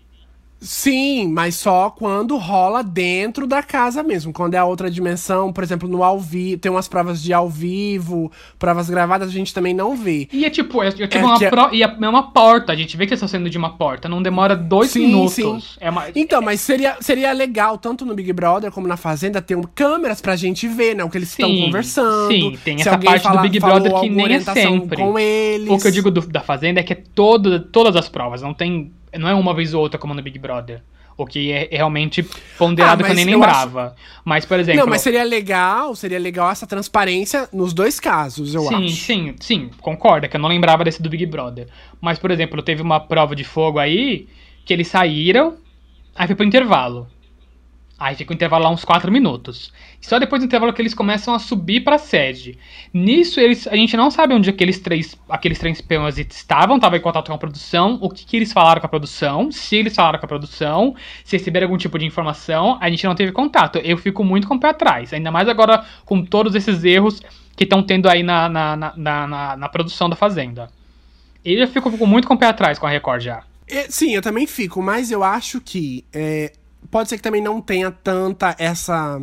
[0.62, 4.34] Sim, mas só quando rola dentro da casa mesmo.
[4.34, 7.48] Quando é a outra dimensão, por exemplo, no ao vivo, tem umas provas de ao
[7.50, 10.28] vivo, provas gravadas, a gente também não vê.
[10.32, 11.50] E é tipo, é, é tipo é uma, é...
[11.50, 11.74] Pro...
[11.74, 14.56] e é uma porta, a gente vê que está sendo de uma porta, não demora
[14.56, 15.34] dois sim, minutos.
[15.36, 15.78] Sim.
[15.80, 16.06] É uma...
[16.16, 20.20] Então, mas seria, seria legal, tanto no Big Brother como na Fazenda, ter um, câmeras
[20.20, 21.04] pra gente ver, né?
[21.04, 22.32] O que eles estão conversando.
[22.32, 24.98] Sim, tem essa parte fala, do Big Brother que nem é sempre.
[24.98, 25.70] Com eles.
[25.70, 28.54] O que eu digo do, da Fazenda é que é todo, todas as provas, não
[28.54, 30.82] tem não é uma vez ou outra como no Big Brother.
[31.18, 32.24] O que é realmente
[32.58, 33.88] ponderado ah, que eu nem lembrava.
[33.88, 33.96] Acho...
[34.24, 34.80] Mas, por exemplo.
[34.80, 38.90] Não, mas seria legal, seria legal essa transparência nos dois casos, eu sim, acho.
[38.90, 41.68] Sim, sim, sim, concorda, que eu não lembrava desse do Big Brother.
[42.00, 44.30] Mas, por exemplo, teve uma prova de fogo aí
[44.64, 45.58] que eles saíram,
[46.16, 47.06] aí foi pro intervalo.
[48.00, 49.74] Aí fica o intervalo lá uns 4 minutos.
[50.00, 52.58] Só depois do intervalo que eles começam a subir para a sede.
[52.94, 57.02] Nisso, eles, a gente não sabe onde aqueles três, aqueles três peões estavam, estavam em
[57.02, 60.18] contato com a produção, o que, que, eles falaram com a produção, se eles falaram
[60.18, 60.96] com a produção,
[61.26, 63.80] se receberam algum tipo de informação, a gente não teve contato.
[63.80, 67.22] Eu fico muito com o pé atrás, ainda mais agora com todos esses erros
[67.58, 70.72] que estão tendo aí na, na, na, na, na produção da Fazenda.
[71.44, 73.44] Eu fico muito com o pé atrás com a Record já.
[73.68, 76.54] É, sim, eu também fico, mas eu acho que é,
[76.90, 79.22] pode ser que também não tenha tanta essa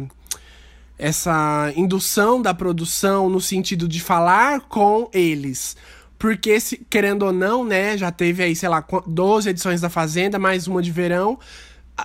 [0.98, 5.76] essa indução da produção no sentido de falar com eles.
[6.18, 10.38] Porque, se, querendo ou não, né, já teve aí, sei lá, 12 edições da Fazenda,
[10.38, 11.38] mais uma de verão.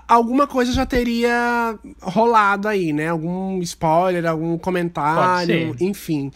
[0.08, 3.10] Alguma coisa já teria rolado aí, né?
[3.10, 6.32] Algum spoiler, algum comentário, enfim.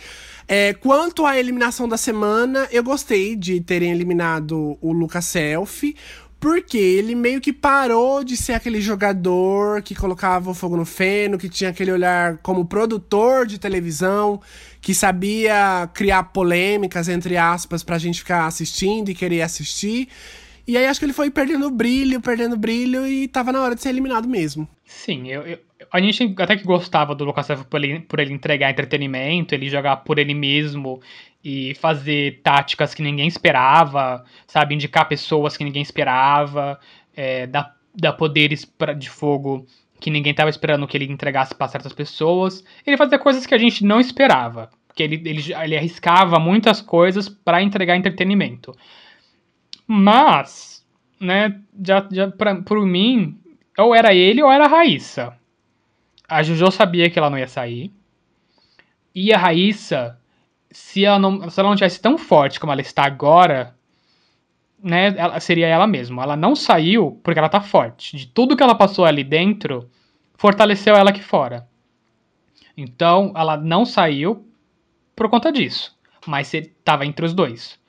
[0.47, 5.95] É, quanto à eliminação da semana, eu gostei de terem eliminado o Lucas Selfie,
[6.45, 11.39] porque ele meio que parou de ser aquele jogador que colocava o fogo no feno,
[11.39, 14.39] que tinha aquele olhar como produtor de televisão,
[14.79, 20.07] que sabia criar polêmicas, entre aspas, pra gente ficar assistindo e querer assistir.
[20.67, 23.81] E aí acho que ele foi perdendo brilho, perdendo brilho e tava na hora de
[23.81, 24.69] ser eliminado mesmo.
[24.85, 25.57] Sim, eu, eu
[25.91, 29.97] a gente até que gostava do Lucas por ele, por ele entregar entretenimento, ele jogar
[29.97, 31.01] por ele mesmo
[31.45, 34.73] e fazer táticas que ninguém esperava, sabe?
[34.73, 36.79] Indicar pessoas que ninguém esperava,
[37.15, 39.67] é, dar, dar poderes pra, de fogo
[39.99, 42.63] que ninguém estava esperando que ele entregasse para certas pessoas.
[42.83, 47.29] Ele fazia coisas que a gente não esperava, porque ele, ele, ele arriscava muitas coisas
[47.29, 48.75] para entregar entretenimento.
[49.85, 50.83] Mas,
[51.19, 53.37] né, já, já pra, por mim,
[53.77, 55.37] ou era ele ou era a Raíssa.
[56.27, 57.91] A Jojo sabia que ela não ia sair.
[59.13, 60.19] E a Raíssa
[60.75, 63.73] se ela não, se ela não tivesse tão forte como ela está agora,
[64.83, 66.21] né, ela, seria ela mesma.
[66.21, 68.17] Ela não saiu porque ela tá forte.
[68.17, 69.89] De tudo que ela passou ali dentro,
[70.33, 71.65] fortaleceu ela aqui fora.
[72.75, 74.45] Então, ela não saiu
[75.15, 75.97] por conta disso.
[76.27, 77.79] Mas estava entre os dois.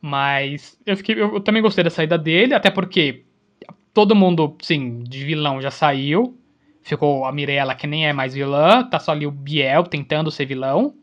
[0.00, 3.24] Mas eu, fiquei, eu, eu, também gostei da saída dele, até porque
[3.92, 6.38] todo mundo, sim, de vilão já saiu.
[6.80, 10.46] Ficou a Mirella, que nem é mais vilã, tá só ali o Biel tentando ser
[10.46, 10.94] vilão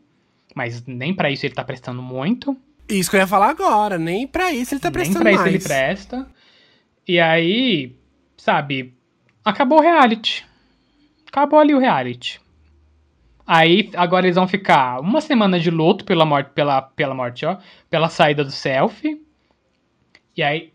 [0.54, 2.56] mas nem para isso ele tá prestando muito.
[2.88, 5.24] Isso que eu ia falar agora, nem para isso ele tá prestando.
[5.24, 5.54] Nem pra mais.
[5.54, 6.26] isso ele presta.
[7.06, 7.96] E aí,
[8.36, 8.94] sabe,
[9.44, 10.46] acabou o reality.
[11.26, 12.40] Acabou ali o reality.
[13.46, 17.56] Aí, agora eles vão ficar uma semana de luto pela morte, pela, pela morte, ó,
[17.88, 19.22] pela saída do selfie.
[20.36, 20.72] E aí,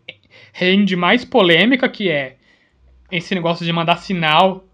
[0.52, 2.36] rende mais polêmica que é
[3.10, 4.64] esse negócio de mandar sinal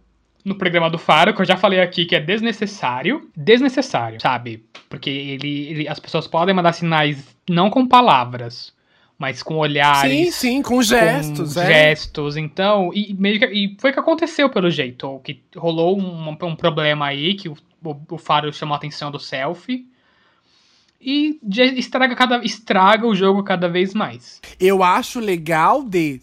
[0.45, 3.31] no programa do Faro, que eu já falei aqui que é desnecessário.
[3.37, 4.65] Desnecessário, sabe?
[4.89, 8.73] Porque ele, ele, as pessoas podem mandar sinais não com palavras,
[9.19, 10.11] mas com olhares.
[10.11, 11.55] Sim, sim, com gestos.
[11.55, 11.67] Com é.
[11.67, 12.37] gestos.
[12.37, 15.21] Então, e, meio que, e foi o que aconteceu pelo jeito.
[15.25, 19.19] Que rolou um, um problema aí, que o, o, o Faro chamou a atenção do
[19.19, 19.87] selfie
[21.01, 21.41] e
[21.77, 24.41] estraga, cada, estraga o jogo cada vez mais.
[24.61, 26.21] Eu acho legal de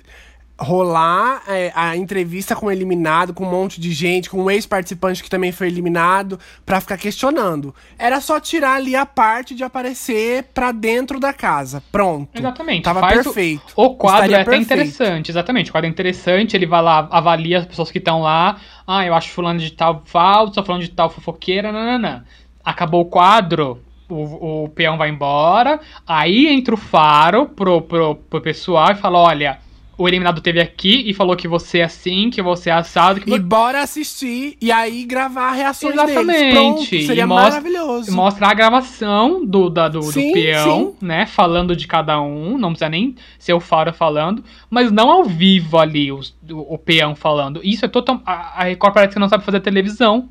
[0.60, 5.22] rolar é, a entrevista com o eliminado, com um monte de gente, com um ex-participante
[5.22, 7.74] que também foi eliminado, para ficar questionando.
[7.98, 11.84] Era só tirar ali a parte de aparecer pra dentro da casa.
[11.92, 12.38] Pronto.
[12.38, 12.84] Exatamente.
[12.84, 13.62] Tava Faz perfeito.
[13.76, 14.74] O, o quadro Estaria é até perfeito.
[14.74, 15.70] interessante, exatamente.
[15.70, 18.58] O quadro é interessante, ele vai lá, avalia as pessoas que estão lá.
[18.86, 22.24] Ah, eu acho fulano de tal falso, fulano de tal fofoqueira, nananã.
[22.66, 28.42] Acabou o quadro, o, o peão vai embora, aí entra o faro pro, pro, pro
[28.42, 29.60] pessoal e fala, olha
[29.98, 33.20] o eliminado teve aqui e falou que você é assim, que você é assado.
[33.20, 33.34] Que...
[33.34, 36.28] E bora assistir e aí gravar reações Exatamente.
[36.28, 36.54] deles.
[36.54, 38.16] Pronto, seria mostra, maravilhoso.
[38.16, 41.06] Mostrar a gravação do, da, do, sim, do peão, sim.
[41.06, 41.26] né?
[41.26, 42.60] Falando de cada um.
[42.60, 44.44] Não precisa nem ser o Fara falando.
[44.70, 46.20] Mas não ao vivo ali, o,
[46.52, 47.60] o, o peão falando.
[47.64, 48.22] Isso é total.
[48.24, 50.30] A, a Record parece que não sabe fazer televisão.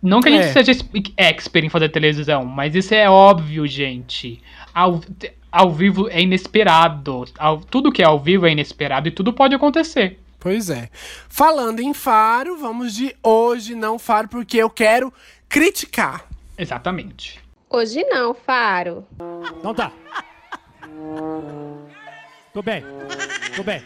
[0.00, 0.52] Não que a gente é.
[0.52, 0.72] seja
[1.16, 4.40] expert em fazer televisão, mas isso é óbvio, gente.
[4.72, 5.00] Ao,
[5.50, 7.24] ao vivo é inesperado.
[7.38, 10.18] Ao, tudo que é ao vivo é inesperado e tudo pode acontecer.
[10.38, 10.88] Pois é.
[11.28, 15.12] Falando em faro, vamos de hoje não faro, porque eu quero
[15.48, 16.24] criticar.
[16.56, 17.40] Exatamente.
[17.68, 19.06] Hoje não, faro.
[19.62, 19.92] Não tá.
[22.52, 22.82] Tô bem.
[23.54, 23.82] Tô bem.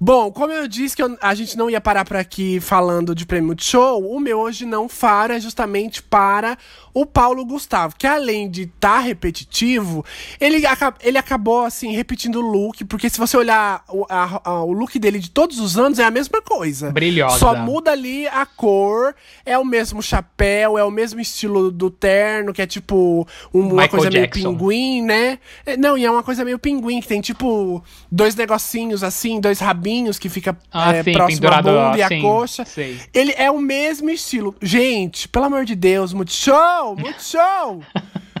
[0.00, 3.24] Bom, como eu disse que eu, a gente não ia parar por aqui falando de
[3.24, 6.58] prêmio de show, o meu hoje não faro é justamente para
[6.92, 10.04] o Paulo Gustavo, que além de estar tá repetitivo,
[10.40, 10.62] ele,
[11.02, 14.98] ele acabou, assim, repetindo o look, porque se você olhar o, a, a, o look
[14.98, 16.90] dele de todos os anos, é a mesma coisa.
[16.90, 17.38] Brilhosa.
[17.38, 19.14] Só muda ali a cor,
[19.44, 23.88] é o mesmo chapéu, é o mesmo estilo do terno, que é tipo uma Michael
[23.88, 24.40] coisa Jackson.
[24.40, 25.38] meio pinguim, né?
[25.66, 29.58] É, não, e é uma coisa meio pinguim, que tem tipo dois negocinhos assim, dois
[29.58, 29.83] rabinhos
[30.18, 32.64] que fica ah, é, sim, próximo à bunda e a coxa.
[32.64, 32.98] Sei.
[33.12, 34.54] Ele é o mesmo estilo.
[34.62, 36.54] Gente, pelo amor de Deus, Multishow!
[36.54, 37.82] show, muito show!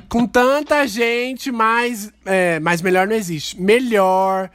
[0.08, 3.60] Com tanta gente, mais, é, mais melhor não existe.
[3.60, 4.50] Melhor,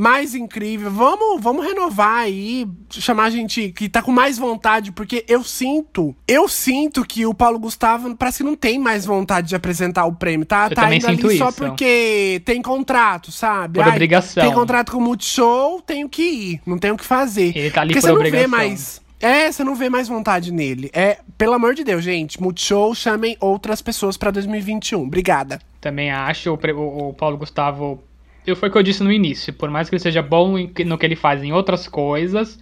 [0.00, 0.90] mais incrível.
[0.90, 6.16] Vamos, vamos renovar aí, chamar a gente que tá com mais vontade, porque eu sinto,
[6.26, 10.14] eu sinto que o Paulo Gustavo parece que não tem mais vontade de apresentar o
[10.14, 10.68] prêmio, tá?
[10.70, 11.38] Eu tá indo ali isso.
[11.38, 13.78] só porque tem contrato, sabe?
[13.78, 14.42] Por obrigação.
[14.42, 17.56] Tem contrato com o Multishow, tenho que ir, não tenho o que fazer.
[17.56, 18.48] Ele tá ali porque por você obrigação.
[18.48, 20.88] não vê mais É, você não vê mais vontade nele.
[20.94, 25.02] É, pelo amor de Deus, gente, Multishow, chamem outras pessoas pra 2021.
[25.02, 25.60] Obrigada.
[25.78, 28.02] Também acho, o- o Paulo Gustavo.
[28.46, 29.52] Eu foi o que eu disse no início.
[29.52, 32.58] Por mais que ele seja bom no que ele faz em outras coisas,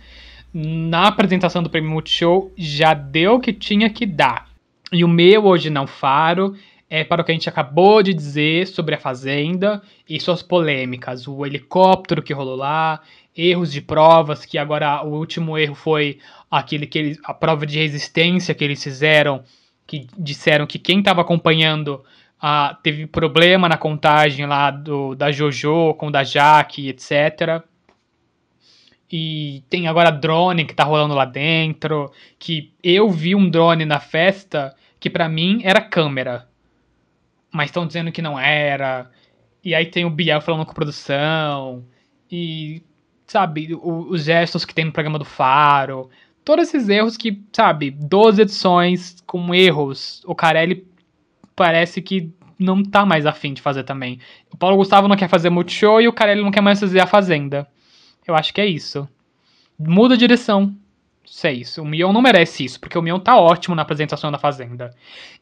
[0.53, 4.49] na apresentação do Prêmio Multishow já deu o que tinha que dar.
[4.93, 6.57] E o meu hoje não faro
[6.91, 11.29] é para o que a gente acabou de dizer sobre a Fazenda e suas polêmicas.
[11.29, 13.03] O helicóptero que rolou lá,
[13.37, 16.19] erros de provas, que agora o último erro foi
[16.51, 19.45] aquele que eles, a prova de resistência que eles fizeram,
[19.87, 22.03] que disseram que quem estava acompanhando
[22.41, 27.63] ah, teve problema na contagem lá do, da Jojo com da Jaque, etc.
[29.11, 32.13] E tem agora drone que tá rolando lá dentro.
[32.39, 36.47] Que eu vi um drone na festa que pra mim era câmera.
[37.51, 39.11] Mas estão dizendo que não era.
[39.65, 41.85] E aí tem o Biel falando com produção.
[42.31, 42.83] E,
[43.27, 46.11] sabe, o- os gestos que tem no programa do Faro.
[46.45, 50.23] Todos esses erros que, sabe, 12 edições com erros.
[50.27, 50.87] O Carelli
[51.59, 54.21] parece que não tá mais afim de fazer também.
[54.53, 57.07] O Paulo Gustavo não quer fazer Multishow e o Carelli não quer mais fazer a
[57.07, 57.67] Fazenda.
[58.25, 59.09] Eu acho que é isso.
[59.77, 60.73] Muda a direção.
[61.25, 61.83] Isso é isso.
[61.83, 64.95] O Mion não merece isso, porque o Mion tá ótimo na apresentação da Fazenda.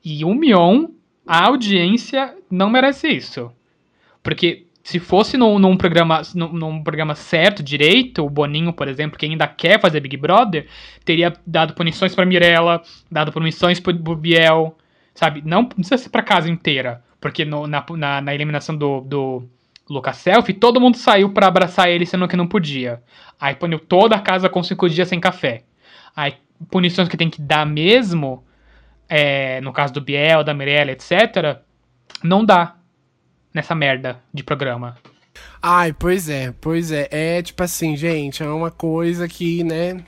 [0.02, 0.88] E o Mion,
[1.26, 3.52] a audiência, não merece isso.
[4.22, 9.18] Porque se fosse num, num programa, num, num programa certo, direito, o Boninho, por exemplo,
[9.18, 10.66] que ainda quer fazer Big Brother,
[11.04, 14.76] teria dado punições pra Mirella, dado punições pro Biel,
[15.16, 15.42] sabe?
[15.44, 17.02] Não, precisa ser pra casa inteira.
[17.20, 19.42] Porque no- na, na, na eliminação do, do
[19.90, 23.02] Lucas Selfie, todo mundo saiu pra abraçar ele, sendo que não podia.
[23.40, 25.64] Aí puniu toda a casa com cinco dias sem café.
[26.14, 26.34] Aí,
[26.70, 28.44] punições que tem que dar mesmo,
[29.08, 31.58] é, no caso do Biel, da Mirella, etc.,
[32.22, 32.76] não dá
[33.52, 34.96] nessa merda de programa.
[35.60, 37.08] Ai, pois é, pois é.
[37.10, 40.02] É tipo assim, gente, é uma coisa que, né.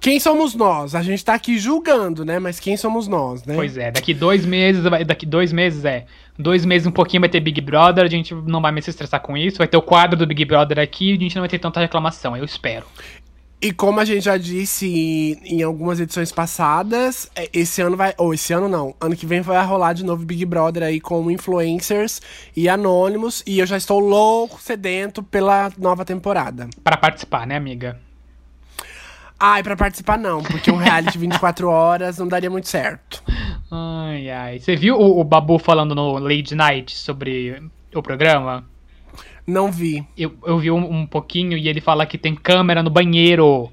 [0.00, 0.94] Quem somos nós?
[0.94, 2.38] A gente tá aqui julgando, né?
[2.38, 3.54] Mas quem somos nós, né?
[3.54, 6.06] Pois é, daqui dois meses, daqui dois meses é.
[6.38, 9.20] Dois meses um pouquinho vai ter Big Brother, a gente não vai mais se estressar
[9.20, 9.58] com isso.
[9.58, 11.80] Vai ter o quadro do Big Brother aqui e a gente não vai ter tanta
[11.80, 12.86] reclamação, eu espero.
[13.60, 18.14] E como a gente já disse em algumas edições passadas, é, esse ano vai.
[18.16, 18.94] Ou esse ano não.
[19.00, 22.22] Ano que vem vai rolar de novo Big Brother aí com influencers
[22.56, 23.42] e anônimos.
[23.44, 26.68] E eu já estou louco, sedento pela nova temporada.
[26.84, 27.98] Pra participar, né, amiga?
[29.40, 33.22] Ai, pra participar não, porque um reality 24 horas não daria muito certo.
[33.70, 34.58] Ai, ai.
[34.58, 37.62] Você viu o, o Babu falando no Late Night sobre
[37.94, 38.64] o programa?
[39.46, 40.04] Não vi.
[40.16, 43.70] Eu, eu vi um, um pouquinho e ele fala que tem câmera no banheiro.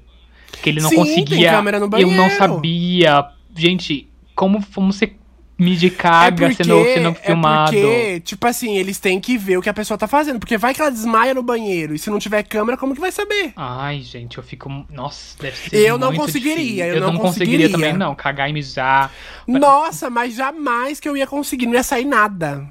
[0.62, 1.36] Que ele não Sim, conseguia.
[1.36, 2.36] tem câmera no Eu não banheiro.
[2.38, 3.26] sabia.
[3.54, 5.14] Gente, como, como você
[5.58, 7.76] mide caga sendo, sendo filmado?
[7.76, 10.38] É porque, tipo assim, eles têm que ver o que a pessoa tá fazendo.
[10.38, 11.94] Porque vai que ela desmaia no banheiro.
[11.94, 13.52] E se não tiver câmera, como que vai saber?
[13.56, 14.68] Ai, gente, eu fico.
[14.90, 15.76] Nossa, deve ser.
[15.76, 17.68] Eu não conseguiria, eu Eu, não não, conseguiria.
[17.68, 17.70] conseguiria.
[17.70, 18.14] também, não.
[18.14, 19.12] Cagar e mijar.
[19.46, 21.66] Nossa, mas jamais que eu ia conseguir.
[21.66, 22.66] Não ia sair nada.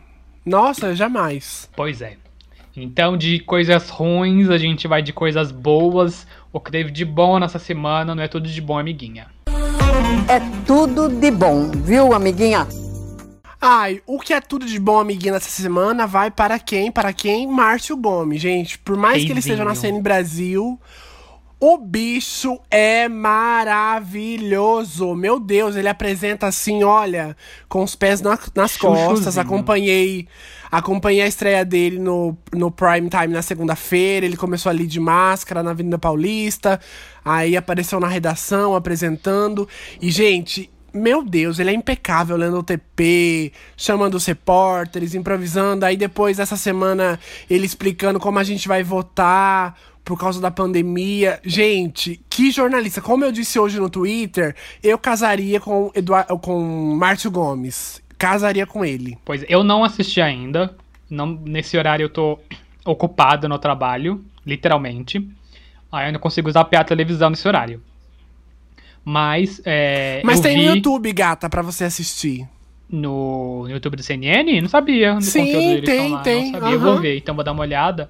[0.46, 1.70] Nossa, jamais.
[1.76, 2.18] Pois é.
[2.78, 6.28] Então, de coisas ruins, a gente vai de coisas boas.
[6.52, 9.28] O que teve de bom nessa semana não é tudo de bom, amiguinha.
[10.28, 12.68] É tudo de bom, viu, amiguinha?
[13.62, 16.92] Ai, o que é tudo de bom, amiguinha, nessa semana vai para quem?
[16.92, 17.48] Para quem?
[17.48, 18.78] Márcio Gomes, gente.
[18.78, 19.54] Por mais que ele Reizinho.
[19.54, 20.80] esteja nascendo em Brasil,
[21.68, 23.08] o bicho é
[24.06, 25.16] maravilhoso.
[25.16, 27.36] Meu Deus, ele apresenta assim, olha,
[27.68, 29.38] com os pés na- nas costas.
[29.38, 30.28] Acompanhei,
[30.72, 34.26] acompanhei a estreia dele no, no Prime Time na segunda-feira.
[34.26, 36.80] Ele começou ali de máscara na Avenida Paulista.
[37.24, 39.68] Aí apareceu na redação apresentando.
[40.00, 45.84] E, gente, meu Deus, ele é impecável lendo o TP, chamando os repórteres, improvisando.
[45.84, 49.76] Aí depois, essa semana, ele explicando como a gente vai votar
[50.06, 51.40] por causa da pandemia.
[51.44, 53.02] Gente, que jornalista.
[53.02, 56.62] Como eu disse hoje no Twitter, eu casaria com, Eduardo, com
[56.96, 58.02] Márcio Gomes.
[58.18, 59.18] Casaria com ele.
[59.26, 60.76] Pois eu não assisti ainda.
[61.10, 62.40] Não, nesse horário eu tô
[62.86, 65.28] ocupado no trabalho, literalmente.
[65.92, 67.82] Aí eu não consigo usar a televisão nesse horário.
[69.04, 72.48] Mas, é, Mas tem vi no YouTube, gata, pra você assistir.
[72.90, 74.62] no, no YouTube do CNN?
[74.62, 77.62] Não sabia Sim, tem, lá, tem, Não sabia, eu vou ver, então vou dar uma
[77.62, 78.10] olhada.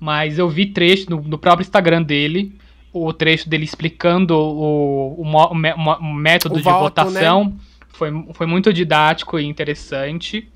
[0.00, 2.54] Mas eu vi trecho no, no próprio Instagram dele,
[2.92, 5.52] o trecho dele explicando o, o, o
[6.00, 7.54] o método de voto, votação.
[7.88, 10.48] Foi, foi muito didático e interessante.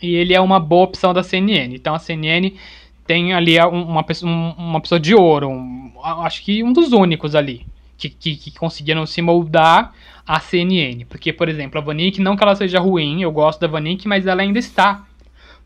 [0.00, 1.74] E ele é uma boa opção da CNN.
[1.74, 2.54] Então a CNN
[3.06, 5.92] tem ali um- uma pessoa, um- uma pessoa de ouro, um-
[6.22, 9.92] acho que um dos únicos ali, que, que, que conseguiram se moldar
[10.26, 11.04] a CNN.
[11.06, 14.26] Porque, por exemplo, a Vanik, não que ela seja ruim, eu gosto da Vanik, mas
[14.26, 15.04] ela ainda está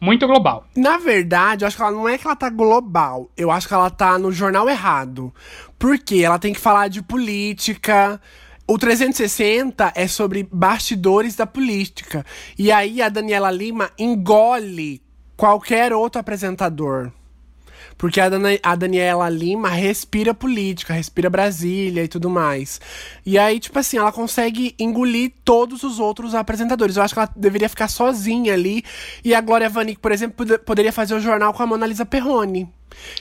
[0.03, 0.67] Muito global.
[0.77, 3.31] Na verdade, eu acho que ela não é que ela tá global.
[3.37, 5.33] Eu acho que ela tá no jornal errado.
[5.79, 8.21] Porque ela tem que falar de política.
[8.67, 12.27] O 360 é sobre bastidores da política.
[12.59, 15.01] E aí a Daniela Lima engole
[15.37, 17.13] qualquer outro apresentador.
[17.99, 22.81] Porque a, Dana- a Daniela Lima respira política, respira Brasília e tudo mais.
[23.25, 26.97] E aí, tipo assim, ela consegue engolir todos os outros apresentadores.
[26.97, 28.85] Eu acho que ela deveria ficar sozinha ali.
[29.25, 32.05] E a Glória Vanik, por exemplo, pode- poderia fazer o jornal com a Mona Lisa
[32.07, 32.69] Perrone.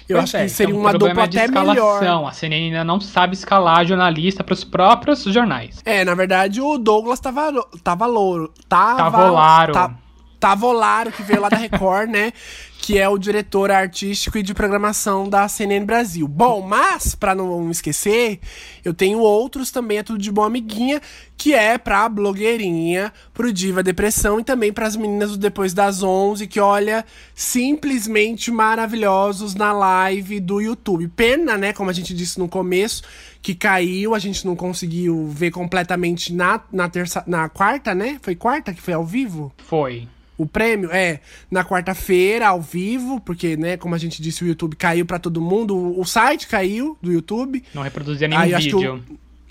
[0.09, 1.73] Eu Pois acho é, que seria então, uma dupla é de até escalação.
[2.01, 2.27] melhor.
[2.27, 5.79] A CNN ainda não sabe escalar jornalista para os próprios jornais.
[5.85, 7.51] É, na verdade, o Douglas tava,
[7.81, 8.51] tava louro.
[8.67, 9.73] Tava, Tavolaro.
[9.73, 9.95] Ta,
[10.41, 12.33] Tavolaro, que veio lá da Record, né?
[12.81, 16.27] Que é o diretor artístico e de programação da CNN Brasil.
[16.27, 18.39] Bom, mas, pra não esquecer,
[18.83, 20.99] eu tenho outros também, é tudo de bom amiguinha,
[21.37, 26.47] que é pra blogueirinha, pro Diva Depressão e também pras meninas do Depois das 11,
[26.47, 31.07] que olha, simplesmente maravilhosos na live do YouTube.
[31.07, 33.03] Pena, né, como a gente disse no começo,
[33.41, 38.19] que caiu, a gente não conseguiu ver completamente na, na terça, na quarta, né?
[38.21, 39.51] Foi quarta que foi ao vivo?
[39.67, 40.07] Foi.
[40.41, 41.19] O prêmio é
[41.49, 45.39] na quarta-feira, ao vivo, porque, né, como a gente disse, o YouTube caiu pra todo
[45.41, 47.63] mundo, o, site caiu do YouTube.
[47.73, 49.03] Não reproduzia nenhum Aí, vídeo.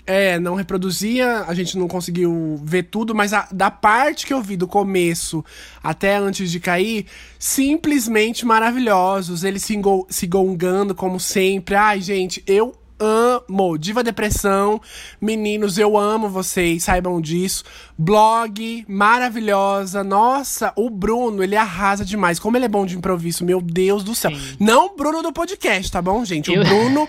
[0.05, 4.41] É, não reproduzia, a gente não conseguiu ver tudo, mas a- da parte que eu
[4.41, 5.45] vi do começo
[5.81, 7.05] até antes de cair,
[7.39, 9.43] simplesmente maravilhosos.
[9.43, 11.75] Eles se, engo- se gongando como sempre.
[11.75, 13.30] Ai, gente, eu amo.
[13.77, 14.79] Diva Depressão,
[15.19, 17.63] meninos, eu amo vocês, saibam disso.
[17.97, 20.03] Blog, maravilhosa.
[20.03, 22.39] Nossa, o Bruno, ele arrasa demais.
[22.39, 24.31] Como ele é bom de improviso, meu Deus do céu.
[24.31, 24.55] Sim.
[24.59, 26.49] Não o Bruno do podcast, tá bom, gente?
[26.49, 27.07] O Eu- Bruno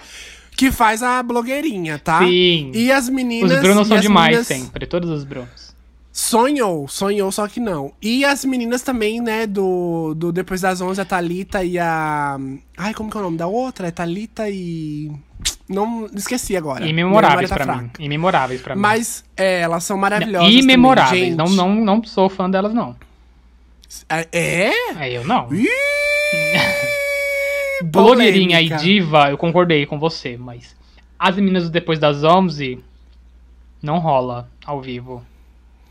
[0.56, 2.18] que faz a blogueirinha, tá?
[2.20, 2.70] Sim.
[2.74, 3.52] E as meninas.
[3.52, 5.72] Os Brunos são demais meninas- sempre, todos os Brunos.
[6.14, 7.90] Sonhou, sonhou, só que não.
[8.02, 12.38] E as meninas também, né, do, do Depois das 11, a Thalita e a.
[12.76, 13.88] Ai, como que é o nome da outra?
[13.88, 15.10] É Thalita e.
[15.68, 16.86] Não esqueci agora.
[16.86, 17.90] Imemoráveis tá pra mim.
[17.98, 18.80] Imemoráveis pra mim.
[18.80, 20.52] Mas é, elas são maravilhosas.
[20.52, 21.36] Imemoráveis.
[21.36, 22.96] Não, não, não sou fã delas, não.
[24.08, 24.26] É?
[24.32, 25.52] É, eu não.
[25.52, 25.66] Ih,
[27.84, 30.76] Blogueirinha e diva, eu concordei com você, mas
[31.18, 32.78] as meninas depois das 11
[33.82, 35.24] não rola ao vivo.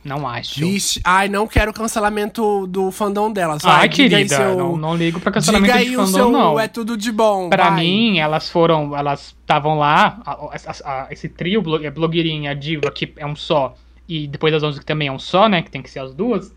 [0.03, 0.59] Não acho.
[0.59, 3.61] Vixe, ai, não quero cancelamento do fandom delas.
[3.61, 6.59] Vai, Ai, querida, seu- não, não ligo pra cancelamento Diga aí o fandom, seu não.
[6.59, 7.49] é tudo de bom.
[7.49, 7.81] Pra vai.
[7.83, 13.13] mim, elas foram, elas estavam lá, a- a- a- esse trio, é blogueirinha, diva, que
[13.15, 13.75] é um só,
[14.09, 16.15] e depois das 11 que também é um só, né, que tem que ser as
[16.15, 16.51] duas,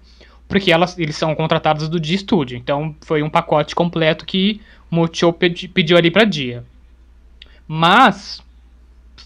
[0.49, 4.59] porque elas, eles são contratados do Dia Studio, então foi um pacote completo que
[4.91, 6.65] o Multishow pedi- pediu ali pra Dia.
[7.67, 8.43] Mas,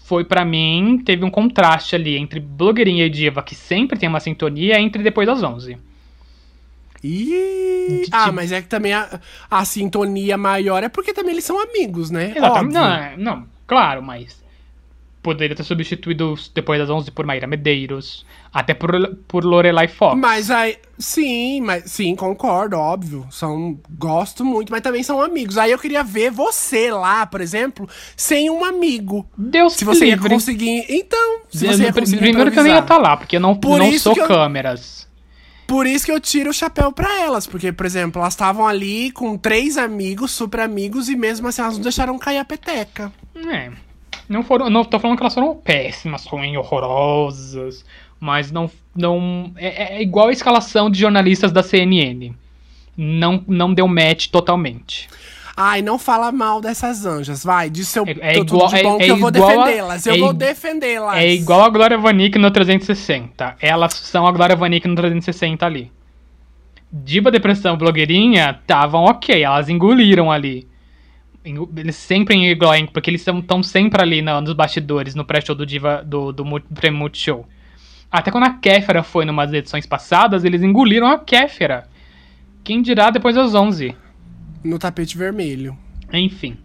[0.09, 4.19] foi pra mim, teve um contraste ali entre blogueirinha e diva, que sempre tem uma
[4.19, 5.77] sintonia, entre depois das 11.
[7.03, 9.19] Ih, De ah, mas é que também a,
[9.51, 12.33] a sintonia maior é porque também eles são amigos, né?
[12.35, 12.75] Exatamente.
[12.75, 12.81] Óbvio.
[12.81, 14.43] Não, é- não, claro, mas
[15.21, 18.91] poderia ter substituído depois das 11 por Maíra Medeiros, até por,
[19.27, 20.17] por Lorelai Fox.
[20.19, 23.27] Mas aí, sim, mas sim, concordo, óbvio.
[23.29, 25.57] São, gosto muito, mas também são amigos.
[25.57, 29.27] Aí eu queria ver você lá, por exemplo, sem um amigo.
[29.37, 30.29] Deus Se você ia livre.
[30.29, 30.85] conseguir.
[30.89, 33.41] Então, se Eu você ia conseguir Primeiro que eu nem ia estar lá, porque eu
[33.41, 35.07] não, Por não sou eu- câmeras.
[35.67, 37.45] Por isso que eu tiro o chapéu pra elas.
[37.45, 41.75] Porque, por exemplo, elas estavam ali com três amigos, super amigos, e mesmo assim elas
[41.75, 43.11] não deixaram cair a peteca.
[43.35, 43.69] É.
[44.29, 44.69] Não foram.
[44.69, 47.83] Não tô falando que elas foram péssimas, ruins, horrorosas.
[48.19, 48.69] Mas não.
[48.95, 52.31] não é, é igual a escalação de jornalistas da CNN.
[52.95, 55.09] Não, não deu match totalmente.
[55.57, 57.69] Ai, não fala mal dessas anjas, vai.
[57.69, 60.05] Diz seu É- é igual- de bom é- que é eu vou igual a- defendê-las.
[60.05, 61.17] Eu é vou defendê-las.
[61.17, 63.57] É igual a Glória Vanik no 360.
[63.59, 65.91] Elas são a Glória Vanik no 360 ali.
[66.91, 70.65] Diva Depressão Blogueirinha estavam ok, elas engoliram ali.
[71.43, 76.03] Eles sempre engolem, porque eles estão sempre ali no- nos bastidores, no pré-show do Diva
[76.05, 76.43] do, do,
[76.75, 77.47] Prêmio Multishow.
[78.11, 81.87] Até quando a Kéfera foi numas edições passadas, eles engoliram a Kéfera.
[82.63, 83.95] Quem dirá depois das 11.
[84.63, 85.77] No tapete vermelho.
[86.11, 86.57] Enfim.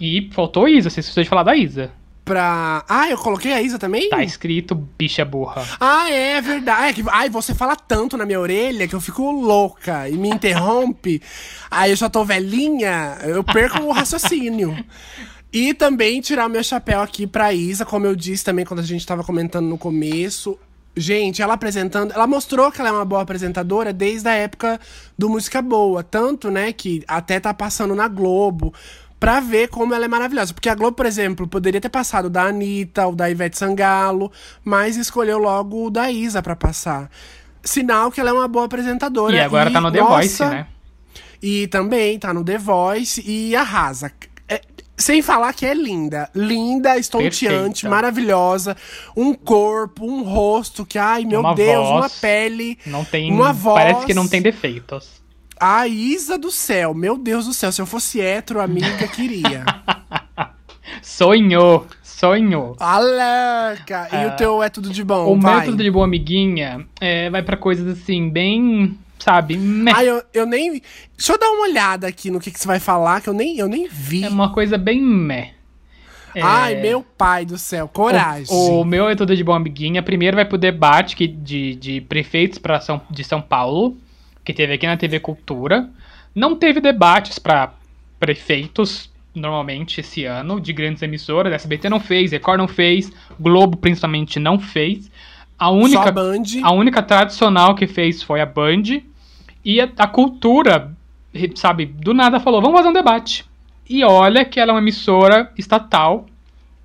[0.00, 1.90] E faltou Isa, vocês precisam de falar da Isa.
[2.28, 2.84] Pra.
[2.88, 4.08] Ah, eu coloquei a Isa também?
[4.10, 5.64] Tá escrito bicha burra.
[5.80, 6.82] Ah, é verdade.
[6.88, 10.28] É que- Ai, você fala tanto na minha orelha que eu fico louca e me
[10.28, 11.20] interrompe.
[11.70, 14.76] Aí eu já tô velhinha, eu perco o raciocínio.
[15.52, 18.84] E também tirar o meu chapéu aqui pra Isa, como eu disse também quando a
[18.84, 20.58] gente tava comentando no começo.
[20.94, 24.80] Gente, ela apresentando, ela mostrou que ela é uma boa apresentadora desde a época
[25.16, 26.02] do Música Boa.
[26.02, 28.74] Tanto, né, que até tá passando na Globo.
[29.20, 30.54] Pra ver como ela é maravilhosa.
[30.54, 34.30] Porque a Globo, por exemplo, poderia ter passado da Anitta ou da Ivete Sangalo,
[34.64, 37.10] mas escolheu logo o da Isa pra passar.
[37.62, 39.34] Sinal que ela é uma boa apresentadora.
[39.34, 40.66] E agora tá no The nossa, Voice, né?
[41.42, 44.12] E também tá no The Voice e arrasa.
[44.48, 44.60] É,
[44.96, 46.30] sem falar que é linda.
[46.34, 47.38] Linda, estonteante,
[47.82, 47.88] Perfeita.
[47.88, 48.76] maravilhosa.
[49.16, 51.90] Um corpo, um rosto que, ai meu Uma Deus, voz.
[51.90, 52.78] uma pele.
[52.86, 53.32] Não tem.
[53.32, 53.82] Uma voz.
[53.82, 55.17] Parece que não tem defeitos.
[55.60, 57.72] A Isa do céu, meu Deus do céu.
[57.72, 59.64] Se eu fosse hétero, amiga, queria.
[61.02, 62.76] Sonhou, sonhou.
[62.80, 64.08] Alerca!
[64.12, 65.60] E o teu é tudo de bom, o vai.
[65.60, 68.98] método de boa amiguinha é, vai pra coisas assim, bem.
[69.18, 69.56] Sabe?
[69.56, 69.92] meh.
[69.94, 70.80] Ai, eu, eu nem.
[71.16, 73.58] Deixa eu dar uma olhada aqui no que, que você vai falar, que eu nem,
[73.58, 74.24] eu nem vi.
[74.24, 75.54] É uma coisa bem meh.
[76.34, 78.46] É, Ai, meu pai do céu, coragem.
[78.48, 80.02] O, o meu é tudo de boa amiguinha.
[80.02, 83.96] Primeiro vai pro debate que, de, de prefeitos pra São, de São Paulo,
[84.48, 85.90] que teve aqui na TV Cultura.
[86.34, 87.74] Não teve debates pra
[88.18, 91.52] prefeitos, normalmente, esse ano, de grandes emissoras.
[91.52, 95.10] A SBT não fez, Record não fez, Globo principalmente não fez.
[95.58, 96.42] A Só única, a Band.
[96.62, 99.02] a única tradicional que fez foi a Band.
[99.62, 100.96] E a, a cultura,
[101.54, 103.44] sabe, do nada falou: vamos fazer um debate.
[103.86, 106.24] E olha que ela é uma emissora estatal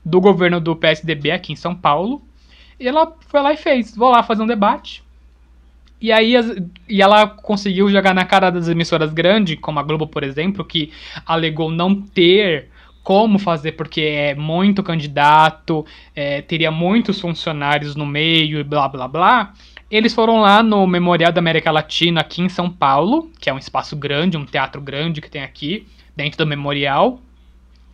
[0.03, 2.21] do governo do PSDB aqui em São Paulo.
[2.77, 5.02] E ela foi lá e fez: vou lá fazer um debate.
[6.03, 6.35] E aí
[6.89, 10.91] e ela conseguiu jogar na cara das emissoras grandes, como a Globo, por exemplo, que
[11.25, 12.67] alegou não ter
[13.01, 19.07] como fazer porque é muito candidato, é, teria muitos funcionários no meio e blá blá
[19.07, 19.53] blá.
[19.89, 23.57] Eles foram lá no Memorial da América Latina, aqui em São Paulo, que é um
[23.57, 27.21] espaço grande, um teatro grande que tem aqui, dentro do memorial,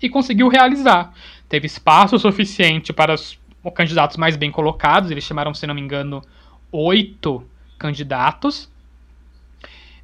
[0.02, 1.14] e conseguiu realizar.
[1.48, 3.38] Teve espaço suficiente para os
[3.76, 6.24] candidatos mais bem colocados, eles chamaram, se não me engano,
[6.72, 7.46] oito
[7.80, 8.70] candidatos.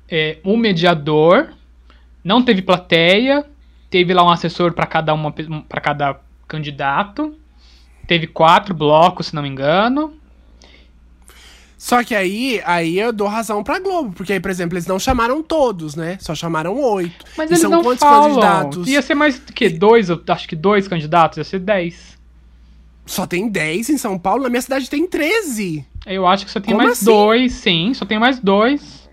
[0.10, 1.54] É, um mediador,
[2.24, 3.46] não teve plateia,
[3.90, 5.32] teve lá um assessor para cada uma
[5.68, 7.36] para cada candidato.
[8.08, 10.14] Teve quatro blocos, se não me engano.
[11.78, 14.98] Só que aí, aí eu dou razão pra Globo, porque aí, por exemplo, eles não
[14.98, 16.18] chamaram todos, né?
[16.20, 17.26] Só chamaram oito.
[17.38, 18.30] Mas e eles são não quantos falam.
[18.30, 18.88] candidatos?
[18.88, 22.15] Ia ser mais que dois, eu acho que dois candidatos, ia ser dez.
[23.06, 25.86] Só tem 10 em São Paulo, na minha cidade tem 13.
[26.06, 27.06] Eu acho que só tem Como mais assim?
[27.06, 29.06] dois, sim, só tem mais dois.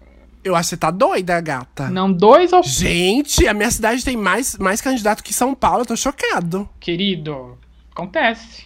[0.44, 1.89] Eu acho que você tá doida, gata.
[1.89, 5.86] Não, dois ou Gente, a minha cidade tem mais, mais candidato que São Paulo, eu
[5.86, 6.69] tô chocado.
[6.81, 7.56] querido.
[7.93, 8.64] Acontece.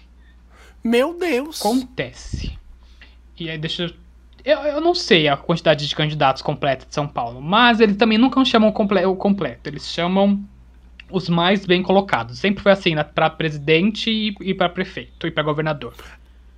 [0.82, 1.60] Meu Deus.
[1.60, 2.56] Acontece.
[3.38, 3.90] E aí, deixa eu.
[4.44, 8.16] Eu, eu não sei a quantidade de candidatos completa de São Paulo, mas eles também
[8.16, 9.68] nunca chamam comple o completo.
[9.68, 10.40] Eles chamam
[11.10, 12.38] os mais bem colocados.
[12.38, 15.94] Sempre foi assim, né, pra presidente e, e pra prefeito e pra governador.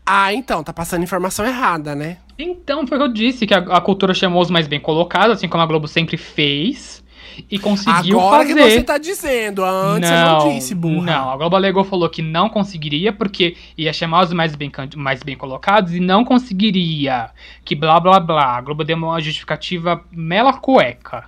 [0.05, 2.17] Ah, então, tá passando informação errada, né?
[2.39, 5.37] Então, foi o que eu disse, que a, a cultura chamou os mais bem colocados,
[5.37, 7.05] assim como a Globo sempre fez,
[7.51, 8.55] e conseguiu Agora fazer.
[8.55, 11.05] que você tá dizendo, antes você não disse, burra.
[11.05, 15.23] Não, a Globo alegou falou que não conseguiria porque ia chamar os mais bem, mais
[15.23, 17.31] bem colocados e não conseguiria.
[17.65, 18.57] Que blá blá blá.
[18.57, 21.27] A Globo deu uma justificativa mela cueca.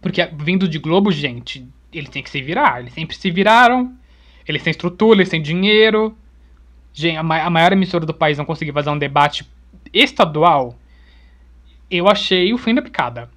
[0.00, 2.80] Porque vindo de Globo, gente, eles têm que se virar.
[2.80, 3.92] Eles sempre se viraram.
[4.46, 6.16] Eles têm estrutura, eles têm dinheiro.
[6.92, 9.48] Gente, a, ma- a maior emissora do país não conseguir fazer um debate
[9.92, 10.76] estadual.
[11.90, 13.30] Eu achei o fim da picada.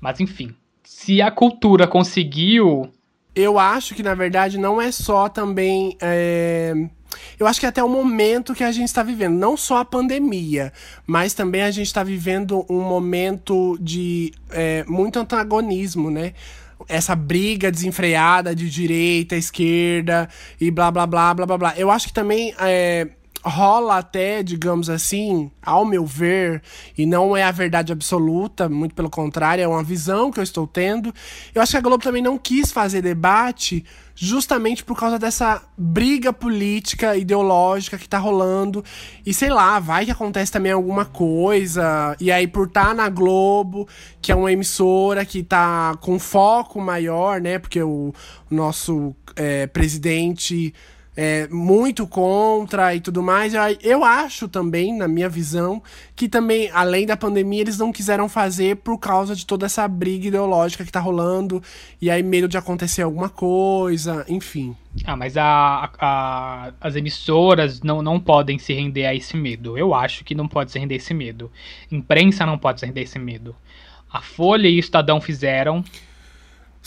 [0.00, 0.54] Mas enfim.
[0.82, 2.90] Se a cultura conseguiu
[3.34, 5.96] Eu acho que, na verdade, não é só também.
[6.00, 6.72] é,
[7.38, 9.34] Eu acho que é até o momento que a gente está vivendo.
[9.34, 10.72] Não só a pandemia,
[11.06, 16.34] mas também a gente está vivendo um momento de é, muito antagonismo, né?
[16.88, 20.28] Essa briga desenfreada de direita, esquerda
[20.60, 21.74] e blá blá blá blá blá blá.
[21.76, 23.08] Eu acho que também é,
[23.44, 26.62] rola até, digamos assim, ao meu ver,
[26.96, 30.66] e não é a verdade absoluta, muito pelo contrário, é uma visão que eu estou
[30.66, 31.14] tendo.
[31.54, 33.84] Eu acho que a Globo também não quis fazer debate
[34.20, 38.84] justamente por causa dessa briga política, ideológica que tá rolando.
[39.24, 42.16] E sei lá, vai que acontece também alguma coisa.
[42.18, 43.86] E aí, por estar na Globo,
[44.20, 47.60] que é uma emissora que tá com foco maior, né?
[47.60, 48.12] Porque o
[48.50, 50.74] nosso é, presidente
[51.20, 53.52] é muito contra e tudo mais.
[53.82, 55.82] Eu, acho também, na minha visão,
[56.14, 60.28] que também, além da pandemia, eles não quiseram fazer por causa de toda essa briga
[60.28, 61.60] ideológica que tá rolando.
[62.00, 64.76] E aí, medo de acontecer alguma coisa, enfim.
[65.04, 69.76] Ah, mas a, a- as emissoras não, não podem se render a esse medo.
[69.76, 71.50] Eu acho que não pode se render a esse medo.
[71.90, 73.56] Imprensa não pode se render a esse medo.
[74.08, 75.84] A Folha e o Estadão fizeram.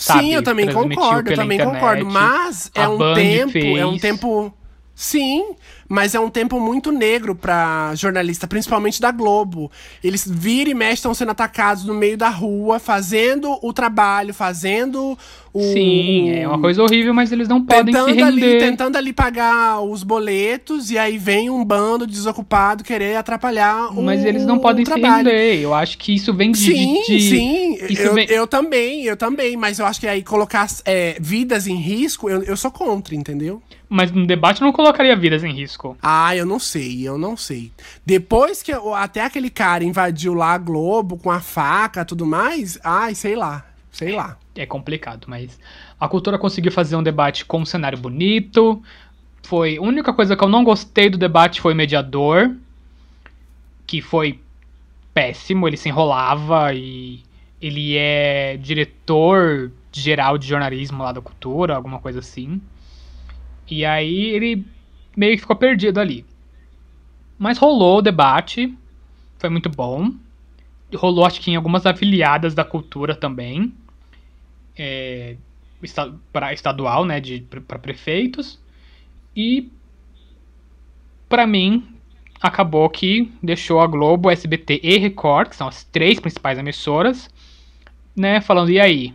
[0.02, 1.80] Sabe, Sim, eu também concordo, eu pela também internet.
[1.80, 2.06] concordo.
[2.06, 4.02] Mas é um tempo, é um fez.
[4.02, 4.52] tempo.
[4.96, 5.54] Sim,
[5.92, 9.70] mas é um tempo muito negro pra jornalista, principalmente da Globo.
[10.02, 15.18] Eles viram e mexem, estão sendo atacados no meio da rua, fazendo o trabalho, fazendo
[15.52, 15.60] o.
[15.60, 18.58] Sim, é uma coisa horrível, mas eles não podem se Tentando ali, render.
[18.58, 24.24] tentando ali pagar os boletos, e aí vem um bando desocupado querer atrapalhar o Mas
[24.24, 25.60] eles não podem se render.
[25.60, 26.58] Eu acho que isso vem de.
[26.58, 30.22] Sim, de- de- sim, eu, vem- eu também, eu também, mas eu acho que aí
[30.22, 33.60] colocar é, vidas em risco, eu, eu sou contra, entendeu?
[33.94, 35.98] Mas no debate eu não colocaria vidas em risco.
[36.02, 37.70] Ah, eu não sei, eu não sei.
[38.06, 42.24] Depois que eu- até aquele cara invadiu lá a Globo com a faca e tudo
[42.24, 44.38] mais, ai, sei lá, sei lá.
[44.56, 45.58] É complicado, mas
[46.00, 48.82] a cultura conseguiu fazer um debate com um cenário bonito.
[49.42, 49.76] Foi.
[49.76, 52.50] A única coisa que eu não gostei do debate foi o mediador.
[53.86, 54.40] Que foi
[55.12, 57.20] péssimo, ele se enrolava e
[57.60, 62.58] ele é diretor geral de jornalismo lá da cultura, alguma coisa assim.
[63.70, 64.64] E aí ele
[65.16, 66.24] meio que ficou perdido ali.
[67.38, 68.74] Mas rolou o debate,
[69.38, 70.12] foi muito bom.
[70.94, 73.72] Rolou, acho que em algumas afiliadas da cultura também
[74.76, 75.36] é,
[76.32, 77.20] pra estadual, né,
[77.66, 78.60] para prefeitos.
[79.34, 79.70] E
[81.28, 81.86] pra mim
[82.40, 87.30] acabou que deixou a Globo, SBT e Record, que são as três principais emissoras,
[88.16, 89.14] né, falando e aí,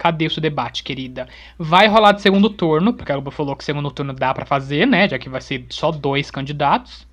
[0.00, 1.28] cadê o seu debate, querida?
[1.58, 4.86] Vai rolar de segundo turno, porque a Globo falou que segundo turno dá pra fazer,
[4.86, 7.06] né, já que vai ser só dois candidatos.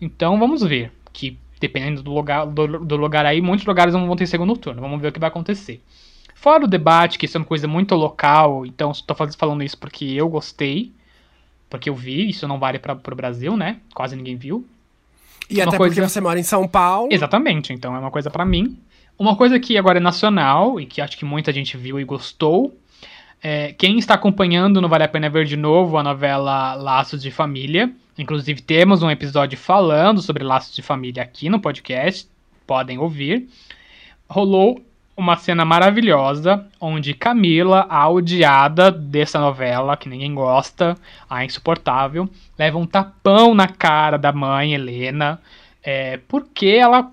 [0.00, 4.16] Então vamos ver, que dependendo do lugar, do, do lugar aí, muitos lugares não vão
[4.16, 4.80] ter segundo turno.
[4.82, 5.80] Vamos ver o que vai acontecer.
[6.34, 10.04] Fora o debate, que isso é uma coisa muito local, então estou falando isso porque
[10.04, 10.92] eu gostei,
[11.70, 13.76] porque eu vi, isso não vale para o Brasil, né?
[13.94, 14.66] Quase ninguém viu.
[15.48, 17.08] E Uma até coisa- porque você mora em São Paulo.
[17.12, 18.76] Exatamente, então é uma coisa pra mim.
[19.18, 22.78] Uma coisa que agora é nacional e que acho que muita gente viu e gostou.
[23.42, 27.30] É, quem está acompanhando não vale a pena ver de novo a novela Laços de
[27.30, 27.90] Família.
[28.18, 32.28] Inclusive temos um episódio falando sobre Laços de Família aqui no podcast,
[32.66, 33.48] podem ouvir.
[34.28, 34.84] Rolou
[35.16, 40.94] uma cena maravilhosa onde Camila, a odiada dessa novela, que ninguém gosta,
[41.28, 42.28] a insuportável,
[42.58, 45.40] leva um tapão na cara da mãe Helena,
[45.82, 47.10] é, porque ela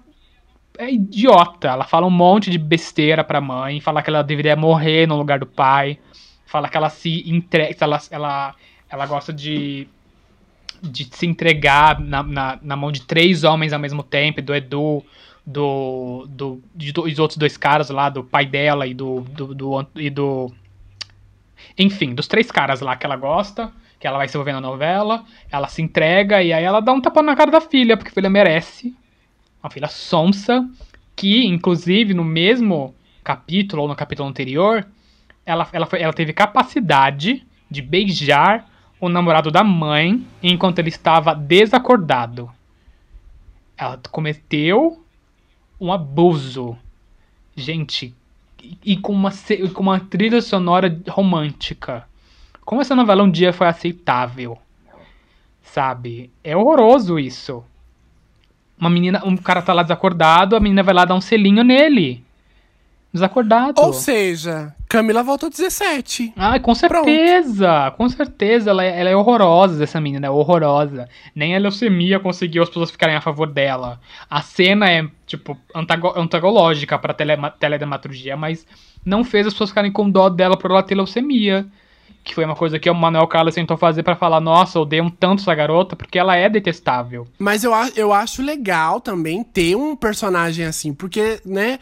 [0.77, 1.69] é idiota.
[1.69, 5.39] Ela fala um monte de besteira pra mãe, fala que ela deveria morrer no lugar
[5.39, 5.99] do pai,
[6.45, 8.55] fala que ela se entrega, ela, ela,
[8.89, 9.87] ela gosta de,
[10.81, 15.03] de se entregar na, na, na mão de três homens ao mesmo tempo, do Edu,
[15.45, 19.87] do, do de dois outros dois caras lá, do pai dela e do, do, do,
[19.95, 20.51] e do
[21.77, 25.23] enfim, dos três caras lá que ela gosta, que ela vai se envolver na novela,
[25.51, 28.13] ela se entrega e aí ela dá um tapão na cara da filha, porque a
[28.13, 28.95] filha merece.
[29.63, 30.69] Uma filha sonsa,
[31.15, 34.85] que inclusive no mesmo capítulo ou no capítulo anterior,
[35.45, 38.69] ela, ela, foi- ela teve capacidade de beijar
[38.99, 42.51] o namorado da mãe enquanto ele estava desacordado.
[43.77, 45.03] Ela cometeu
[45.79, 46.77] um abuso.
[47.55, 48.13] Gente,
[48.83, 49.31] e- com uma,
[49.73, 52.07] com uma trilha sonora romântica.
[52.65, 54.57] Como essa novela um dia foi aceitável?
[55.61, 56.31] Sabe?
[56.43, 57.63] É horroroso isso.
[58.79, 62.23] Uma menina, um cara tá lá desacordado, a menina vai lá dar um selinho nele.
[63.13, 63.79] Desacordado.
[63.79, 66.33] Ou seja, Camila voltou 17.
[66.35, 68.71] Ai, com certeza, com certeza.
[68.71, 71.07] Ela é, ela é horrorosa, essa menina, é horrorosa.
[71.35, 73.99] Nem a leucemia conseguiu as pessoas ficarem a favor dela.
[74.27, 78.65] A cena é, tipo, antago- antagológica pra telema- teledramaturgia, mas
[79.05, 81.67] não fez as pessoas ficarem com dó dela por ela ter leucemia.
[82.23, 85.41] Que foi uma coisa que o Manuel Carlos tentou fazer pra falar, nossa, odeiam tanto
[85.41, 87.27] essa garota, porque ela é detestável.
[87.37, 91.79] Mas eu, eu acho legal também ter um personagem assim, porque, né?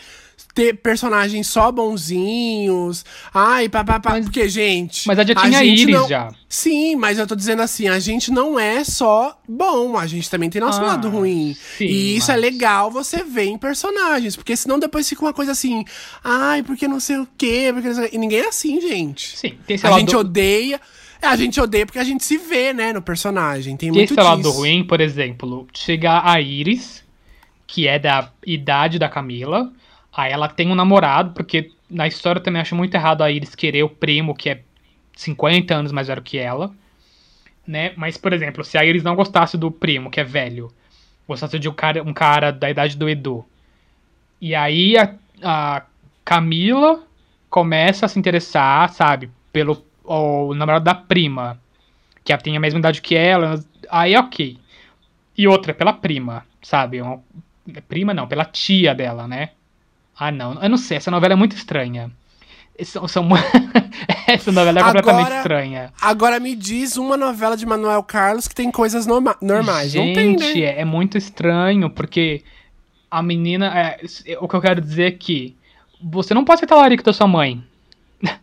[0.53, 3.05] Ter personagens só bonzinhos.
[3.33, 4.11] Ai, papapá.
[4.11, 5.07] Mas- Porque, gente.
[5.07, 6.31] Mas ela já tinha gente Iris não- já.
[6.49, 10.49] Sim, mas eu tô dizendo assim, a gente não é só bom, a gente também
[10.49, 11.55] tem nosso Ah, lado ruim.
[11.77, 15.31] sim, e isso é mas- legal você ver em personagens, porque senão depois fica uma
[15.31, 15.85] coisa assim,
[16.21, 18.09] ai, porque não sei o quê, porque não sei...
[18.11, 19.37] e ninguém é assim, gente.
[19.37, 20.81] Sim, tem esse a lado gente odeia,
[21.21, 23.77] é, a gente odeia porque a gente se vê, né, no personagem.
[23.77, 24.51] Tem muito esse lado disso.
[24.51, 27.01] ruim, por exemplo, chegar a Iris,
[27.65, 29.71] que é da idade da Camila,
[30.11, 33.55] aí ela tem um namorado, porque na história eu também acho muito errado a Iris
[33.55, 34.61] querer o primo, que é
[35.15, 36.73] 50 anos mais velho que ela,
[37.67, 37.93] né?
[37.97, 40.71] Mas, por exemplo, se a Iris não gostasse do primo, que é velho,
[41.27, 43.45] gostasse de um cara, um cara da idade do Edu,
[44.39, 45.83] e aí a, a
[46.25, 47.03] Camila
[47.49, 51.59] começa a se interessar, sabe, pelo o namorado da prima,
[52.23, 54.57] que tem a mesma idade que ela, aí ok.
[55.37, 57.01] E outra, pela prima, sabe?
[57.01, 57.21] Uma-
[57.87, 59.51] prima não, pela tia dela, né?
[60.23, 62.11] Ah, não, eu não sei, essa novela é muito estranha.
[62.83, 63.27] São, são...
[64.27, 65.93] Essa novela é completamente Agora- estranha.
[65.99, 69.91] Agora me diz uma novela de Manuel Carlos que tem coisas norma- normais.
[69.91, 70.79] Gente, não tem, né?
[70.79, 72.43] é, muito estranho, porque
[73.09, 73.67] a menina.
[73.75, 73.99] é,
[74.39, 75.55] o que eu quero dizer é que
[76.01, 77.63] você não pode ser talarico da sua mãe.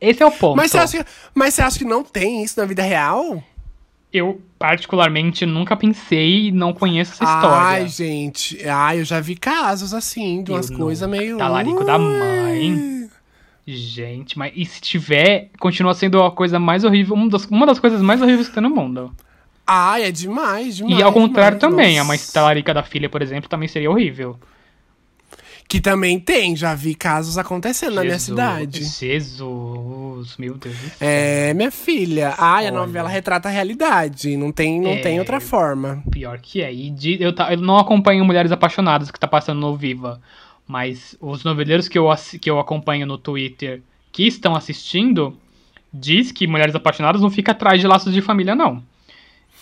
[0.00, 0.56] Esse é o ponto.
[0.56, 3.42] Mas você, acha, que- mas você acha que não tem isso na vida real?
[4.12, 7.56] Eu, particularmente, nunca pensei e não conheço essa história.
[7.56, 8.68] Ai, gente.
[8.68, 11.38] Ai, eu já vi casos assim, de umas coisas meio.
[11.38, 13.08] Talarico da mãe.
[13.66, 17.78] Gente, mas e se tiver, continua sendo a coisa mais horrível, uma das, uma das
[17.78, 19.14] coisas mais horríveis que tem no mundo.
[19.64, 20.98] Ai, é demais, demais.
[20.98, 22.08] e ao contrário demais, também, a nossa.
[22.08, 24.36] mãe talarica da filha, por exemplo, também seria horrível.
[25.72, 28.84] Que também tem, já vi casos acontecendo na minha Jesus, cidade.
[28.84, 30.96] Jesus, meu Deus do céu.
[31.00, 32.34] É, minha filha.
[32.36, 32.78] Ai, a Olha.
[32.80, 34.36] novela retrata a realidade.
[34.36, 35.00] Não tem, não É.
[35.00, 36.02] tem outra forma.
[36.10, 36.70] Pior que é.
[36.70, 40.20] E de- eu, ta- eu não acompanho Mulheres Apaixonadas que tá passando no Viva.
[40.68, 42.06] Mas os noveleiros que eu,
[42.38, 43.80] que eu acompanho no Twitter
[44.12, 45.34] que estão assistindo
[45.90, 48.82] diz que Mulheres Apaixonadas não fica atrás de laços de família, não.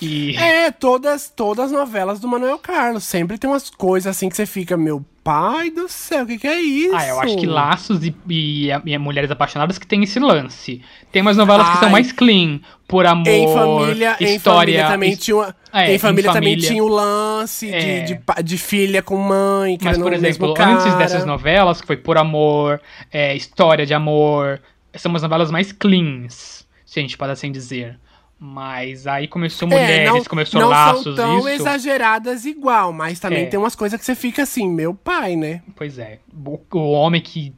[0.02, 3.04] E É, todas, todas as novelas do Manuel Carlos.
[3.04, 6.46] Sempre tem umas coisas assim que você fica, meu pai do céu, o que, que
[6.46, 6.96] é isso?
[6.96, 10.82] ah, eu acho que Laços e, e, e Mulheres Apaixonadas que tem esse lance.
[11.12, 11.92] Tem umas novelas que são Ai.
[11.92, 14.58] mais clean, por amor, Em família, em história.
[14.74, 16.68] família também his- tinha uma, É, em família em também família.
[16.68, 18.00] tinha o lance É.
[18.02, 21.96] de, de, de filha com mãe, que Mas, por exemplo, antes dessas novelas, que foi
[21.96, 22.80] Por Amor,
[23.12, 24.60] é, História de Amor,
[24.96, 27.98] são umas novelas mais cleans, se a gente pode assim dizer.
[28.42, 31.48] Mas aí começou Mulheres, É, não, começou não Laços, são tão isso.
[31.50, 33.46] exageradas igual, mas também É.
[33.46, 35.62] tem umas coisas que você fica assim, meu pai, né?
[35.76, 36.20] Pois é.
[36.46, 37.52] O, o homem que,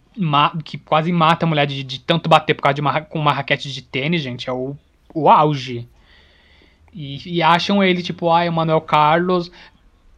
[0.65, 3.33] que quase mata a mulher de, de tanto bater por causa de uma, com uma
[3.33, 4.77] raquete de tênis, gente, é o,
[5.15, 5.89] o auge.
[6.93, 9.53] E, e acham ele, tipo, ai, o Manuel Carlos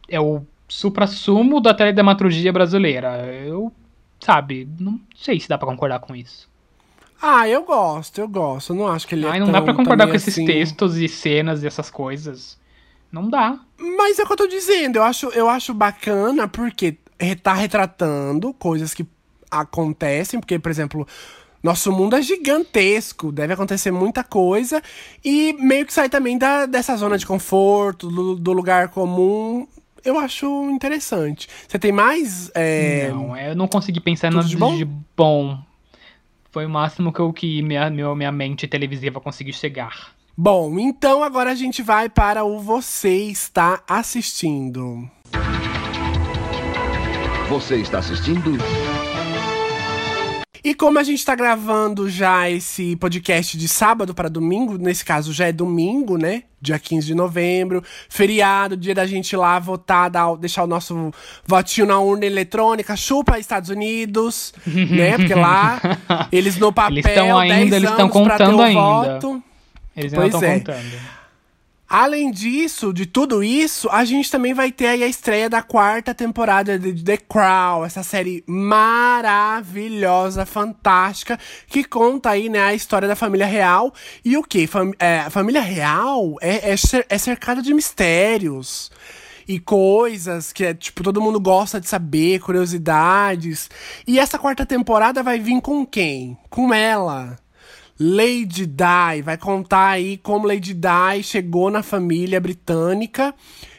[0.09, 3.23] é o supra-sumo da teledramaturgia brasileira.
[3.45, 3.71] Eu,
[4.19, 6.49] sabe, não sei se dá pra concordar com isso.
[7.21, 8.73] Ah, eu gosto, eu gosto.
[8.73, 10.45] Eu não acho que ele é Ai, não dá pra concordar com esses assim.
[10.45, 12.57] textos e cenas e essas coisas.
[13.11, 13.59] Não dá.
[13.77, 16.97] Mas é o que eu tô dizendo, eu acho, eu acho bacana porque
[17.41, 19.05] tá retratando coisas que
[19.49, 21.07] acontecem, porque, por exemplo,
[21.63, 24.81] nosso mundo é gigantesco, deve acontecer muita coisa,
[25.23, 29.67] e meio que sai também da, dessa zona de conforto, do, do lugar comum.
[30.03, 31.47] Eu acho interessante.
[31.67, 32.51] Você tem mais.
[32.53, 34.75] é, Não, eu não consegui pensar nada de bom?
[34.77, 34.85] de
[35.17, 35.57] bom.
[36.55, 40.13] Foi o máximo que, eu, que minha, minha mente televisiva conseguiu chegar.
[40.37, 45.05] Bom, então agora a gente vai para o Você Está Assistindo.
[47.49, 48.51] Você está assistindo?
[50.65, 55.31] E como a gente tá gravando já esse podcast de sábado para domingo, nesse caso
[55.31, 56.41] já é domingo, né?
[56.59, 61.11] Dia 15 de novembro, feriado, dia da gente ir lá votar, dar, deixar o nosso
[61.45, 65.15] votinho na urna eletrônica, chupa Estados Unidos, né?
[65.19, 65.79] Porque lá
[66.31, 68.81] eles no papel, Eles tão ainda, 10 eles tão anos pra ter contando o ainda.
[68.81, 69.43] voto.
[69.95, 70.57] Eles ainda Pois estão é.
[70.57, 71.15] contando.
[71.97, 76.13] Além disso, de tudo isso, a gente também vai ter aí a estreia da quarta
[76.13, 83.15] temporada de The Crown, essa série maravilhosa, fantástica, que conta aí, né, a história da
[83.15, 83.93] família real.
[84.25, 84.67] E o quê?
[84.67, 88.91] Fam é, a família real é, é, cer- é cercada de mistérios.
[89.47, 93.69] E coisas que, é, tipo, todo mundo gosta de saber, curiosidades.
[94.05, 96.37] E essa quarta temporada vai vir com quem?
[96.49, 97.37] Com ela.
[97.99, 103.33] Lady Di vai contar aí como Lady Di chegou na família britânica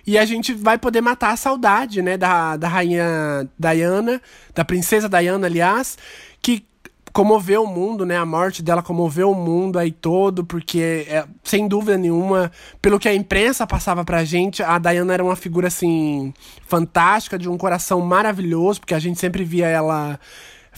[0.06, 4.22] e a gente vai poder matar a saudade, né, da, da rainha Diana,
[4.55, 5.98] da princesa Diana, aliás,
[6.40, 6.64] que
[7.12, 11.66] comoveu o mundo, né, a morte dela comoveu o mundo aí todo, porque, é, sem
[11.66, 16.32] dúvida nenhuma, pelo que a imprensa passava pra gente, a Diana era uma figura, assim,
[16.66, 20.20] fantástica, de um coração maravilhoso, porque a gente sempre via ela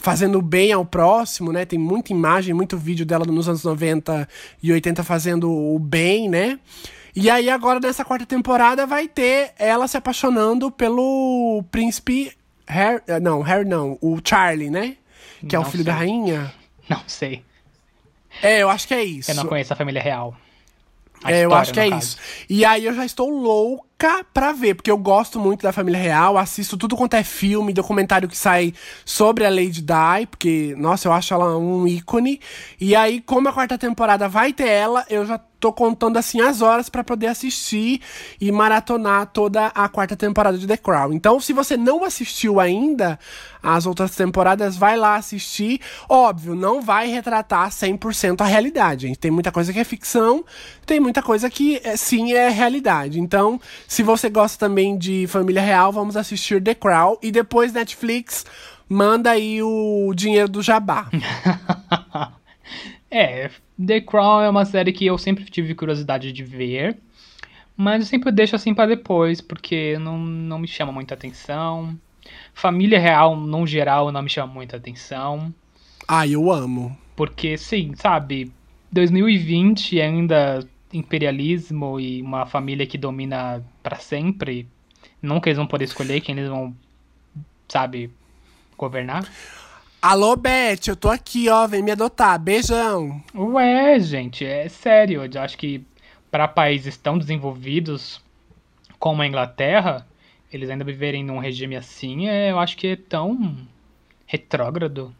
[0.01, 1.65] fazendo bem ao próximo, né?
[1.65, 4.27] Tem muita imagem, muito vídeo dela nos anos 90
[4.63, 6.59] e 80 fazendo o bem, né?
[7.15, 12.31] E aí agora nessa quarta temporada vai ter ela se apaixonando pelo príncipe
[12.67, 14.95] Harry, eh, não, Harry não, o Charlie, né?
[15.47, 15.91] Que é o Não filho sei.
[15.93, 16.53] da rainha.
[16.87, 17.43] Não sei.
[18.41, 19.31] É, eu acho que é isso.
[19.31, 20.35] Eu não conheço a família real.
[21.23, 22.01] A É, eu história, acho que é caso.
[22.07, 22.17] isso.
[22.49, 23.29] E aí eu já estou
[23.99, 27.73] louca pra ver, porque eu gosto muito da família real, assisto tudo quanto é filme,
[27.73, 28.73] documentário que sai
[29.03, 32.39] sobre a Lady Di, porque, nossa, eu acho ela um ícone.
[32.79, 36.61] E aí, como a quarta temporada vai ter ela, eu já tô contando assim as
[36.61, 38.01] horas pra poder assistir
[38.39, 41.11] e maratonar toda a quarta temporada de The Crown.
[41.13, 43.19] Então, se você não assistiu ainda
[43.61, 45.81] as outras temporadas, vai lá assistir.
[46.07, 49.13] Óbvio, não vai retratar 100% a realidade.
[49.17, 50.45] Tem muita coisa que é ficção,
[50.85, 53.19] tem muita coisa que é, sim é realidade.
[53.19, 53.59] Então,
[53.89, 57.17] Se você gosta também de Família Real, vamos assistir The Crown.
[57.23, 58.45] E depois, Netflix,
[58.87, 61.09] manda aí o dinheiro do jabá.
[63.11, 63.49] É,
[63.83, 66.95] The Crown é uma série que eu sempre tive curiosidade de ver,
[67.75, 71.97] mas eu sempre deixo assim pra depois, porque não, não me chama muita atenção.
[72.53, 75.51] Família Real, no geral, não me chama muita atenção.
[76.07, 76.95] Ai, eu amo.
[77.15, 78.51] Porque, sim, sabe,
[78.91, 80.59] 2020 ainda
[80.91, 84.67] imperialismo e uma família que domina pra sempre.
[85.21, 86.75] Nunca eles vão poder escolher quem eles vão,
[87.67, 88.11] sabe,
[88.77, 89.29] governar.
[90.01, 91.67] Alô, Beth, eu tô aqui, ó.
[91.67, 92.39] Vem me adotar.
[92.39, 93.21] Beijão.
[93.35, 95.25] Ué, gente, é sério.
[95.25, 95.83] Eu acho que
[96.31, 98.21] para países tão desenvolvidos
[98.97, 100.07] como a Inglaterra,
[100.51, 103.57] eles ainda viverem num regime assim, é, eu acho que é tão
[104.25, 105.13] retrógrado.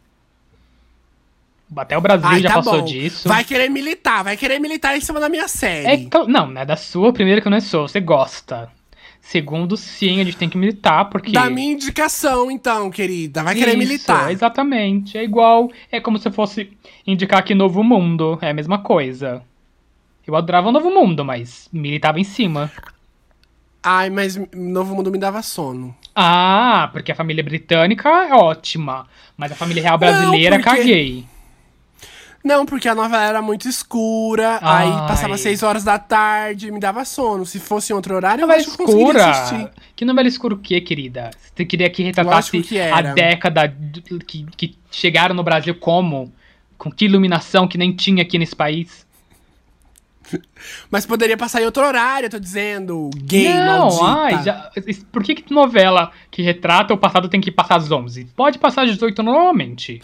[1.75, 2.85] Até o Brasil Ai, já tá passou bom.
[2.85, 3.27] disso.
[3.27, 6.09] Vai querer militar, vai querer militar em cima da minha É, série.
[6.11, 8.69] cl- não, não é da sua, primeiro que eu não sou, você gosta.
[9.21, 11.31] Segundo, sim, a gente tem que militar, porque.
[11.31, 13.43] Da minha indicação, então, querida.
[13.43, 14.31] Vai querer Isso, militar.
[14.31, 15.17] Exatamente.
[15.17, 15.69] É igual.
[15.91, 16.71] É como se fosse
[17.05, 18.39] indicar aqui Novo Mundo.
[18.41, 19.43] É a mesma coisa.
[20.25, 22.71] Eu adorava o Novo Mundo, mas militava em cima.
[23.83, 25.95] Ai, mas Novo Mundo me dava sono.
[26.15, 29.05] Ah, porque a família britânica é ótima.
[29.37, 31.25] Mas a família real brasileira, Não, porque- caguei.
[32.43, 35.07] Não, porque a novela era muito escura, aí Ai.
[35.07, 37.45] passava seis horas da tarde, me dava sono.
[37.45, 39.29] Se fosse em outro horário, eu Novela acho que eu escura.
[39.29, 39.69] assistir.
[39.95, 41.31] Que novela escura o quê, querida?
[41.53, 43.75] Você queria que retratasse que a década
[44.25, 46.31] que, que chegaram no Brasil como?
[46.77, 49.05] Com que iluminação que nem tinha aqui nesse país?
[50.91, 53.09] Mas poderia passar em outro horário, eu tô dizendo.
[53.15, 54.05] Gay, não, maldita.
[54.05, 54.71] ai, já,
[55.11, 58.25] por que, que novela que retrata o passado tem que passar às 11?
[58.35, 60.01] Pode passar às 18 normalmente.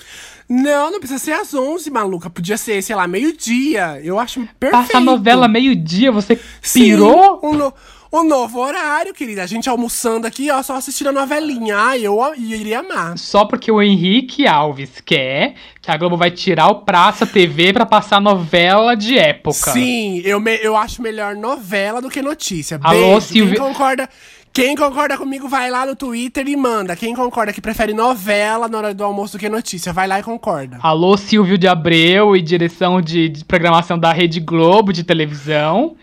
[0.48, 2.30] Não, não precisa ser às 11, maluca.
[2.30, 4.00] Podia ser, sei lá, meio-dia.
[4.04, 4.84] Eu acho perfeito.
[4.88, 7.40] Passa a novela meio-dia, você Sim, pirou?
[7.44, 7.74] Um, no-
[8.22, 9.44] um novo horário, querida.
[9.44, 11.78] A gente almoçando aqui, ó, só assistindo a novelinha.
[11.78, 13.18] Ai, eu, eu iria amar.
[13.18, 17.86] Só porque o Henrique Alves quer que a Globo vai tirar o Praça TV pra
[17.86, 19.72] passar novela de época.
[19.72, 22.80] Sim, eu, me- eu acho melhor novela do que notícia.
[22.84, 23.22] Alô, Beijo.
[23.22, 24.10] Silvia- Quem concorda,
[24.52, 26.96] quem concorda comigo, vai lá no Twitter e manda.
[26.96, 30.24] Quem concorda que prefere novela na hora do almoço do que notícia, vai lá e
[30.24, 30.80] concorda.
[30.82, 35.96] Alô, Silvio de Abreu e direção de, de programação da Rede Globo de televisão.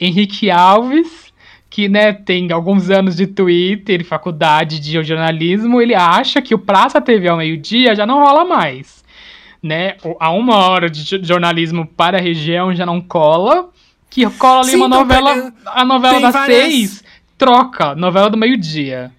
[0.00, 1.27] Henrique Alves,
[1.70, 7.00] que né, tem alguns anos de Twitter faculdade de jornalismo, ele acha que o Praça
[7.00, 9.04] TV ao meio-dia já não rola mais.
[9.62, 9.96] Né?
[10.20, 13.68] A uma hora de jo- jornalismo para a região já não cola.
[14.08, 15.34] Que cola ali Sim, uma tão novela.
[15.34, 17.04] pegando- A novela das várias- seis
[17.36, 19.12] troca, novela do meio-dia.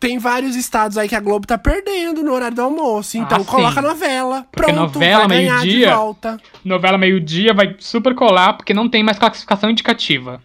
[0.00, 3.16] Tem vários estados aí que a Globo tá perdendo no horário do almoço.
[3.16, 4.44] Então Ah, coloca novela.
[4.52, 6.40] Porque Pronto, novela, vai ganhar de meio-dia- volta.
[6.64, 10.42] Novela meio-dia vai super colar porque não tem mais classificação indicativa.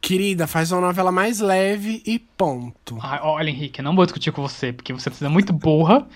[0.00, 2.98] Querida, faz uma novela mais leve e ponto.
[3.02, 6.06] Ai, olha, Henrique, eu não vou discutir com você, porque você precisa muito burra.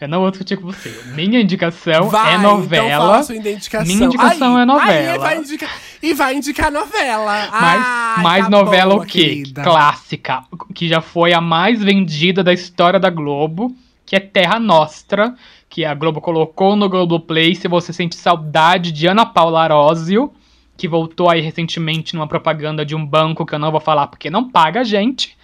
[0.00, 0.88] Eu não vou discutir com você.
[1.14, 3.04] Minha indicação Vai, é Então novela.
[3.06, 3.86] fala sua indicação.
[3.94, 5.12] Minha indicação Aí- é novela.
[5.12, 5.70] Aí vai indicar,
[6.02, 7.48] e vai indicar novela.
[7.52, 9.18] Mas, Ai, mais tá novela boa, o quê?
[9.26, 9.62] querida.
[9.62, 10.42] Clássica,
[10.74, 13.76] que já foi a mais vendida da história da Globo,
[14.06, 15.34] que é Terra Nostra,
[15.68, 17.54] que a Globo colocou no Globoplay.
[17.54, 20.32] Se você sente saudade de Ana Paula Arósio,
[20.76, 24.30] que voltou aí recentemente numa propaganda de um banco que eu não vou falar porque
[24.30, 25.36] não paga a gente.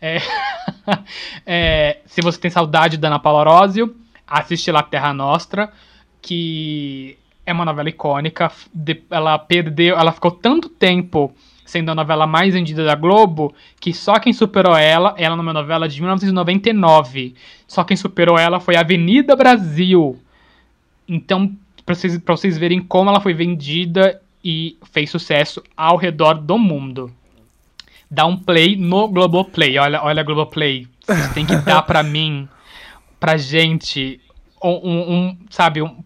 [0.00, 0.18] É,
[1.44, 3.94] é, se você tem saudade da Ana Paula Arósio,
[4.26, 5.70] assiste lá Terra Nostra,
[6.22, 8.50] que é uma novela icônica.
[9.10, 11.34] Ela perdeu, ela ficou tanto tempo
[11.64, 15.88] sendo a novela mais vendida da Globo que só quem superou ela, ela numa novela
[15.88, 17.34] de 1999,
[17.66, 20.18] só quem superou ela foi Avenida Brasil.
[21.08, 21.52] Então,
[21.86, 26.58] pra vocês, pra vocês verem como ela foi vendida e fez sucesso ao redor do
[26.58, 27.12] mundo.
[28.10, 29.78] Dá um play no Globoplay.
[29.78, 30.86] Olha, olha Globoplay.
[31.06, 32.48] Vocês têm que dar pra mim,
[33.18, 34.20] pra gente,
[34.62, 35.96] um, um- sabe, um,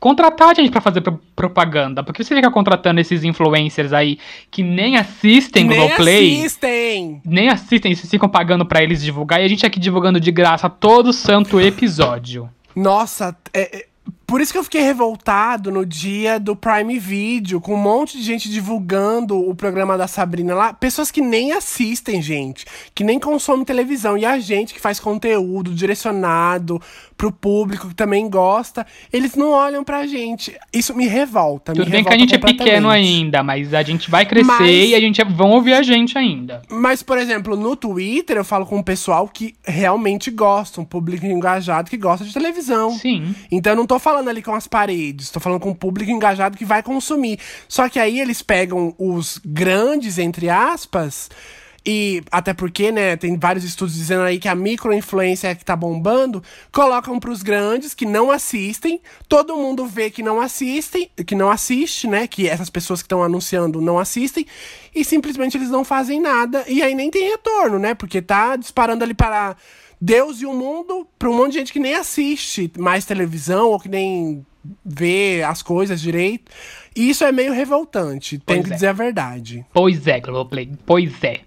[0.00, 2.02] contratar a gente pra fazer pro- propaganda.
[2.02, 4.18] Porque você fica contratando esses influencers aí
[4.50, 6.38] que nem assistem Nem Globoplay.
[6.40, 7.22] assistem.
[7.24, 10.68] Nem assistem, vocês ficam pagando pra eles divulgar e a gente aqui divulgando de graça
[10.68, 12.50] todo santo episódio.
[12.74, 13.86] Nossa, é- é-
[14.32, 18.24] por isso que eu fiquei revoltado no dia do Prime Video, com um monte de
[18.24, 20.72] gente divulgando o programa da Sabrina lá.
[20.72, 22.64] Pessoas que nem assistem, gente.
[22.94, 24.16] Que nem consomem televisão.
[24.16, 26.80] E a gente que faz conteúdo direcionado
[27.22, 30.56] pro público que também gosta, eles não olham pra gente.
[30.72, 31.72] Isso me revolta.
[31.72, 34.44] Tudo me bem que a revolta gente é pequeno ainda, mas a gente vai crescer
[34.48, 36.62] Mas- e a gente vão ouvir a gente ainda.
[36.68, 41.24] Mas, por exemplo, no Twitter eu falo com o pessoal que realmente gosta, um público
[41.24, 42.90] engajado que gosta de televisão.
[42.98, 43.36] Sim.
[43.52, 46.58] Então eu não tô falando ali com as paredes, tô falando com um público engajado
[46.58, 47.38] que vai consumir.
[47.68, 51.30] Só que aí eles pegam os grandes, entre aspas,
[51.84, 55.74] e até porque, né, tem vários estudos dizendo aí que a microinfluência é que tá
[55.74, 61.50] bombando, colocam pros grandes que não assistem, todo mundo vê que não assistem, que não
[61.50, 64.46] assiste, né, que essas pessoas que estão anunciando não assistem,
[64.94, 69.02] e simplesmente eles não fazem nada, e aí nem tem retorno, né, porque tá disparando
[69.02, 69.56] ali para
[70.00, 73.78] Deus e o mundo pra um monte de gente que nem assiste mais televisão ou
[73.78, 74.44] que nem
[74.84, 76.50] vê as coisas direito.
[76.94, 78.74] E isso é meio revoltante, tenho Pois que é.
[78.74, 79.64] dizer a verdade.
[79.72, 80.70] Pois é, Globoplay.
[80.84, 81.40] Pois é.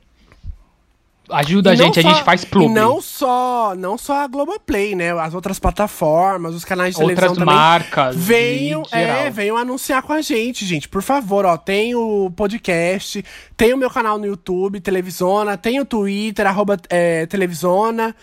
[1.30, 2.68] Ajuda a gente, a só- gente faz plug.
[2.68, 5.12] E não só, não só a Globoplay, né?
[5.20, 7.56] As outras plataformas, os canais de televisão Outras também.
[7.56, 8.16] marcas.
[8.16, 9.18] Venham, em geral.
[9.18, 10.88] é, venham anunciar com a gente, gente.
[10.88, 13.26] Por favor, ó, tem o podcast,
[13.58, 18.16] tem o meu canal no YouTube, Televisona, tem o Twitter, arroba é, Televisona.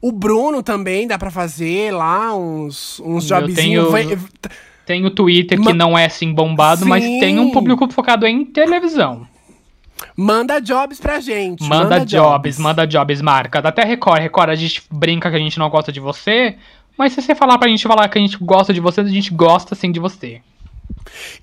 [0.00, 3.90] O Bruno também dá pra fazer lá uns, uns Eu jobzinhos.
[3.92, 4.18] tenho-
[4.86, 7.18] Tem o Twitter que Ma- não é assim bombado, mas Sim.
[7.18, 9.26] tem um público focado em televisão.
[10.16, 11.64] Manda jobs pra gente.
[11.64, 13.64] Manda, jobs, manda jobs, marcas.
[13.64, 14.20] Até Record.
[14.20, 16.56] Record, a gente brinca que a gente não gosta de você.
[16.96, 19.32] Mas se você falar pra gente falar que a gente gosta de você, a gente
[19.32, 20.40] gosta sim de você.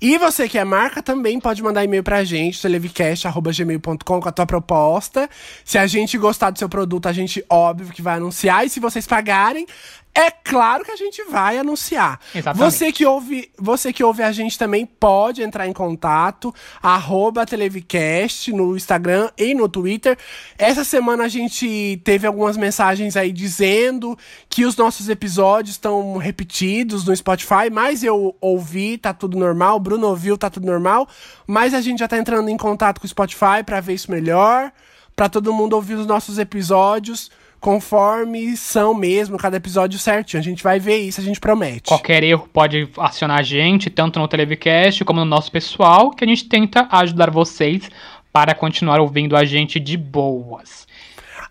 [0.00, 4.46] E você que é marca também pode mandar e-mail pra gente, televicast.gmail.com com a tua
[4.46, 5.28] proposta.
[5.64, 8.66] Se a gente gostar do seu produto, a gente, óbvio, que vai anunciar.
[8.66, 9.66] E se vocês pagarem,
[10.14, 12.20] é claro que a gente vai anunciar.
[12.34, 12.70] Exatamente.
[12.70, 18.52] Você que ouve, você que ouve a gente também pode entrar em contato, arroba Televicast
[18.52, 20.18] no Instagram e no Twitter.
[20.58, 24.18] Essa semana a gente teve algumas mensagens aí dizendo
[24.50, 29.80] que os nossos episódios estão repetidos no Spotify, mas eu ouvi, tá tudo normal, o
[29.80, 31.08] Bruno ouviu, tá tudo normal,
[31.46, 34.70] mas a gente já tá entrando em contato com o Spotify pra ver isso melhor,
[35.16, 37.30] pra todo mundo ouvir os nossos episódios
[37.62, 40.40] conforme são mesmo, cada episódio certinho.
[40.40, 41.82] A gente vai ver isso, a gente promete.
[41.86, 46.26] Qualquer erro pode acionar a gente, tanto no Televicast como no nosso pessoal, que a
[46.26, 47.88] gente tenta ajudar vocês
[48.32, 50.88] para continuar ouvindo a gente de boas.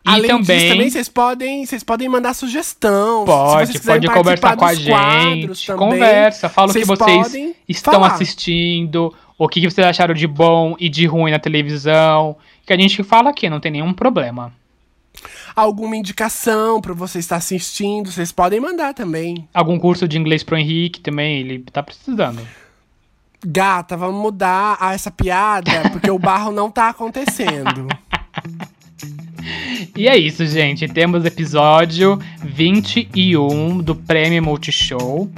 [0.06, 3.24] E Além também, disso, também vocês podem, vocês podem mandar sugestão.
[3.24, 8.08] pode, pode conversar com a gente, também, conversa, fala o que vocês estão falar.
[8.08, 12.36] assistindo, o que vocês acharam de bom e de ruim na televisão,
[12.66, 14.52] que a gente fala aqui, não tem nenhum problema.
[15.56, 19.48] Alguma indicação pra você estar assistindo, vocês podem mandar também.
[19.54, 22.42] Algum curso de inglês pro Henrique também, ele tá precisando.
[23.46, 27.88] Gata, vamos mudar essa piada, porque o barro não tá acontecendo.
[29.96, 30.88] E é isso, gente.
[30.88, 35.30] Temos episódio 21 do Prêmio Multishow.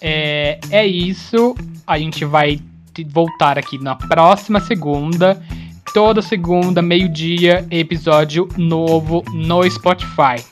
[0.00, 1.54] É, é isso.
[1.86, 2.60] A gente vai
[3.06, 5.40] voltar aqui na próxima segunda.
[5.94, 10.44] Toda segunda, meio-dia, episódio novo no Spotify.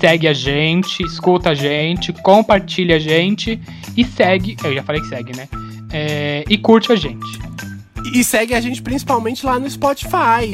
[0.00, 3.60] Segue a gente, escuta a gente, compartilha a gente
[3.96, 4.56] e segue.
[4.64, 5.48] Eu já falei que segue, né?
[5.92, 7.38] É, e curte a gente.
[8.14, 10.10] E segue a gente principalmente lá no Spotify.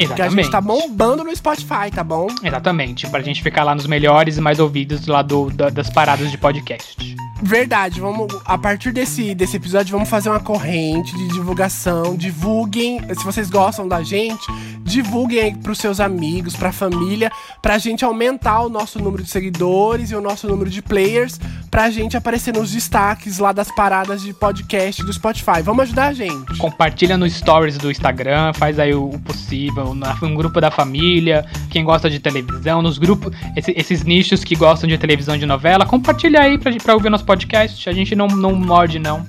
[0.07, 0.51] Porque a gente Exatamente.
[0.51, 2.27] tá bombando no Spotify, tá bom?
[2.43, 6.31] Exatamente, pra gente ficar lá nos melhores e mais ouvidos lá do, da- das paradas
[6.31, 7.17] de podcast.
[7.43, 8.29] Verdade, vamos.
[8.47, 12.17] A partir desse, desse episódio, vamos fazer uma corrente de divulgação.
[12.17, 14.43] Divulguem, se vocês gostam da gente,
[14.83, 20.11] divulguem aí pros seus amigos, pra família, pra gente aumentar o nosso número de seguidores
[20.11, 21.39] e o nosso número de players,
[21.71, 25.61] pra gente aparecer nos destaques lá das paradas de podcast do Spotify.
[25.63, 26.57] Vamos ajudar a gente.
[26.57, 31.45] Compartilha nos stories do Instagram, faz aí o, o possível, na, no grupo da família,
[31.71, 35.85] quem gosta de televisão, nos grupos, esse- esses nichos que gostam de televisão de novela,
[35.87, 37.89] compartilha aí pra, pra ouvir nosso podcast.
[37.89, 39.25] A gente não, não morde, não.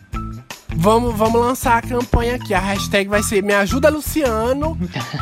[0.79, 2.53] Vamos, vamos lançar a campanha aqui.
[2.53, 4.77] A hashtag vai ser Me Ajuda Luciano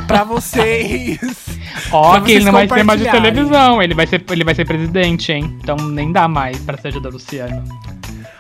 [0.06, 1.18] pra vocês.
[1.92, 4.54] Ó, Pra que ele não vai ser mais de televisão, ele vai, ser, ele vai
[4.54, 5.58] ser presidente, hein?
[5.64, 7.64] Então nem dá mais pra ser ajuda Luciano.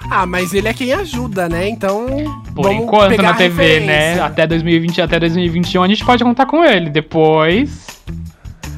[0.09, 1.67] Ah, mas ele é quem ajuda, né?
[1.67, 2.07] Então.
[2.53, 3.95] Por enquanto na TV, né?
[4.13, 4.25] referência.
[4.25, 6.89] Até 2020, até 2021 a gente pode contar com ele.
[6.89, 7.85] Depois.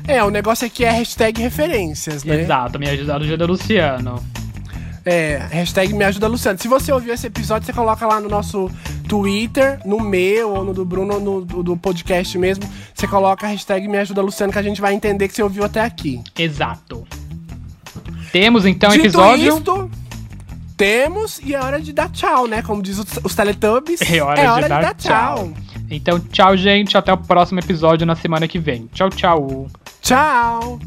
[0.07, 2.41] É, o negócio aqui é hashtag referências, né?
[2.41, 4.23] Exato, me ajuda ajuda Luciano.
[5.05, 6.57] É, hashtag me ajuda Luciano.
[6.59, 8.71] Se você ouviu esse episódio, você coloca lá no nosso
[9.07, 12.69] Twitter, no meu ou no do Bruno, no do, do podcast mesmo.
[12.93, 15.63] Você coloca a hashtag me ajuda Luciano que a gente vai entender que você ouviu
[15.63, 16.21] até aqui.
[16.37, 17.05] Exato.
[18.31, 19.57] Temos então Dito episódio.
[19.57, 19.91] isto,
[20.77, 22.61] temos e é hora de dar tchau, né?
[22.61, 23.99] Como diz os, Teletubbies.
[24.01, 25.51] É hora de dar tchau.
[25.89, 26.95] Então, tchau, gente.
[26.95, 28.87] Até o próximo episódio na semana que vem.
[28.93, 29.67] Tchau, tchau.
[30.01, 30.79] Tchau.